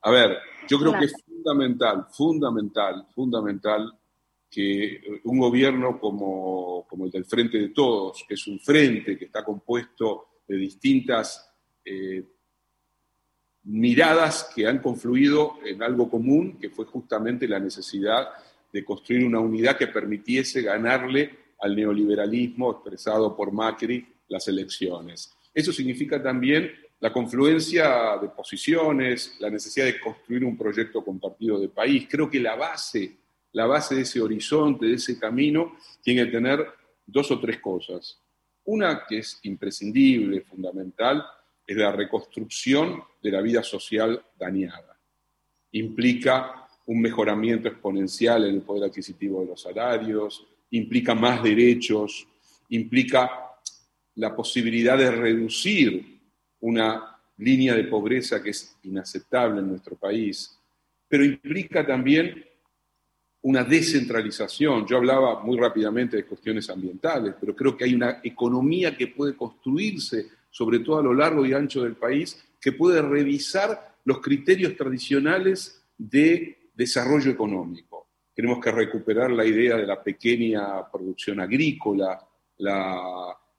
A 0.03 0.11
ver, 0.11 0.37
yo 0.69 0.79
creo 0.79 0.93
que 0.99 1.07
es 1.07 1.15
fundamental, 1.25 2.07
fundamental, 2.13 3.07
fundamental 3.15 4.00
que 4.51 5.21
un 5.25 5.39
gobierno 5.39 6.01
como, 6.01 6.87
el 7.05 7.11
del 7.11 7.25
Frente 7.25 7.59
de 7.59 7.69
Todos, 7.69 8.25
que 8.27 8.35
es 8.35 8.47
un 8.47 8.59
frente 8.59 9.17
que 9.17 9.27
está 9.27 9.45
compuesto 9.45 10.41
de 10.47 10.57
distintas 10.57 11.55
eh, 11.85 12.25
miradas 13.65 14.51
que 14.55 14.67
han 14.67 14.79
confluido 14.79 15.59
en 15.65 15.83
algo 15.83 16.11
común, 16.11 16.59
que 16.59 16.71
fue 16.71 16.87
justamente 16.87 17.47
la 17.47 17.61
necesidad 17.61 18.29
de 18.73 18.85
construir 18.85 19.25
una 19.25 19.41
unidad 19.41 19.77
que 19.77 19.87
permitiese 19.87 20.63
ganarle 20.63 21.39
al 21.61 21.77
neoliberalismo 21.77 22.73
expresado 22.73 23.37
por 23.37 23.53
Macri 23.53 24.07
las 24.29 24.49
elecciones. 24.49 25.33
Eso 25.53 25.73
significa 25.73 26.23
también 26.23 26.73
la 27.01 27.13
confluencia 27.13 28.19
de 28.21 28.29
posiciones, 28.29 29.37
la 29.41 29.51
necesidad 29.51 29.87
de 29.87 29.99
construir 29.99 30.45
un 30.45 30.57
proyecto 30.57 31.03
compartido 31.03 31.59
de 31.59 31.69
país. 31.69 32.07
Creo 32.09 32.31
que 32.31 32.41
la 32.41 32.57
base, 32.57 33.17
la 33.53 33.67
base 33.67 33.95
de 33.95 34.03
ese 34.03 34.21
horizonte, 34.21 34.87
de 34.87 34.95
ese 34.95 35.19
camino, 35.19 35.77
tiene 36.03 36.25
que 36.25 36.33
tener 36.33 36.67
dos 37.07 37.31
o 37.31 37.41
tres 37.41 37.61
cosas. 37.61 38.21
Una 38.65 39.05
que 39.09 39.19
es 39.19 39.41
imprescindible, 39.43 40.43
fundamental, 40.43 41.25
es 41.67 41.77
la 41.77 41.93
reconstrucción 41.93 43.03
de 43.23 43.31
la 43.31 43.41
vida 43.41 43.63
social 43.63 44.23
dañada. 44.39 44.99
Implica 45.73 46.69
un 46.87 47.01
mejoramiento 47.01 47.69
exponencial 47.69 48.45
en 48.45 48.57
el 48.57 48.63
poder 48.63 48.91
adquisitivo 48.91 49.41
de 49.41 49.47
los 49.47 49.63
salarios, 49.63 50.47
implica 50.71 51.15
más 51.15 51.43
derechos, 51.43 52.27
implica 52.71 53.31
la 54.17 54.35
posibilidad 54.35 54.99
de 54.99 55.11
reducir 55.11 56.21
una 56.61 57.17
línea 57.39 57.75
de 57.75 57.85
pobreza 57.85 58.43
que 58.43 58.51
es 58.51 58.77
inaceptable 58.83 59.61
en 59.61 59.69
nuestro 59.69 59.97
país, 59.97 60.59
pero 61.09 61.25
implica 61.25 61.87
también 61.87 62.45
una 63.43 63.65
descentralización. 63.65 64.87
Yo 64.87 64.99
hablaba 64.99 65.43
muy 65.43 65.59
rápidamente 65.59 66.17
de 66.17 66.27
cuestiones 66.27 66.69
ambientales, 66.69 67.35
pero 67.41 67.57
creo 67.57 67.77
que 67.77 67.85
hay 67.85 67.95
una 67.95 68.21
economía 68.23 68.97
que 68.97 69.09
puede 69.09 69.35
construirse, 69.35 70.27
sobre 70.51 70.81
todo 70.81 70.99
a 70.99 71.03
lo 71.03 71.15
largo 71.15 71.47
y 71.47 71.53
ancho 71.53 71.83
del 71.83 71.97
país, 71.97 72.43
que 72.61 72.73
puede 72.73 73.01
revisar 73.01 73.97
los 74.05 74.21
criterios 74.21 74.77
tradicionales 74.77 75.83
de 75.97 76.71
desarrollo 76.75 77.31
económico. 77.31 78.09
Tenemos 78.35 78.59
que 78.59 78.71
recuperar 78.71 79.31
la 79.31 79.45
idea 79.45 79.77
de 79.77 79.87
la 79.87 80.03
pequeña 80.03 80.91
producción 80.91 81.41
agrícola, 81.41 82.19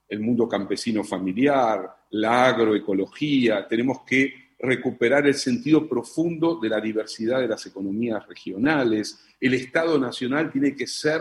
el 0.08 0.20
mundo 0.20 0.48
campesino 0.48 1.02
familiar, 1.02 2.06
la 2.10 2.46
agroecología, 2.46 3.66
tenemos 3.66 4.02
que 4.02 4.41
recuperar 4.62 5.26
el 5.26 5.34
sentido 5.34 5.88
profundo 5.88 6.60
de 6.60 6.68
la 6.68 6.80
diversidad 6.80 7.40
de 7.40 7.48
las 7.48 7.66
economías 7.66 8.26
regionales. 8.28 9.18
El 9.40 9.54
Estado 9.54 9.98
Nacional 9.98 10.52
tiene 10.52 10.76
que 10.76 10.86
ser 10.86 11.20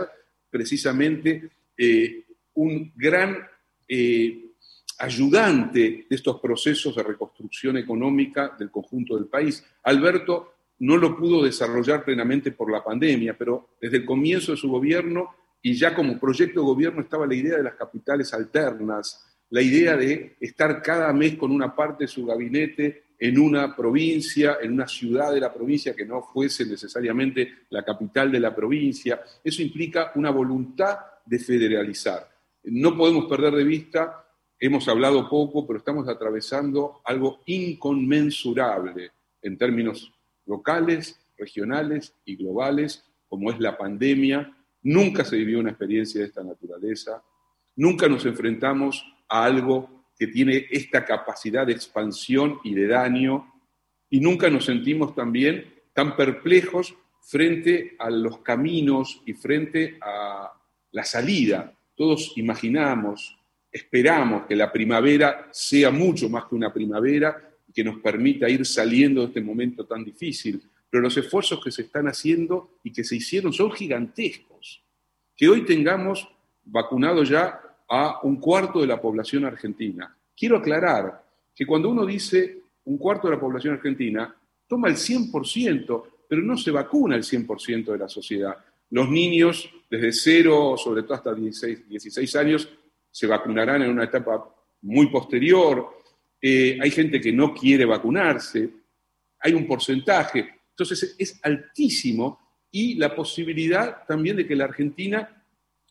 precisamente 0.50 1.50
eh, 1.76 2.24
un 2.54 2.94
gran 2.96 3.38
eh, 3.88 4.52
ayudante 5.00 6.06
de 6.08 6.16
estos 6.16 6.40
procesos 6.40 6.96
de 6.96 7.02
reconstrucción 7.02 7.78
económica 7.78 8.56
del 8.60 8.70
conjunto 8.70 9.16
del 9.16 9.26
país. 9.26 9.66
Alberto 9.84 10.54
no 10.80 10.98
lo 10.98 11.18
pudo 11.18 11.44
desarrollar 11.44 12.06
plenamente 12.06 12.52
por 12.52 12.72
la 12.72 12.84
pandemia, 12.84 13.36
pero 13.36 13.70
desde 13.82 13.98
el 13.98 14.06
comienzo 14.06 14.52
de 14.52 14.58
su 14.58 14.70
gobierno 14.70 15.32
y 15.64 15.74
ya 15.74 15.96
como 15.96 16.20
proyecto 16.20 16.60
de 16.60 16.66
gobierno 16.66 17.02
estaba 17.02 17.26
la 17.26 17.36
idea 17.36 17.58
de 17.58 17.64
las 17.64 17.76
capitales 17.76 18.34
alternas, 18.34 19.26
la 19.50 19.62
idea 19.62 19.98
de 19.98 20.38
estar 20.40 20.82
cada 20.82 21.12
mes 21.14 21.36
con 21.36 21.52
una 21.52 21.76
parte 21.76 22.04
de 22.04 22.08
su 22.08 22.26
gabinete 22.26 23.11
en 23.22 23.38
una 23.38 23.76
provincia, 23.76 24.58
en 24.60 24.74
una 24.74 24.88
ciudad 24.88 25.32
de 25.32 25.40
la 25.40 25.54
provincia 25.54 25.96
que 25.96 26.08
no 26.08 26.24
fuese 26.24 26.66
necesariamente 26.66 27.66
la 27.70 27.86
capital 27.86 28.32
de 28.32 28.40
la 28.40 28.56
provincia. 28.56 29.22
Eso 29.44 29.62
implica 29.62 30.12
una 30.16 30.32
voluntad 30.32 30.98
de 31.24 31.38
federalizar. 31.38 32.28
No 32.64 32.98
podemos 32.98 33.26
perder 33.26 33.54
de 33.54 33.64
vista, 33.64 34.26
hemos 34.60 34.88
hablado 34.88 35.30
poco, 35.30 35.68
pero 35.68 35.78
estamos 35.78 36.10
atravesando 36.10 37.02
algo 37.06 37.42
inconmensurable 37.46 39.12
en 39.44 39.56
términos 39.56 40.12
locales, 40.48 41.20
regionales 41.38 42.16
y 42.26 42.38
globales, 42.38 43.06
como 43.30 43.52
es 43.52 43.60
la 43.60 43.78
pandemia. 43.78 44.52
Nunca 44.82 45.24
se 45.24 45.38
vivió 45.38 45.60
una 45.60 45.70
experiencia 45.70 46.22
de 46.22 46.28
esta 46.28 46.44
naturaleza. 46.44 47.24
Nunca 47.76 48.10
nos 48.10 48.26
enfrentamos 48.26 49.06
a 49.30 49.46
algo 49.46 50.01
que 50.22 50.28
tiene 50.28 50.68
esta 50.70 51.04
capacidad 51.04 51.66
de 51.66 51.74
expansión 51.74 52.60
y 52.64 52.76
de 52.76 52.86
daño, 52.86 53.52
y 54.08 54.20
nunca 54.20 54.52
nos 54.52 54.66
sentimos 54.66 55.16
también 55.16 55.66
tan 55.94 56.16
perplejos 56.16 56.94
frente 57.24 57.96
a 57.98 58.12
los 58.12 58.38
caminos 58.42 59.24
y 59.26 59.34
frente 59.34 59.98
a 60.00 60.54
la 60.92 61.04
salida. 61.06 61.76
Todos 61.96 62.34
imaginamos, 62.36 63.36
esperamos 63.72 64.46
que 64.46 64.56
la 64.56 64.72
primavera 64.72 65.50
sea 65.52 65.90
mucho 65.90 66.30
más 66.30 66.46
que 66.46 66.54
una 66.54 66.72
primavera 66.72 67.56
que 67.74 67.84
nos 67.84 67.98
permita 67.98 68.48
ir 68.48 68.64
saliendo 68.64 69.22
de 69.22 69.28
este 69.30 69.42
momento 69.42 69.88
tan 69.88 70.04
difícil. 70.04 70.62
Pero 70.88 71.02
los 71.02 71.18
esfuerzos 71.18 71.64
que 71.64 71.72
se 71.72 71.82
están 71.82 72.08
haciendo 72.08 72.78
y 72.84 72.94
que 72.94 73.04
se 73.04 73.16
hicieron 73.16 73.52
son 73.54 73.72
gigantescos. 73.72 74.84
Que 75.36 75.50
hoy 75.50 75.66
tengamos 75.66 76.28
vacunado 76.64 77.24
ya 77.24 77.60
a 77.94 78.22
un 78.24 78.38
cuarto 78.38 78.80
de 78.80 78.88
la 78.88 79.02
población 79.02 79.44
argentina. 79.44 80.16
Quiero 80.36 80.58
aclarar 80.58 81.26
que 81.54 81.66
cuando 81.66 81.90
uno 81.90 82.06
dice 82.06 82.62
un 82.86 82.98
cuarto 82.98 83.28
de 83.28 83.36
la 83.36 83.40
población 83.40 83.74
argentina, 83.74 84.34
toma 84.66 84.88
el 84.88 84.96
100%, 84.96 86.04
pero 86.28 86.42
no 86.42 86.58
se 86.58 86.72
vacuna 86.72 87.18
el 87.18 87.24
100% 87.24 87.92
de 87.92 87.98
la 87.98 88.08
sociedad. 88.08 88.56
Los 88.92 89.10
niños 89.10 89.70
desde 89.90 90.14
cero, 90.14 90.76
sobre 90.78 91.04
todo 91.04 91.16
hasta 91.16 91.34
16, 91.36 91.90
16 91.90 92.36
años, 92.38 92.70
se 93.12 93.28
vacunarán 93.28 93.82
en 93.82 93.92
una 93.92 94.06
etapa 94.06 94.42
muy 94.84 95.08
posterior. 95.08 95.90
Eh, 96.42 96.80
hay 96.82 96.92
gente 96.92 97.20
que 97.20 97.34
no 97.34 97.54
quiere 97.54 97.84
vacunarse, 97.84 98.70
hay 99.38 99.54
un 99.54 99.68
porcentaje. 99.68 100.50
Entonces 100.70 101.14
es 101.20 101.40
altísimo 101.44 102.40
y 102.72 102.96
la 102.96 103.14
posibilidad 103.14 104.06
también 104.08 104.38
de 104.38 104.48
que 104.48 104.56
la 104.56 104.64
Argentina 104.64 105.44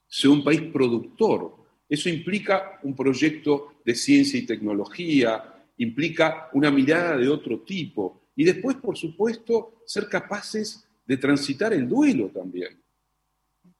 sea 0.09 0.31
un 0.31 0.43
país 0.43 0.63
productor. 0.73 1.60
Eso 1.91 2.09
implica 2.09 2.78
un 2.84 2.95
proyecto 2.95 3.80
de 3.84 3.97
ciencia 3.97 4.38
y 4.38 4.47
tecnología, 4.47 5.66
implica 5.78 6.49
una 6.53 6.70
mirada 6.70 7.16
de 7.16 7.28
otro 7.28 7.62
tipo. 7.62 8.28
Y 8.36 8.45
después, 8.45 8.76
por 8.76 8.97
supuesto, 8.97 9.82
ser 9.84 10.09
capaces 10.09 10.86
de 11.05 11.16
transitar 11.16 11.72
el 11.72 11.88
duelo 11.88 12.28
también. 12.28 12.80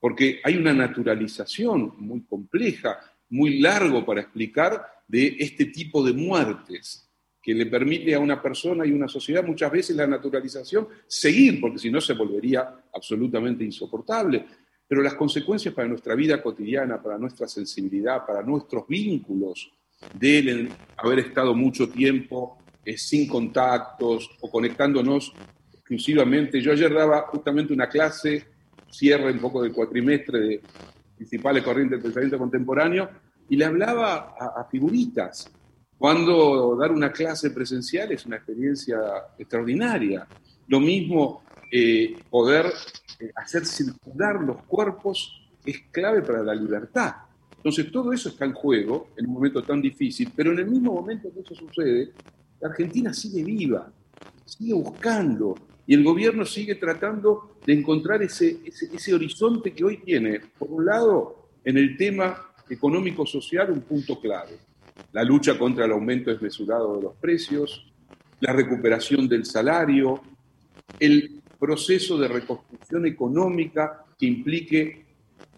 Porque 0.01 0.41
hay 0.43 0.57
una 0.57 0.75
naturalización 0.75 1.95
muy 1.99 2.23
compleja, 2.23 2.99
muy 3.29 3.61
largo 3.61 4.05
para 4.05 4.23
explicar 4.23 4.85
de 5.07 5.37
este 5.39 5.67
tipo 5.67 6.05
de 6.05 6.13
muertes 6.13 7.09
que 7.41 7.55
le 7.55 7.67
permite 7.67 8.13
a 8.15 8.19
una 8.19 8.43
persona 8.43 8.85
y 8.85 8.91
una 8.91 9.07
sociedad 9.07 9.45
muchas 9.45 9.71
veces 9.71 9.95
la 9.95 10.09
naturalización 10.09 10.89
seguir, 11.07 11.61
porque 11.61 11.79
si 11.79 11.91
no 11.91 12.01
se 12.01 12.15
volvería 12.15 12.83
absolutamente 12.93 13.63
insoportable 13.63 14.45
pero 14.91 15.03
las 15.03 15.15
consecuencias 15.15 15.73
para 15.73 15.87
nuestra 15.87 16.17
vida 16.17 16.43
cotidiana, 16.43 17.01
para 17.01 17.17
nuestra 17.17 17.47
sensibilidad, 17.47 18.27
para 18.27 18.43
nuestros 18.43 18.89
vínculos, 18.89 19.71
de 20.15 20.69
haber 20.97 21.21
estado 21.21 21.55
mucho 21.55 21.89
tiempo 21.89 22.59
eh, 22.85 22.99
sin 22.99 23.29
contactos 23.29 24.29
o 24.41 24.51
conectándonos 24.51 25.33
exclusivamente. 25.73 26.61
Yo 26.61 26.73
ayer 26.73 26.93
daba 26.93 27.29
justamente 27.29 27.73
una 27.73 27.89
clase, 27.89 28.45
cierre 28.91 29.31
un 29.31 29.39
poco 29.39 29.63
del 29.63 29.73
cuatrimestre 29.73 30.41
de 30.41 30.61
principales 31.15 31.63
corrientes 31.63 31.99
del 31.99 32.03
pensamiento 32.03 32.39
contemporáneo, 32.39 33.09
y 33.49 33.55
le 33.55 33.67
hablaba 33.67 34.35
a, 34.37 34.61
a 34.61 34.65
figuritas. 34.65 35.53
Cuando 35.97 36.77
dar 36.77 36.91
una 36.91 37.13
clase 37.13 37.51
presencial 37.51 38.11
es 38.11 38.27
una 38.27 38.39
experiencia 38.39 38.99
extraordinaria. 39.39 40.27
Lo 40.67 40.81
mismo 40.81 41.45
eh, 41.71 42.17
poder 42.29 42.67
eh, 43.19 43.31
hacer 43.37 43.65
circular 43.65 44.41
los 44.41 44.63
cuerpos 44.65 45.49
es 45.65 45.83
clave 45.91 46.23
para 46.23 46.43
la 46.43 46.55
libertad. 46.55 47.15
Entonces 47.57 47.93
todo 47.93 48.13
eso 48.13 48.31
está 48.31 48.47
en 48.47 48.55
juego 48.55 49.09
en 49.17 49.27
un 49.27 49.35
momento 49.35 49.63
tan 49.63 49.83
difícil, 49.83 50.33
pero 50.35 50.53
en 50.53 50.61
el 50.61 50.67
mismo 50.67 50.95
momento 50.95 51.33
que 51.33 51.41
eso 51.41 51.55
sucede, 51.55 52.13
la 52.61 52.69
Argentina 52.69 53.13
sigue 53.13 53.45
viva, 53.45 53.93
sigue 54.47 54.73
buscando 54.73 55.55
y 55.87 55.95
el 55.95 56.03
gobierno 56.03 56.45
sigue 56.45 56.77
tratando 56.77 57.57
de 57.67 57.75
encontrar 57.75 58.23
ese, 58.23 58.61
ese 58.65 59.15
horizonte 59.15 59.73
que 59.73 59.85
hoy 59.85 59.99
tiene, 59.99 60.41
por 60.59 60.71
un 60.71 60.87
lado, 60.87 61.51
en 61.65 61.77
el 61.77 61.97
tema 61.97 62.51
económico-social, 62.69 63.71
un 63.71 63.83
punto 63.83 64.19
clave. 64.21 64.59
La 65.13 65.25
lucha 65.25 65.59
contra 65.59 65.85
el 65.85 65.93
aumento 65.93 66.31
desmesurado 66.31 66.97
de 66.97 67.03
los 67.03 67.15
precios, 67.17 67.93
la 68.41 68.53
recuperación 68.53 69.29
del 69.29 69.45
salario, 69.45 70.23
el 70.99 71.40
proceso 71.61 72.19
de 72.19 72.27
reconstrucción 72.27 73.07
económica 73.07 74.05
que 74.19 74.27
implique 74.27 75.05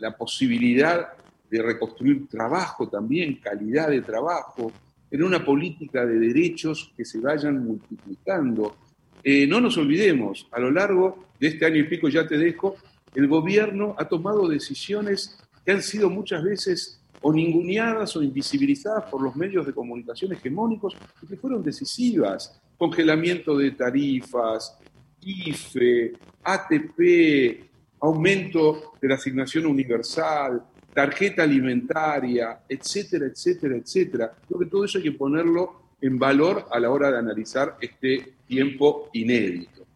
la 0.00 0.16
posibilidad 0.16 1.08
de 1.48 1.62
reconstruir 1.62 2.26
trabajo 2.28 2.88
también, 2.88 3.36
calidad 3.36 3.88
de 3.88 4.02
trabajo, 4.02 4.72
en 5.10 5.22
una 5.22 5.44
política 5.44 6.04
de 6.04 6.18
derechos 6.18 6.92
que 6.96 7.04
se 7.04 7.20
vayan 7.20 7.64
multiplicando. 7.64 8.76
eh, 9.24 9.46
no 9.46 9.60
nos 9.60 9.76
olvidemos, 9.78 10.48
a 10.50 10.58
lo 10.58 10.70
largo 10.70 11.28
de 11.38 11.46
este 11.48 11.64
año 11.64 11.76
y 11.76 11.84
pico, 11.84 12.08
ya 12.08 12.26
te 12.26 12.36
dejo, 12.36 12.76
el 13.14 13.28
gobierno 13.28 13.94
ha 13.98 14.08
tomado 14.08 14.48
decisiones 14.48 15.38
que 15.64 15.72
han 15.72 15.82
sido 15.82 16.10
muchas 16.10 16.42
veces 16.42 17.00
o 17.20 17.32
ninguneadas 17.32 18.16
o 18.16 18.22
invisibilizadas 18.22 19.04
por 19.04 19.22
los 19.22 19.36
medios 19.36 19.64
de 19.64 19.72
comunicación 19.72 20.32
hegemónicos 20.32 20.96
y 21.22 21.26
que 21.26 21.36
fueron 21.36 21.62
decisivas. 21.62 22.60
Congelamiento 22.76 23.56
de 23.56 23.70
tarifas, 23.70 24.76
IFE, 25.22 26.12
ATP, 26.44 27.70
aumento 28.00 28.92
de 29.00 29.08
la 29.08 29.14
asignación 29.14 29.66
universal, 29.66 30.62
tarjeta 30.92 31.42
alimentaria, 31.42 32.60
etcétera, 32.68 33.26
etcétera, 33.26 33.76
etcétera. 33.76 34.32
Creo 34.46 34.60
que 34.60 34.66
todo 34.66 34.84
eso 34.84 34.98
hay 34.98 35.04
que 35.04 35.12
ponerlo 35.12 35.82
en 36.00 36.18
valor 36.18 36.66
a 36.70 36.80
la 36.80 36.90
hora 36.90 37.10
de 37.10 37.18
analizar 37.18 37.76
este 37.80 38.34
tiempo 38.46 39.08
inédito. 39.12 39.86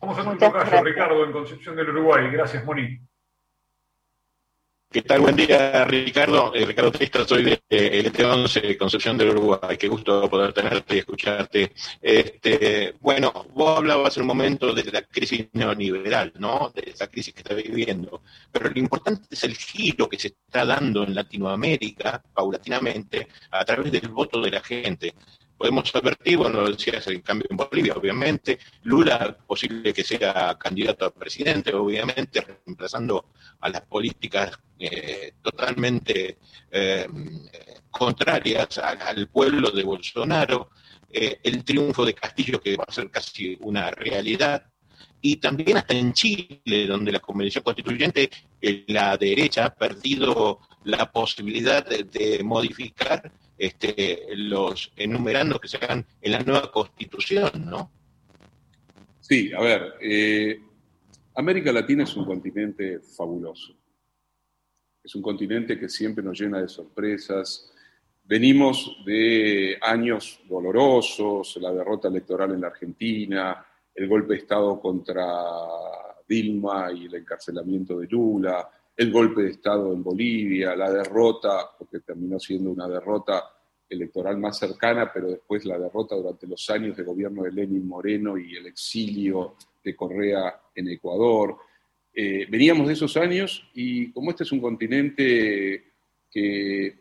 Vamos 0.00 0.18
a 0.18 0.32
tu 0.32 0.38
caso, 0.38 0.84
Ricardo, 0.84 1.24
en 1.24 1.32
Concepción 1.32 1.74
del 1.74 1.90
Uruguay. 1.90 2.30
Gracias, 2.30 2.64
Moni. 2.64 2.98
¿Qué 4.90 5.02
tal? 5.02 5.20
Buen 5.20 5.36
día, 5.36 5.84
Ricardo. 5.84 6.54
Eh, 6.54 6.64
Ricardo 6.64 6.90
Trista, 6.90 7.22
soy 7.26 7.44
de 7.44 7.62
eh, 7.68 8.02
LT11, 8.04 8.78
Concepción 8.78 9.18
del 9.18 9.28
Uruguay. 9.30 9.76
Qué 9.76 9.86
gusto 9.86 10.30
poder 10.30 10.54
tenerte 10.54 10.96
y 10.96 10.98
escucharte. 11.00 11.74
Este, 12.00 12.94
bueno, 12.98 13.30
vos 13.52 13.76
hablabas 13.76 14.16
en 14.16 14.22
un 14.22 14.28
momento 14.28 14.72
de 14.72 14.84
la 14.84 15.02
crisis 15.02 15.48
neoliberal, 15.52 16.32
¿no? 16.38 16.72
De 16.74 16.90
esa 16.90 17.06
crisis 17.06 17.34
que 17.34 17.40
está 17.40 17.52
viviendo. 17.54 18.22
Pero 18.50 18.70
lo 18.70 18.78
importante 18.78 19.26
es 19.30 19.44
el 19.44 19.56
giro 19.56 20.08
que 20.08 20.18
se 20.18 20.28
está 20.28 20.64
dando 20.64 21.04
en 21.04 21.14
Latinoamérica, 21.14 22.22
paulatinamente, 22.32 23.28
a 23.50 23.66
través 23.66 23.92
del 23.92 24.08
voto 24.08 24.40
de 24.40 24.50
la 24.50 24.62
gente 24.62 25.14
podemos 25.58 25.92
advertir, 25.92 26.38
bueno, 26.38 26.70
decías, 26.70 27.04
el 27.08 27.20
cambio 27.20 27.48
en 27.50 27.56
Bolivia, 27.56 27.94
obviamente, 27.94 28.60
Lula 28.84 29.36
posible 29.44 29.92
que 29.92 30.04
sea 30.04 30.56
candidato 30.56 31.04
a 31.04 31.10
presidente, 31.10 31.74
obviamente, 31.74 32.40
reemplazando 32.40 33.26
a 33.60 33.68
las 33.68 33.80
políticas 33.82 34.56
eh, 34.78 35.32
totalmente 35.42 36.38
eh, 36.70 37.08
contrarias 37.90 38.78
al, 38.78 39.26
pueblo 39.28 39.72
de 39.72 39.82
Bolsonaro, 39.82 40.70
eh, 41.10 41.40
el 41.42 41.64
triunfo 41.64 42.04
de 42.04 42.14
Castillo 42.14 42.60
que 42.60 42.76
va 42.76 42.84
a 42.86 42.92
ser 42.92 43.10
casi 43.10 43.58
una 43.60 43.90
realidad, 43.90 44.64
y 45.20 45.36
también 45.36 45.78
hasta 45.78 45.94
en 45.94 46.12
Chile, 46.12 46.86
donde 46.86 47.10
la 47.10 47.18
Convención 47.18 47.64
Constituyente, 47.64 48.30
la 48.86 49.16
derecha 49.16 49.64
ha 49.64 49.74
perdido 49.74 50.60
la 50.84 51.10
posibilidad 51.10 51.84
de 51.84 52.40
modificar 52.44 53.32
este, 53.58 54.26
los 54.36 54.92
enumerandos 54.96 55.60
que 55.60 55.68
se 55.68 55.76
hagan 55.78 56.06
en 56.20 56.32
la 56.32 56.40
nueva 56.40 56.70
constitución, 56.70 57.66
¿no? 57.66 57.90
Sí, 59.20 59.52
a 59.52 59.60
ver, 59.60 59.94
eh, 60.00 60.60
América 61.34 61.72
Latina 61.72 62.04
es 62.04 62.16
un 62.16 62.24
continente 62.24 63.00
fabuloso. 63.00 63.74
Es 65.02 65.14
un 65.14 65.22
continente 65.22 65.78
que 65.78 65.88
siempre 65.88 66.24
nos 66.24 66.40
llena 66.40 66.60
de 66.60 66.68
sorpresas. 66.68 67.70
Venimos 68.24 68.98
de 69.04 69.78
años 69.80 70.40
dolorosos, 70.48 71.56
la 71.60 71.72
derrota 71.72 72.08
electoral 72.08 72.52
en 72.52 72.60
la 72.60 72.68
Argentina, 72.68 73.64
el 73.94 74.08
golpe 74.08 74.34
de 74.34 74.40
Estado 74.40 74.80
contra 74.80 75.26
Dilma 76.28 76.92
y 76.92 77.06
el 77.06 77.14
encarcelamiento 77.16 77.98
de 77.98 78.06
Lula, 78.06 78.68
el 78.98 79.12
golpe 79.12 79.42
de 79.42 79.50
Estado 79.50 79.92
en 79.92 80.02
Bolivia, 80.02 80.74
la 80.74 80.90
derrota, 80.90 81.70
porque 81.78 82.00
terminó 82.00 82.40
siendo 82.40 82.70
una 82.70 82.88
derrota 82.88 83.44
electoral 83.88 84.38
más 84.38 84.58
cercana, 84.58 85.12
pero 85.14 85.28
después 85.28 85.64
la 85.64 85.78
derrota 85.78 86.16
durante 86.16 86.48
los 86.48 86.68
años 86.68 86.96
de 86.96 87.04
gobierno 87.04 87.44
de 87.44 87.52
Lenin 87.52 87.86
Moreno 87.86 88.36
y 88.36 88.56
el 88.56 88.66
exilio 88.66 89.54
de 89.84 89.94
Correa 89.94 90.60
en 90.74 90.88
Ecuador. 90.88 91.58
Eh, 92.12 92.46
veníamos 92.50 92.88
de 92.88 92.94
esos 92.94 93.16
años 93.16 93.70
y 93.72 94.10
como 94.10 94.30
este 94.30 94.42
es 94.42 94.50
un 94.50 94.60
continente 94.60 95.92
que, 96.28 96.98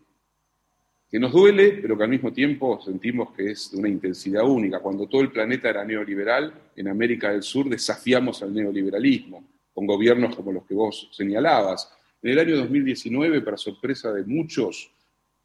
que 1.09 1.19
nos 1.19 1.31
duele, 1.31 1.79
pero 1.81 1.97
que 1.97 2.03
al 2.03 2.11
mismo 2.11 2.31
tiempo 2.31 2.79
sentimos 2.79 3.31
que 3.31 3.49
es 3.49 3.71
de 3.71 3.79
una 3.79 3.89
intensidad 3.89 4.47
única. 4.47 4.81
Cuando 4.81 5.07
todo 5.07 5.21
el 5.21 5.31
planeta 5.31 5.67
era 5.67 5.83
neoliberal, 5.83 6.53
en 6.75 6.89
América 6.89 7.31
del 7.31 7.41
Sur 7.41 7.67
desafiamos 7.67 8.43
al 8.43 8.53
neoliberalismo 8.53 9.56
con 9.77 9.85
gobiernos 9.85 10.35
como 10.35 10.51
los 10.51 10.65
que 10.65 10.73
vos 10.73 11.07
señalabas. 11.11 11.93
En 12.23 12.31
el 12.31 12.39
año 12.39 12.57
2019, 12.57 13.41
para 13.41 13.57
sorpresa 13.57 14.11
de 14.11 14.23
muchos, 14.23 14.89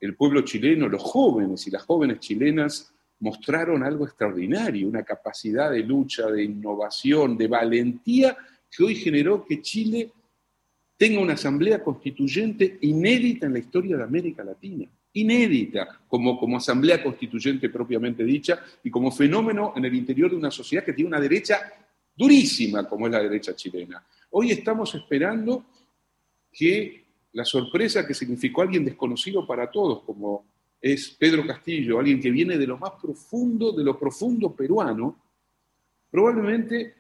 el 0.00 0.16
pueblo 0.16 0.40
chileno, 0.40 0.88
los 0.88 1.02
jóvenes 1.02 1.66
y 1.66 1.70
las 1.70 1.82
jóvenes 1.82 2.18
chilenas 2.20 2.94
mostraron 3.18 3.82
algo 3.82 4.06
extraordinario, 4.06 4.88
una 4.88 5.02
capacidad 5.02 5.70
de 5.70 5.80
lucha, 5.80 6.30
de 6.30 6.44
innovación, 6.44 7.36
de 7.36 7.46
valentía 7.46 8.34
que 8.74 8.82
hoy 8.82 8.94
generó 8.94 9.44
que 9.44 9.60
Chile 9.60 10.10
tenga 10.96 11.20
una 11.20 11.34
asamblea 11.34 11.84
constituyente 11.84 12.78
inédita 12.80 13.44
en 13.44 13.52
la 13.52 13.58
historia 13.58 13.98
de 13.98 14.04
América 14.04 14.42
Latina, 14.42 14.86
inédita 15.12 16.00
como, 16.08 16.40
como 16.40 16.56
asamblea 16.56 17.02
constituyente 17.02 17.68
propiamente 17.68 18.24
dicha 18.24 18.64
y 18.82 18.90
como 18.90 19.12
fenómeno 19.12 19.74
en 19.76 19.84
el 19.84 19.94
interior 19.94 20.30
de 20.30 20.38
una 20.38 20.50
sociedad 20.50 20.82
que 20.82 20.94
tiene 20.94 21.08
una 21.08 21.20
derecha 21.20 21.60
durísima 22.16 22.88
como 22.88 23.06
es 23.06 23.12
la 23.12 23.22
derecha 23.22 23.54
chilena. 23.54 24.02
Hoy 24.34 24.50
estamos 24.50 24.94
esperando 24.94 25.62
que 26.50 27.04
la 27.32 27.44
sorpresa 27.44 28.06
que 28.06 28.14
significó 28.14 28.62
alguien 28.62 28.82
desconocido 28.82 29.46
para 29.46 29.70
todos, 29.70 30.02
como 30.04 30.46
es 30.80 31.10
Pedro 31.10 31.46
Castillo, 31.46 31.98
alguien 31.98 32.18
que 32.18 32.30
viene 32.30 32.56
de 32.56 32.66
lo 32.66 32.78
más 32.78 32.92
profundo, 32.92 33.72
de 33.72 33.84
lo 33.84 33.98
profundo 33.98 34.56
peruano, 34.56 35.22
probablemente, 36.10 36.94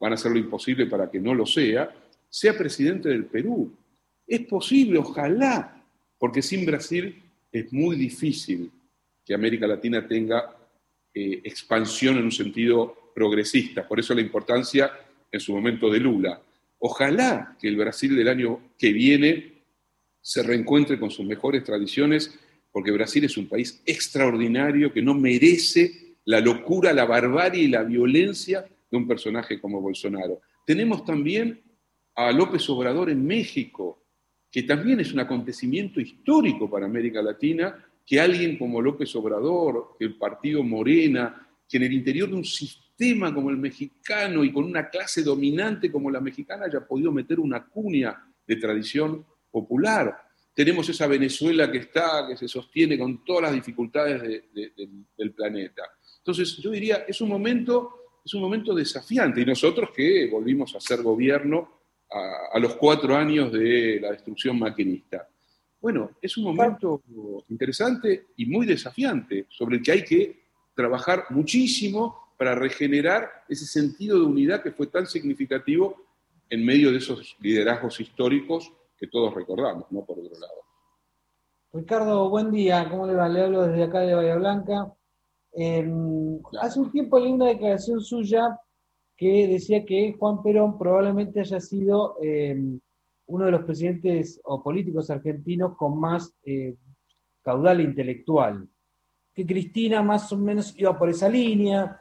van 0.00 0.12
a 0.12 0.14
hacer 0.16 0.32
lo 0.32 0.38
imposible 0.38 0.86
para 0.86 1.08
que 1.08 1.20
no 1.20 1.32
lo 1.32 1.46
sea, 1.46 1.94
sea 2.28 2.58
presidente 2.58 3.08
del 3.08 3.26
Perú. 3.26 3.72
Es 4.26 4.40
posible, 4.40 4.98
ojalá, 4.98 5.80
porque 6.18 6.42
sin 6.42 6.66
Brasil 6.66 7.22
es 7.52 7.72
muy 7.72 7.94
difícil 7.94 8.68
que 9.24 9.32
América 9.32 9.68
Latina 9.68 10.08
tenga 10.08 10.56
eh, 11.14 11.40
expansión 11.44 12.16
en 12.16 12.24
un 12.24 12.32
sentido 12.32 13.12
progresista. 13.14 13.86
Por 13.86 14.00
eso 14.00 14.12
la 14.12 14.22
importancia 14.22 14.90
en 15.30 15.38
su 15.38 15.52
momento 15.52 15.88
de 15.88 16.00
Lula. 16.00 16.40
Ojalá 16.86 17.56
que 17.58 17.66
el 17.66 17.76
Brasil 17.76 18.14
del 18.14 18.28
año 18.28 18.60
que 18.76 18.92
viene 18.92 19.62
se 20.20 20.42
reencuentre 20.42 21.00
con 21.00 21.10
sus 21.10 21.24
mejores 21.24 21.64
tradiciones, 21.64 22.38
porque 22.70 22.90
Brasil 22.90 23.24
es 23.24 23.38
un 23.38 23.48
país 23.48 23.80
extraordinario 23.86 24.92
que 24.92 25.00
no 25.00 25.14
merece 25.14 26.18
la 26.26 26.40
locura, 26.40 26.92
la 26.92 27.06
barbarie 27.06 27.62
y 27.62 27.68
la 27.68 27.84
violencia 27.84 28.66
de 28.90 28.96
un 28.98 29.08
personaje 29.08 29.58
como 29.62 29.80
Bolsonaro. 29.80 30.42
Tenemos 30.66 31.06
también 31.06 31.58
a 32.16 32.30
López 32.32 32.68
Obrador 32.68 33.08
en 33.08 33.24
México, 33.24 34.04
que 34.50 34.64
también 34.64 35.00
es 35.00 35.10
un 35.10 35.20
acontecimiento 35.20 36.02
histórico 36.02 36.68
para 36.68 36.84
América 36.84 37.22
Latina, 37.22 37.82
que 38.04 38.20
alguien 38.20 38.58
como 38.58 38.82
López 38.82 39.16
Obrador, 39.16 39.96
el 40.00 40.16
partido 40.16 40.62
Morena, 40.62 41.48
que 41.66 41.78
en 41.78 41.84
el 41.84 41.94
interior 41.94 42.28
de 42.28 42.34
un 42.34 42.44
sistema 42.44 42.83
como 43.34 43.50
el 43.50 43.56
mexicano 43.56 44.44
y 44.44 44.52
con 44.52 44.64
una 44.64 44.88
clase 44.88 45.22
dominante 45.22 45.90
como 45.90 46.10
la 46.10 46.20
mexicana 46.20 46.66
haya 46.66 46.86
podido 46.86 47.10
meter 47.10 47.40
una 47.40 47.66
cuña 47.66 48.24
de 48.46 48.56
tradición 48.56 49.24
popular. 49.50 50.16
Tenemos 50.54 50.88
esa 50.88 51.06
Venezuela 51.08 51.70
que 51.70 51.78
está, 51.78 52.26
que 52.28 52.36
se 52.36 52.46
sostiene 52.46 52.96
con 52.96 53.24
todas 53.24 53.42
las 53.42 53.52
dificultades 53.52 54.22
del 55.16 55.32
planeta. 55.32 55.82
Entonces, 56.18 56.56
yo 56.58 56.70
diría, 56.70 57.04
es 57.08 57.20
un 57.20 57.28
momento, 57.28 58.20
es 58.24 58.32
un 58.34 58.42
momento 58.42 58.72
desafiante. 58.74 59.40
Y 59.40 59.44
nosotros 59.44 59.90
que 59.94 60.28
volvimos 60.30 60.74
a 60.76 60.80
ser 60.80 61.02
gobierno 61.02 61.80
a 62.52 62.58
los 62.60 62.76
cuatro 62.76 63.16
años 63.16 63.50
de 63.50 63.98
la 64.00 64.12
destrucción 64.12 64.56
maquinista. 64.56 65.28
Bueno, 65.80 66.12
es 66.22 66.36
un 66.36 66.44
momento 66.44 67.02
interesante 67.48 68.28
y 68.36 68.46
muy 68.46 68.66
desafiante, 68.66 69.46
sobre 69.48 69.76
el 69.76 69.82
que 69.82 69.92
hay 69.92 70.04
que 70.04 70.44
trabajar 70.74 71.26
muchísimo 71.30 72.23
para 72.36 72.54
regenerar 72.54 73.30
ese 73.48 73.66
sentido 73.66 74.18
de 74.18 74.26
unidad 74.26 74.62
que 74.62 74.72
fue 74.72 74.86
tan 74.86 75.06
significativo 75.06 75.96
en 76.50 76.64
medio 76.64 76.90
de 76.90 76.98
esos 76.98 77.36
liderazgos 77.40 78.00
históricos 78.00 78.72
que 78.96 79.06
todos 79.06 79.34
recordamos, 79.34 79.90
¿no? 79.90 80.04
Por 80.04 80.18
otro 80.18 80.38
lado. 80.38 80.64
Ricardo, 81.72 82.30
buen 82.30 82.50
día, 82.50 82.88
¿cómo 82.88 83.06
le 83.06 83.14
va? 83.14 83.28
Le 83.28 83.42
hablo 83.42 83.66
desde 83.66 83.82
acá 83.82 84.00
de 84.00 84.14
Bahía 84.14 84.36
Blanca. 84.36 84.94
Em, 85.52 86.40
hace 86.60 86.80
un 86.80 86.90
tiempo 86.90 87.18
leí 87.18 87.32
una 87.32 87.46
declaración 87.46 88.00
suya 88.00 88.58
que 89.16 89.46
decía 89.48 89.84
que 89.84 90.14
Juan 90.18 90.42
Perón 90.42 90.78
probablemente 90.78 91.40
haya 91.40 91.60
sido 91.60 92.16
em, 92.20 92.80
uno 93.26 93.46
de 93.46 93.50
los 93.50 93.64
presidentes 93.64 94.40
o 94.44 94.62
políticos 94.62 95.10
argentinos 95.10 95.76
con 95.76 95.98
más 95.98 96.32
eh, 96.44 96.76
caudal 97.42 97.80
intelectual, 97.80 98.68
que 99.34 99.46
Cristina 99.46 100.02
más 100.02 100.30
o 100.32 100.36
menos 100.36 100.74
iba 100.78 100.96
por 100.96 101.08
esa 101.08 101.28
línea, 101.28 102.00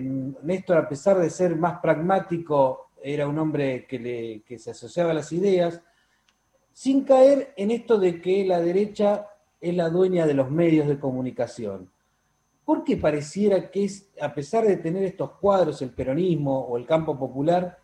mm, 0.00 0.46
Néstor, 0.46 0.78
a 0.78 0.88
pesar 0.88 1.18
de 1.18 1.30
ser 1.30 1.56
más 1.56 1.80
pragmático, 1.80 2.90
era 3.02 3.28
un 3.28 3.38
hombre 3.38 3.86
que, 3.86 4.58
se 4.58 4.70
asociaba 4.70 5.12
a 5.12 5.14
las 5.14 5.32
ideas, 5.32 5.80
sin 6.72 7.04
caer 7.04 7.52
en 7.56 7.70
esto 7.70 7.98
de 7.98 8.20
que 8.20 8.44
la 8.44 8.60
derecha 8.60 9.26
es 9.60 9.74
la 9.74 9.88
dueña 9.88 10.26
de 10.26 10.34
los 10.34 10.50
medios 10.50 10.86
de 10.86 10.98
comunicación. 10.98 11.90
¿por 12.68 12.84
qué 12.84 12.98
pareciera 12.98 13.70
que 13.70 13.88
a 14.20 14.34
pesar 14.34 14.66
de 14.66 14.76
tener 14.76 15.02
estos 15.02 15.30
cuadros, 15.40 15.80
el 15.80 15.88
peronismo 15.88 16.66
o 16.66 16.76
el 16.76 16.84
campo 16.84 17.18
popular, 17.18 17.78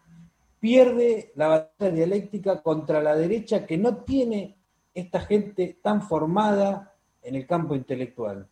pierde 0.60 1.32
la 1.36 1.48
batalla 1.48 1.90
dialéctica 1.90 2.62
contra 2.62 3.02
la 3.02 3.16
derecha 3.16 3.64
que 3.64 3.78
no 3.78 3.96
tiene 4.04 4.58
esta 4.92 5.20
gente 5.20 5.78
tan 5.80 6.02
formada 6.02 6.92
en 7.22 7.34
el 7.34 7.46
campo 7.46 7.74
intelectual? 7.74 8.46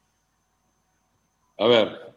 A 1.58 1.66
ver, 1.66 2.14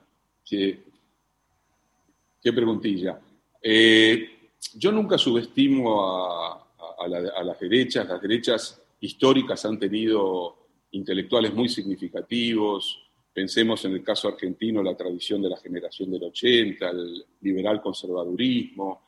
qué, 2.45 2.53
preguntilla. 2.53 3.19
Eh, 3.61 4.29
yo 4.75 4.91
nunca 4.91 5.17
subestimo 5.17 6.03
a, 6.03 6.61
las 7.07 7.59
derechas. 7.59 8.07
Las 8.07 8.21
derechas 8.21 8.81
históricas 8.99 9.65
han 9.65 9.79
tenido 9.79 10.57
intelectuales 10.91 11.53
muy 11.53 11.69
significativos. 11.69 13.01
Pensemos 13.33 13.83
en 13.85 13.93
el 13.93 14.03
caso 14.03 14.27
argentino, 14.27 14.81
la 14.81 14.95
tradición 14.95 15.41
de 15.41 15.49
la 15.49 15.57
generación 15.57 16.11
del 16.11 16.23
80, 16.23 16.89
el 16.89 17.25
liberal 17.41 17.81
conservadurismo. 17.81 19.05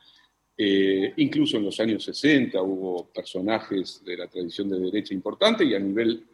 Eh, 0.58 1.14
incluso 1.18 1.58
en 1.58 1.66
los 1.66 1.80
años 1.80 2.04
60 2.04 2.60
hubo 2.62 3.08
personajes 3.14 4.04
de 4.04 4.18
la 4.18 4.28
tradición 4.28 4.70
de 4.70 4.80
derecha 4.80 5.14
importante 5.14 5.64
y 5.64 5.76
a 5.76 5.78
a 5.78 5.80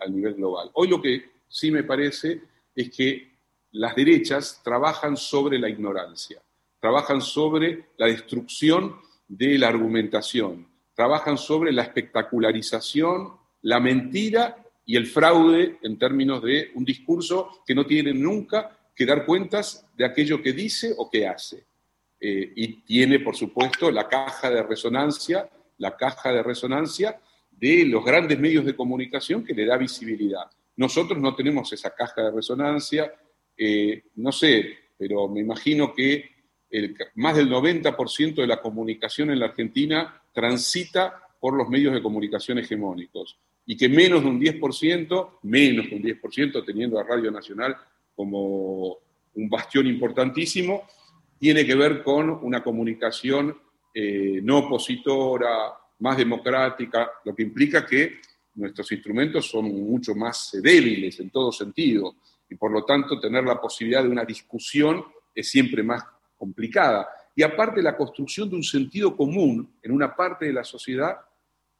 nivel 0.08 0.34
global. 0.36 0.72
Hoy 0.74 0.88
lo 0.88 1.02
que 1.02 1.24
sí 1.48 1.70
me 1.70 1.84
parece 1.84 2.42
es 2.74 2.90
que 2.90 3.34
las 3.74 3.96
derechas 3.96 4.62
trabajan 4.64 5.18
sobre 5.18 5.60
la 5.60 5.70
ignorancia, 5.70 6.42
trabajan 6.84 7.22
sobre 7.22 7.92
la 7.96 8.08
destrucción 8.08 8.98
de 9.26 9.58
la 9.58 9.70
argumentación, 9.70 10.68
trabajan 10.94 11.38
sobre 11.38 11.72
la 11.72 11.84
espectacularización, 11.84 13.38
la 13.62 13.80
mentira 13.80 14.58
y 14.86 14.98
el 14.98 15.08
fraude 15.08 15.78
en 15.82 15.98
términos 15.98 16.44
de 16.44 16.72
un 16.76 16.84
discurso 16.84 17.64
que 17.66 17.74
no 17.74 17.86
tiene 17.86 18.14
nunca 18.14 18.78
que 18.94 19.06
dar 19.06 19.26
cuentas 19.26 19.88
de 19.96 20.04
aquello 20.04 20.42
que 20.42 20.52
dice 20.52 20.94
o 20.98 21.10
que 21.10 21.26
hace. 21.26 21.68
Eh, 22.20 22.52
y 22.54 22.82
tiene, 22.82 23.22
por 23.22 23.38
supuesto, 23.38 23.90
la 23.90 24.10
caja 24.10 24.50
de 24.50 24.62
resonancia, 24.62 25.50
la 25.78 25.96
caja 25.96 26.34
de 26.34 26.44
resonancia 26.44 27.18
de 27.50 27.86
los 27.86 28.04
grandes 28.04 28.38
medios 28.38 28.66
de 28.66 28.76
comunicación 28.76 29.46
que 29.46 29.54
le 29.54 29.66
da 29.66 29.78
visibilidad. 29.78 30.52
Nosotros 30.76 31.18
no 31.18 31.34
tenemos 31.34 31.72
esa 31.72 31.96
caja 31.96 32.24
de 32.24 32.32
resonancia, 32.32 33.10
eh, 33.56 34.04
no 34.16 34.34
sé, 34.34 34.80
pero 34.98 35.30
me 35.30 35.40
imagino 35.40 35.94
que 35.94 36.33
más 37.16 37.36
del 37.36 37.50
90% 37.50 38.36
de 38.36 38.48
la 38.48 38.62
comunicación 38.62 39.32
en 39.32 39.40
la 39.40 39.48
Argentina 39.48 40.22
transita 40.34 41.28
por 41.40 41.56
los 41.56 41.70
medios 41.70 41.94
de 41.94 42.02
comunicación 42.02 42.58
hegemónicos 42.60 43.38
y 43.66 43.78
que 43.78 43.90
menos 43.90 44.24
de 44.24 44.30
un 44.30 44.40
10%, 44.40 45.40
menos 45.44 45.90
de 45.90 45.96
un 45.96 46.04
10%, 46.04 46.66
teniendo 46.66 47.00
a 47.00 47.04
Radio 47.04 47.32
Nacional 47.32 47.76
como 48.16 48.98
un 49.36 49.50
bastión 49.50 49.88
importantísimo, 49.88 50.84
tiene 51.40 51.66
que 51.66 51.76
ver 51.76 52.04
con 52.04 52.30
una 52.30 52.64
comunicación 52.64 53.58
eh, 53.94 54.40
no 54.42 54.60
opositora, 54.60 55.74
más 56.00 56.18
democrática, 56.18 57.12
lo 57.24 57.36
que 57.36 57.44
implica 57.44 57.86
que 57.86 58.20
nuestros 58.56 58.92
instrumentos 58.92 59.50
son 59.50 59.66
mucho 59.66 60.16
más 60.16 60.52
débiles 60.62 61.20
en 61.20 61.30
todo 61.30 61.52
sentido 61.52 62.16
y 62.50 62.56
por 62.56 62.72
lo 62.72 62.84
tanto 62.84 63.20
tener 63.20 63.44
la 63.44 63.60
posibilidad 63.60 64.04
de 64.04 64.10
una 64.10 64.26
discusión 64.26 65.04
es 65.34 65.50
siempre 65.50 65.82
más 65.84 66.04
complicada. 66.44 67.08
Y 67.34 67.42
aparte 67.42 67.82
la 67.82 67.96
construcción 67.96 68.50
de 68.50 68.58
un 68.58 68.64
sentido 68.64 69.16
común 69.16 69.78
en 69.82 69.94
una 69.94 70.14
parte 70.14 70.46
de 70.46 70.54
la 70.54 70.66
sociedad 70.66 71.18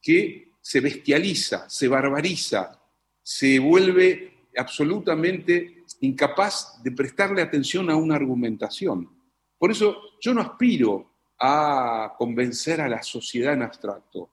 que 0.00 0.52
se 0.58 0.80
bestializa, 0.80 1.68
se 1.68 1.86
barbariza, 1.86 2.80
se 3.22 3.58
vuelve 3.58 4.48
absolutamente 4.56 5.84
incapaz 6.00 6.82
de 6.82 6.92
prestarle 6.92 7.42
atención 7.42 7.90
a 7.90 7.96
una 7.96 8.14
argumentación. 8.16 9.06
Por 9.58 9.70
eso 9.70 9.96
yo 10.18 10.32
no 10.32 10.40
aspiro 10.40 11.10
a 11.38 12.14
convencer 12.16 12.80
a 12.80 12.88
la 12.88 13.02
sociedad 13.02 13.52
en 13.52 13.62
abstracto. 13.62 14.30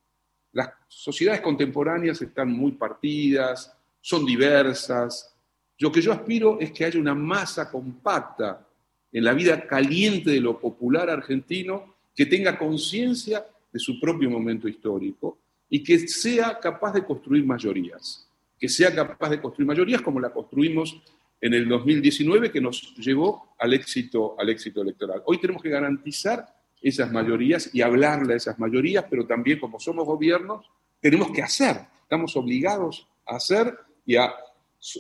Las 0.53 0.69
sociedades 0.87 1.41
contemporáneas 1.41 2.21
están 2.21 2.53
muy 2.53 2.71
partidas, 2.71 3.75
son 3.99 4.25
diversas. 4.25 5.35
Lo 5.79 5.91
que 5.91 6.01
yo 6.01 6.13
aspiro 6.13 6.57
es 6.61 6.71
que 6.71 6.85
haya 6.85 6.99
una 6.99 7.15
masa 7.15 7.69
compacta 7.69 8.65
en 9.11 9.23
la 9.23 9.33
vida 9.33 9.67
caliente 9.67 10.31
de 10.31 10.41
lo 10.41 10.59
popular 10.59 11.09
argentino, 11.09 11.95
que 12.15 12.25
tenga 12.25 12.57
conciencia 12.57 13.45
de 13.71 13.79
su 13.79 13.99
propio 13.99 14.29
momento 14.29 14.67
histórico 14.67 15.37
y 15.69 15.83
que 15.83 16.07
sea 16.07 16.59
capaz 16.59 16.93
de 16.93 17.05
construir 17.05 17.45
mayorías, 17.45 18.27
que 18.59 18.69
sea 18.69 18.93
capaz 18.93 19.29
de 19.29 19.41
construir 19.41 19.67
mayorías 19.67 20.01
como 20.01 20.19
la 20.19 20.31
construimos 20.31 21.01
en 21.39 21.53
el 21.53 21.67
2019 21.67 22.51
que 22.51 22.61
nos 22.61 22.95
llevó 22.97 23.55
al 23.57 23.73
éxito, 23.73 24.35
al 24.37 24.49
éxito 24.49 24.81
electoral. 24.81 25.23
Hoy 25.25 25.39
tenemos 25.39 25.61
que 25.61 25.69
garantizar 25.69 26.45
esas 26.81 27.11
mayorías 27.11 27.73
y 27.73 27.81
hablarle 27.81 28.33
a 28.33 28.37
esas 28.37 28.59
mayorías, 28.59 29.05
pero 29.09 29.25
también 29.25 29.59
como 29.59 29.79
somos 29.79 30.05
gobiernos, 30.05 30.69
tenemos 30.99 31.31
que 31.31 31.41
hacer, 31.41 31.77
estamos 32.03 32.35
obligados 32.35 33.07
a 33.25 33.37
hacer 33.37 33.75
y 34.05 34.15
a 34.15 34.33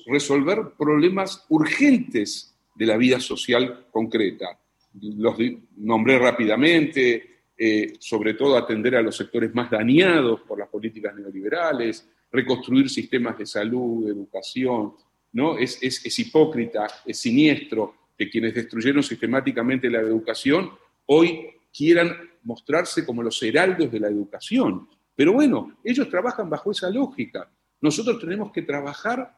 resolver 0.07 0.73
problemas 0.77 1.45
urgentes 1.49 2.50
de 2.73 2.85
la 2.85 2.97
vida 2.97 3.19
social 3.19 3.87
concreta. 3.91 4.59
Los 5.01 5.35
nombré 5.77 6.19
rápidamente, 6.19 7.31
eh, 7.57 7.93
sobre 7.99 8.33
todo 8.33 8.57
atender 8.57 8.95
a 8.95 9.01
los 9.01 9.15
sectores 9.15 9.53
más 9.53 9.69
dañados 9.69 10.41
por 10.41 10.57
las 10.57 10.67
políticas 10.67 11.15
neoliberales, 11.15 12.09
reconstruir 12.31 12.89
sistemas 12.89 13.37
de 13.37 13.45
salud, 13.45 14.05
de 14.05 14.11
educación. 14.11 14.93
¿no? 15.33 15.57
Es, 15.57 15.77
es, 15.81 16.19
hipócrita, 16.19 16.87
es 17.05 17.19
siniestro 17.19 17.95
que 18.17 18.29
quienes 18.29 18.53
destruyeron 18.53 19.03
sistemáticamente 19.03 19.89
la 19.89 19.99
educación 19.99 20.71
hoy 21.05 21.49
quieran 21.71 22.15
mostrarse 22.43 23.05
como 23.05 23.23
los 23.23 23.41
heraldos 23.43 23.91
de 23.91 23.99
la 23.99 24.07
educación. 24.07 24.89
Pero 25.15 25.33
bueno, 25.33 25.77
ellos 25.83 26.09
trabajan 26.09 26.49
bajo 26.49 26.71
esa 26.71 26.89
lógica. 26.89 27.49
Nosotros 27.79 28.19
tenemos 28.19 28.51
que 28.51 28.61
trabajar 28.63 29.37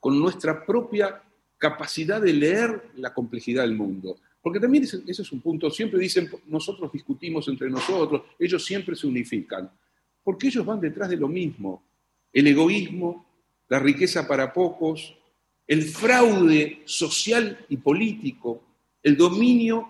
con 0.00 0.18
nuestra 0.20 0.64
propia 0.64 1.22
capacidad 1.58 2.20
de 2.20 2.32
leer 2.32 2.90
la 2.96 3.12
complejidad 3.12 3.62
del 3.62 3.74
mundo. 3.74 4.18
Porque 4.42 4.60
también 4.60 4.84
ese, 4.84 5.02
es 5.06 5.32
un 5.32 5.40
punto, 5.40 5.70
siempre 5.70 5.98
dicen, 5.98 6.30
nosotros 6.46 6.92
discutimos 6.92 7.48
entre 7.48 7.70
nosotros, 7.70 8.22
ellos 8.38 8.64
siempre 8.64 8.94
se 8.94 9.06
unifican, 9.06 9.70
porque 10.22 10.48
ellos 10.48 10.66
van 10.66 10.80
detrás 10.80 11.08
de 11.08 11.16
lo 11.16 11.28
mismo, 11.28 11.82
el 12.32 12.46
egoísmo, 12.46 13.24
la 13.68 13.78
riqueza 13.78 14.28
para 14.28 14.52
pocos, 14.52 15.16
el 15.66 15.84
fraude 15.84 16.82
social 16.84 17.64
y 17.70 17.78
político, 17.78 18.62
el 19.02 19.16
dominio 19.16 19.88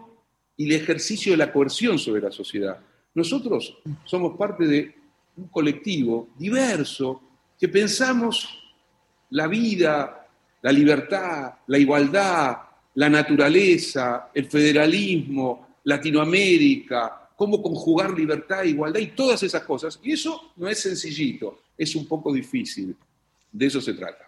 y 0.57 0.67
el 0.67 0.81
ejercicio 0.81 1.33
de 1.33 1.39
la 1.39 1.53
coerción 1.53 1.99
sobre 1.99 2.23
la 2.23 2.31
sociedad. 2.31 2.79
Nosotros 3.15 3.77
somos 4.05 4.37
parte 4.37 4.67
de 4.67 4.95
un 5.37 5.49
colectivo 5.49 6.29
diverso 6.39 7.21
que 7.59 7.69
pensamos 7.69 8.49
la 9.31 9.49
vida, 9.49 10.24
la 10.65 10.73
libertad, 10.73 11.53
la 11.67 11.79
igualdad, 11.79 12.57
la 12.95 13.11
naturaleza, 13.11 14.31
el 14.33 14.47
federalismo, 14.47 15.77
Latinoamérica, 15.85 17.29
cómo 17.37 17.61
conjugar 17.61 18.19
libertad, 18.19 18.65
igualdad 18.65 18.99
y 18.99 19.09
todas 19.09 19.43
esas 19.43 19.63
cosas. 19.65 20.01
Y 20.03 20.13
eso 20.13 20.53
no 20.57 20.67
es 20.67 20.81
sencillito, 20.81 21.61
es 21.77 21.95
un 21.95 22.07
poco 22.09 22.33
difícil. 22.33 22.97
De 23.53 23.67
eso 23.67 23.79
se 23.83 23.93
trata. 23.93 24.25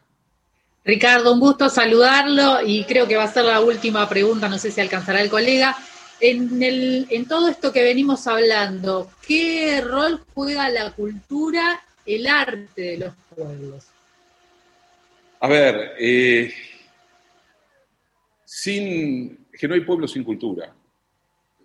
Ricardo, 0.85 1.33
un 1.33 1.41
gusto 1.41 1.71
saludarlo 1.71 2.61
y 2.67 2.85
creo 2.85 3.09
que 3.09 3.17
va 3.17 3.25
a 3.25 3.33
ser 3.33 3.47
la 3.47 3.63
última 3.63 4.07
pregunta, 4.07 4.47
no 4.47 4.59
sé 4.59 4.71
si 4.71 4.83
alcanzará 4.83 5.23
el 5.23 5.31
colega. 5.31 5.75
En, 6.21 6.63
el, 6.63 7.07
en 7.09 7.25
todo 7.25 7.49
esto 7.49 7.73
que 7.73 7.83
venimos 7.83 8.27
hablando, 8.27 9.11
¿qué 9.27 9.81
rol 9.81 10.23
juega 10.35 10.69
la 10.69 10.93
cultura, 10.93 11.81
el 12.05 12.27
arte 12.27 12.83
de 12.83 12.99
los 12.99 13.15
pueblos? 13.35 13.87
A 15.39 15.49
ver, 15.49 15.93
eh, 15.99 16.51
sin, 18.43 19.47
que 19.53 19.69
no 19.69 19.75
hay 19.75 19.83
pueblo 19.83 20.09
sin 20.09 20.25
cultura. 20.25 20.75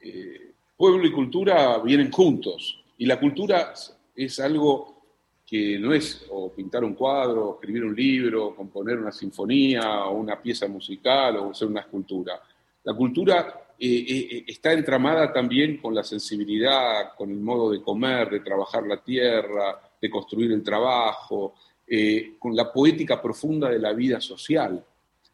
Eh, 0.01 0.51
pueblo 0.75 1.07
y 1.07 1.11
cultura 1.11 1.77
vienen 1.79 2.11
juntos 2.11 2.83
y 2.97 3.05
la 3.05 3.17
cultura 3.17 3.73
es 4.13 4.39
algo 4.41 5.03
que 5.45 5.79
no 5.79 5.93
es 5.93 6.25
o 6.29 6.51
pintar 6.51 6.83
un 6.83 6.95
cuadro, 6.95 7.55
escribir 7.55 7.85
un 7.85 7.95
libro, 7.95 8.55
componer 8.55 8.97
una 8.97 9.11
sinfonía 9.11 10.05
o 10.05 10.17
una 10.17 10.41
pieza 10.41 10.67
musical 10.67 11.37
o 11.37 11.51
hacer 11.51 11.67
una 11.69 11.81
escultura. 11.81 12.41
La 12.83 12.93
cultura 12.93 13.73
eh, 13.79 14.43
está 14.47 14.73
entramada 14.73 15.31
también 15.31 15.77
con 15.77 15.95
la 15.95 16.03
sensibilidad, 16.03 17.15
con 17.15 17.31
el 17.31 17.39
modo 17.39 17.71
de 17.71 17.81
comer, 17.81 18.29
de 18.29 18.41
trabajar 18.41 18.85
la 18.85 19.01
tierra, 19.01 19.79
de 20.01 20.09
construir 20.09 20.51
el 20.51 20.63
trabajo, 20.63 21.53
eh, 21.93 22.35
con 22.39 22.55
la 22.55 22.71
poética 22.71 23.21
profunda 23.21 23.69
de 23.69 23.79
la 23.79 23.91
vida 23.91 24.21
social. 24.21 24.83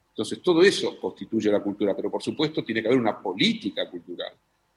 Entonces, 0.09 0.41
todo 0.41 0.63
eso 0.63 0.99
constituye 0.99 1.51
la 1.51 1.59
cultura, 1.59 1.95
pero 1.95 2.09
por 2.09 2.23
supuesto 2.23 2.63
tiene 2.63 2.81
que 2.81 2.87
haber 2.87 2.99
una 2.99 3.21
política 3.21 3.89
cultural, 3.89 4.33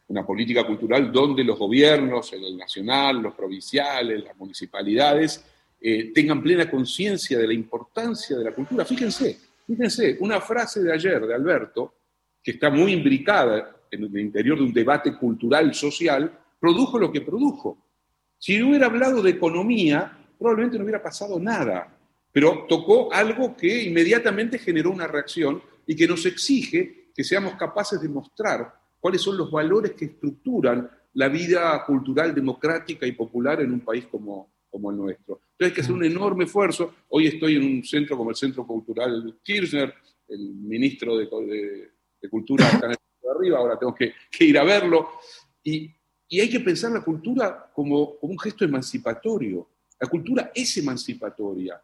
una 0.09 0.27
política 0.27 0.67
cultural 0.67 1.11
donde 1.11 1.43
los 1.43 1.59
gobiernos, 1.59 2.33
el 2.33 2.57
nacional, 2.57 3.23
los 3.23 3.35
provinciales, 3.35 4.25
las 4.25 4.37
municipalidades, 4.37 5.45
eh, 5.81 6.13
tengan 6.13 6.43
plena 6.43 6.71
conciencia 6.71 7.39
de 7.39 7.47
la 7.47 7.55
importancia 7.55 8.37
de 8.37 8.45
la 8.45 8.53
cultura. 8.53 8.85
Fíjense, 8.85 9.39
Fíjense, 9.71 10.17
una 10.19 10.41
frase 10.41 10.83
de 10.83 10.93
ayer 10.93 11.25
de 11.25 11.33
Alberto, 11.33 11.95
que 12.43 12.51
está 12.51 12.71
muy 12.71 12.93
imbricada 12.93 13.77
en 13.89 14.03
el 14.03 14.19
interior 14.19 14.59
de 14.59 14.65
un 14.65 14.73
debate 14.73 15.17
cultural 15.17 15.73
social, 15.75 16.41
produjo 16.59 16.99
lo 16.99 17.13
que 17.13 17.21
produjo. 17.21 17.79
Si 18.37 18.61
hubiera 18.61 18.87
hablado 18.87 19.23
de 19.23 19.31
economía, 19.31 20.20
probablemente 20.41 20.79
no 20.79 20.85
hubiera 20.85 21.03
pasado 21.03 21.39
nada, 21.39 21.97
pero 22.33 22.65
tocó 22.69 23.13
algo 23.13 23.55
que 23.55 23.85
inmediatamente 23.85 24.59
generó 24.59 24.91
una 24.91 25.07
reacción 25.07 25.63
y 25.87 25.95
que 25.95 26.09
nos 26.09 26.25
exige 26.25 27.11
que 27.15 27.23
seamos 27.23 27.55
capaces 27.57 28.01
de 28.01 28.09
mostrar 28.09 28.75
cuáles 28.99 29.21
son 29.21 29.37
los 29.37 29.51
valores 29.51 29.93
que 29.93 30.07
estructuran 30.07 30.91
la 31.15 31.29
vida 31.29 31.85
cultural, 31.85 32.35
democrática 32.35 33.07
y 33.07 33.13
popular 33.13 33.61
en 33.61 33.73
un 33.73 33.81
país 33.81 34.07
como, 34.07 34.51
como 34.71 34.91
el 34.91 34.97
nuestro. 34.97 35.41
Entonces 35.53 35.67
hay 35.67 35.73
que 35.73 35.81
hacer 35.83 35.95
un 35.95 36.05
enorme 36.05 36.45
esfuerzo. 36.45 36.95
Hoy 37.09 37.27
estoy 37.27 37.57
en 37.57 37.65
un 37.65 37.85
centro 37.85 38.17
como 38.17 38.31
el 38.31 38.37
Centro 38.37 38.67
Cultural 38.67 39.39
Kirchner, 39.43 39.93
el 40.29 40.55
ministro 40.55 41.17
de, 41.17 41.29
Cultura 42.31 42.67
está 42.67 42.87
en 42.87 42.93
el 42.93 42.99
de 43.23 43.31
arriba, 43.31 43.59
ahora 43.59 43.79
tengo 43.79 43.95
que, 43.95 44.15
ir 44.41 44.59
a 44.59 44.65
verlo. 44.65 45.09
Y, 45.63 45.91
hay 46.33 46.49
que 46.49 46.61
pensar 46.61 46.93
la 46.93 47.03
cultura 47.03 47.71
como, 47.75 48.19
un 48.21 48.39
gesto 48.39 48.65
emancipatorio. 48.65 49.69
La 50.01 50.09
cultura 50.09 50.51
es 50.55 50.77
emancipatoria. 50.79 51.81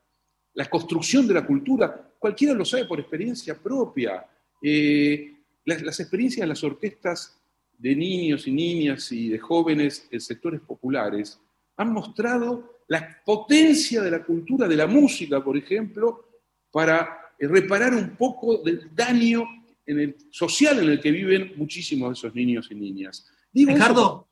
La 0.55 0.69
construcción 0.71 1.29
de 1.29 1.35
la 1.35 1.47
cultura, 1.47 2.11
cualquiera 2.19 2.55
lo 2.55 2.65
sabe 2.65 2.87
por 2.87 2.99
experiencia 2.99 3.55
propia. 3.55 4.27
Eh, 4.63 5.35
las, 5.65 5.83
las, 5.83 6.01
experiencias 6.01 6.43
de 6.43 6.49
las 6.49 6.65
orquestas 6.65 7.39
de 7.77 7.95
niños 7.95 8.47
y 8.47 8.53
niñas 8.53 9.13
y 9.13 9.29
de 9.29 9.39
jóvenes 9.39 10.09
en 10.11 10.21
sectores 10.21 10.61
populares 10.63 11.39
han 11.77 11.93
mostrado 11.93 12.81
la 12.89 13.21
potencia 13.25 14.01
de 14.01 14.11
la 14.11 14.25
cultura, 14.25 14.67
de 14.67 14.77
la 14.77 14.87
música, 14.87 15.43
por 15.43 15.57
ejemplo, 15.57 16.25
para 16.71 17.33
eh, 17.39 17.47
reparar 17.49 17.95
un 17.95 18.17
poco 18.17 18.59
del 18.59 18.95
daño 18.95 19.45
en 19.85 20.01
el, 20.01 20.17
social 20.31 20.79
en 20.79 20.91
el 20.91 21.01
que 21.01 21.11
viven 21.11 21.53
muchísimos 21.57 22.09
de 22.09 22.13
esos 22.15 22.35
niños 22.35 22.69
y 22.71 22.75
niñas. 22.75 23.27
Ricardo, 23.53 24.26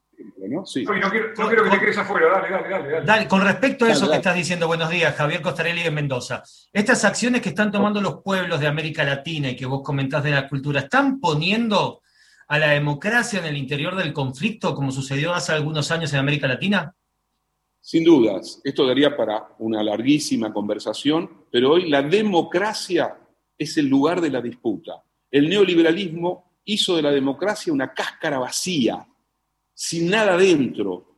¿no? 0.49 0.65
quiero, 0.65 1.65
que 1.65 1.71
te 1.71 1.81
quedes 1.81 1.99
afuera, 1.99 2.29
dale, 2.29 2.51
dale, 2.51 2.69
dale. 2.69 3.07
dale. 3.07 3.29
con 3.29 3.41
respecto 3.41 3.85
a 3.85 3.91
eso 3.91 4.11
que 4.11 4.17
estás 4.17 4.35
diciendo, 4.35 4.67
buenos 4.67 4.91
días, 4.91 5.15
Javier 5.15 5.43
Costarelli 5.43 5.83
de 5.83 5.91
Mendoza. 5.91 6.43
Estas 6.73 7.05
acciones 7.05 7.43
que 7.43 7.51
están 7.51 7.71
tomando 7.71 8.01
los 8.01 8.23
pueblos 8.23 8.61
de 8.61 8.67
América 8.67 9.05
Latina 9.05 9.51
y 9.51 9.57
que 9.57 9.67
vos 9.67 9.83
comentás 9.83 10.23
de 10.25 10.31
la 10.31 10.49
cultura, 10.49 10.81
¿están 10.81 11.21
poniendo 11.21 12.03
a 12.49 12.59
la 12.59 12.71
democracia 12.71 13.39
en 13.41 13.47
el 13.47 13.57
interior 13.57 13.97
del 13.97 14.13
conflicto 14.13 14.75
como 14.75 14.93
sucedió 14.93 15.33
hace 15.35 15.53
algunos 15.53 15.91
años 15.91 16.13
en 16.13 16.21
América 16.21 16.47
Latina? 16.47 16.95
Sin 17.81 18.05
dudas, 18.05 18.61
esto 18.65 18.87
daría 18.87 19.15
para 19.15 19.49
una 19.59 19.83
larguísima 19.83 20.53
conversación, 20.53 21.45
pero 21.51 21.73
hoy 21.73 21.91
la 21.91 22.03
democracia 22.03 23.19
es 23.59 23.77
el 23.77 23.89
lugar 23.89 24.21
de 24.21 24.31
la 24.31 24.41
disputa. 24.41 25.03
El 25.31 25.49
neoliberalismo 25.49 26.61
hizo 26.65 26.97
de 26.97 27.03
la 27.03 27.11
democracia 27.11 27.73
una 27.73 27.93
cáscara 27.93 28.39
vacía, 28.39 29.07
sin 29.75 30.09
nada 30.09 30.37
dentro. 30.37 31.17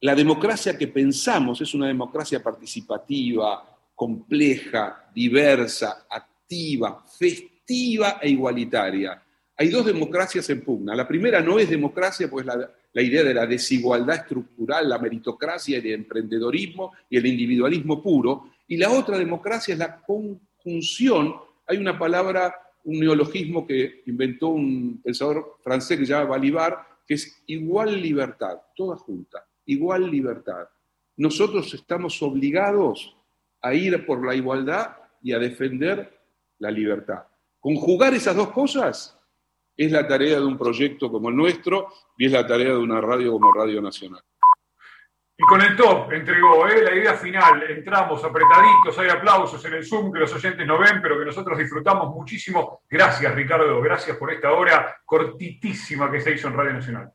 La 0.00 0.14
democracia 0.14 0.76
que 0.76 0.88
pensamos 0.88 1.60
es 1.60 1.72
una 1.72 1.86
democracia 1.86 2.42
participativa, 2.42 3.64
compleja, 3.94 5.10
diversa, 5.14 6.06
activa, 6.10 7.04
festiva 7.06 8.18
e 8.20 8.28
igualitaria. 8.28 9.22
Hay 9.56 9.68
dos 9.68 9.86
democracias 9.86 10.50
en 10.50 10.62
pugna. 10.62 10.94
La 10.96 11.06
primera 11.06 11.40
no 11.40 11.58
es 11.58 11.70
democracia, 11.70 12.28
pues 12.28 12.44
la 12.44 13.02
idea 13.02 13.22
de 13.22 13.34
la 13.34 13.46
desigualdad 13.46 14.16
estructural, 14.16 14.88
la 14.88 14.98
meritocracia 14.98 15.78
el 15.78 15.86
emprendedorismo 15.86 16.92
y 17.08 17.16
el 17.16 17.26
individualismo 17.26 18.02
puro. 18.02 18.50
Y 18.66 18.76
la 18.76 18.90
otra 18.90 19.16
democracia 19.16 19.72
es 19.72 19.78
la 19.78 20.00
conjunción. 20.02 21.36
Hay 21.66 21.76
una 21.76 21.96
palabra, 21.96 22.54
un 22.82 22.98
neologismo 22.98 23.66
que 23.66 24.02
inventó 24.06 24.48
un 24.48 25.00
pensador 25.02 25.58
francés 25.62 25.98
que 25.98 26.04
se 26.04 26.12
llama 26.12 26.30
Balibar, 26.30 26.93
que 27.06 27.14
es 27.14 27.42
igual 27.46 28.00
libertad, 28.00 28.58
toda 28.74 28.96
junta, 28.96 29.46
igual 29.66 30.10
libertad. 30.10 30.68
Nosotros 31.16 31.72
estamos 31.74 32.20
obligados 32.22 33.16
a 33.60 33.74
ir 33.74 34.04
por 34.04 34.24
la 34.24 34.34
igualdad 34.34 34.96
y 35.22 35.32
a 35.32 35.38
defender 35.38 36.20
la 36.58 36.70
libertad. 36.70 37.24
Conjugar 37.60 38.14
esas 38.14 38.36
dos 38.36 38.50
cosas 38.50 39.18
es 39.76 39.90
la 39.90 40.06
tarea 40.06 40.38
de 40.38 40.44
un 40.44 40.58
proyecto 40.58 41.10
como 41.10 41.28
el 41.30 41.36
nuestro 41.36 41.88
y 42.18 42.26
es 42.26 42.32
la 42.32 42.46
tarea 42.46 42.70
de 42.70 42.78
una 42.78 43.00
radio 43.00 43.32
como 43.32 43.52
Radio 43.52 43.80
Nacional. 43.80 44.22
Y 45.36 45.42
con 45.42 45.60
el 45.60 45.74
top 45.76 46.12
entregó 46.12 46.66
¿eh? 46.68 46.82
la 46.82 46.94
idea 46.94 47.14
final, 47.14 47.64
entramos 47.68 48.22
apretaditos, 48.22 48.96
hay 48.98 49.08
aplausos 49.08 49.64
en 49.64 49.74
el 49.74 49.84
Zoom 49.84 50.12
que 50.12 50.20
los 50.20 50.32
oyentes 50.32 50.64
no 50.64 50.78
ven, 50.78 51.02
pero 51.02 51.18
que 51.18 51.24
nosotros 51.24 51.58
disfrutamos 51.58 52.14
muchísimo. 52.14 52.82
Gracias 52.88 53.34
Ricardo, 53.34 53.80
gracias 53.80 54.16
por 54.16 54.32
esta 54.32 54.52
hora 54.52 54.96
cortitísima 55.04 56.10
que 56.10 56.20
se 56.20 56.32
hizo 56.32 56.46
en 56.48 56.54
Radio 56.56 56.74
Nacional. 56.74 57.10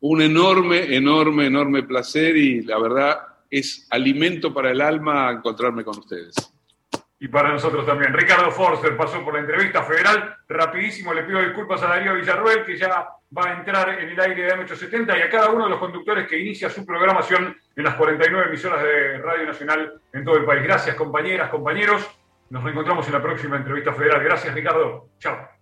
Un 0.00 0.22
enorme, 0.22 0.96
enorme, 0.96 1.46
enorme 1.46 1.84
placer 1.84 2.36
y 2.36 2.62
la 2.62 2.78
verdad 2.80 3.20
es 3.48 3.86
alimento 3.90 4.52
para 4.52 4.70
el 4.70 4.80
alma 4.80 5.30
encontrarme 5.30 5.84
con 5.84 5.98
ustedes 5.98 6.34
y 7.20 7.28
para 7.28 7.52
nosotros 7.52 7.84
también. 7.84 8.14
Ricardo 8.14 8.50
Forster 8.50 8.96
pasó 8.96 9.22
por 9.22 9.34
la 9.34 9.40
entrevista 9.40 9.82
federal. 9.82 10.36
Rapidísimo 10.48 11.12
le 11.12 11.22
pido 11.24 11.40
disculpas 11.40 11.82
a 11.82 11.88
Darío 11.88 12.14
Villarruel, 12.14 12.64
que 12.64 12.78
ya 12.78 13.06
va 13.36 13.50
a 13.50 13.58
entrar 13.58 13.88
en 14.00 14.08
el 14.08 14.20
aire 14.20 14.42
de 14.42 14.54
M870, 14.54 15.18
y 15.18 15.22
a 15.22 15.30
cada 15.30 15.50
uno 15.50 15.64
de 15.64 15.70
los 15.70 15.78
conductores 15.78 16.26
que 16.26 16.38
inicia 16.38 16.68
su 16.68 16.84
programación 16.84 17.56
en 17.76 17.84
las 17.84 17.94
49 17.94 18.48
emisoras 18.48 18.82
de 18.82 19.18
Radio 19.18 19.46
Nacional 19.46 20.00
en 20.12 20.24
todo 20.24 20.36
el 20.36 20.44
país. 20.44 20.62
Gracias, 20.62 20.96
compañeras, 20.96 21.50
compañeros. 21.50 22.08
Nos 22.50 22.64
reencontramos 22.64 23.06
en 23.06 23.12
la 23.12 23.22
próxima 23.22 23.56
entrevista 23.56 23.92
federal. 23.92 24.22
Gracias, 24.24 24.52
Ricardo. 24.52 25.10
Chao. 25.18 25.59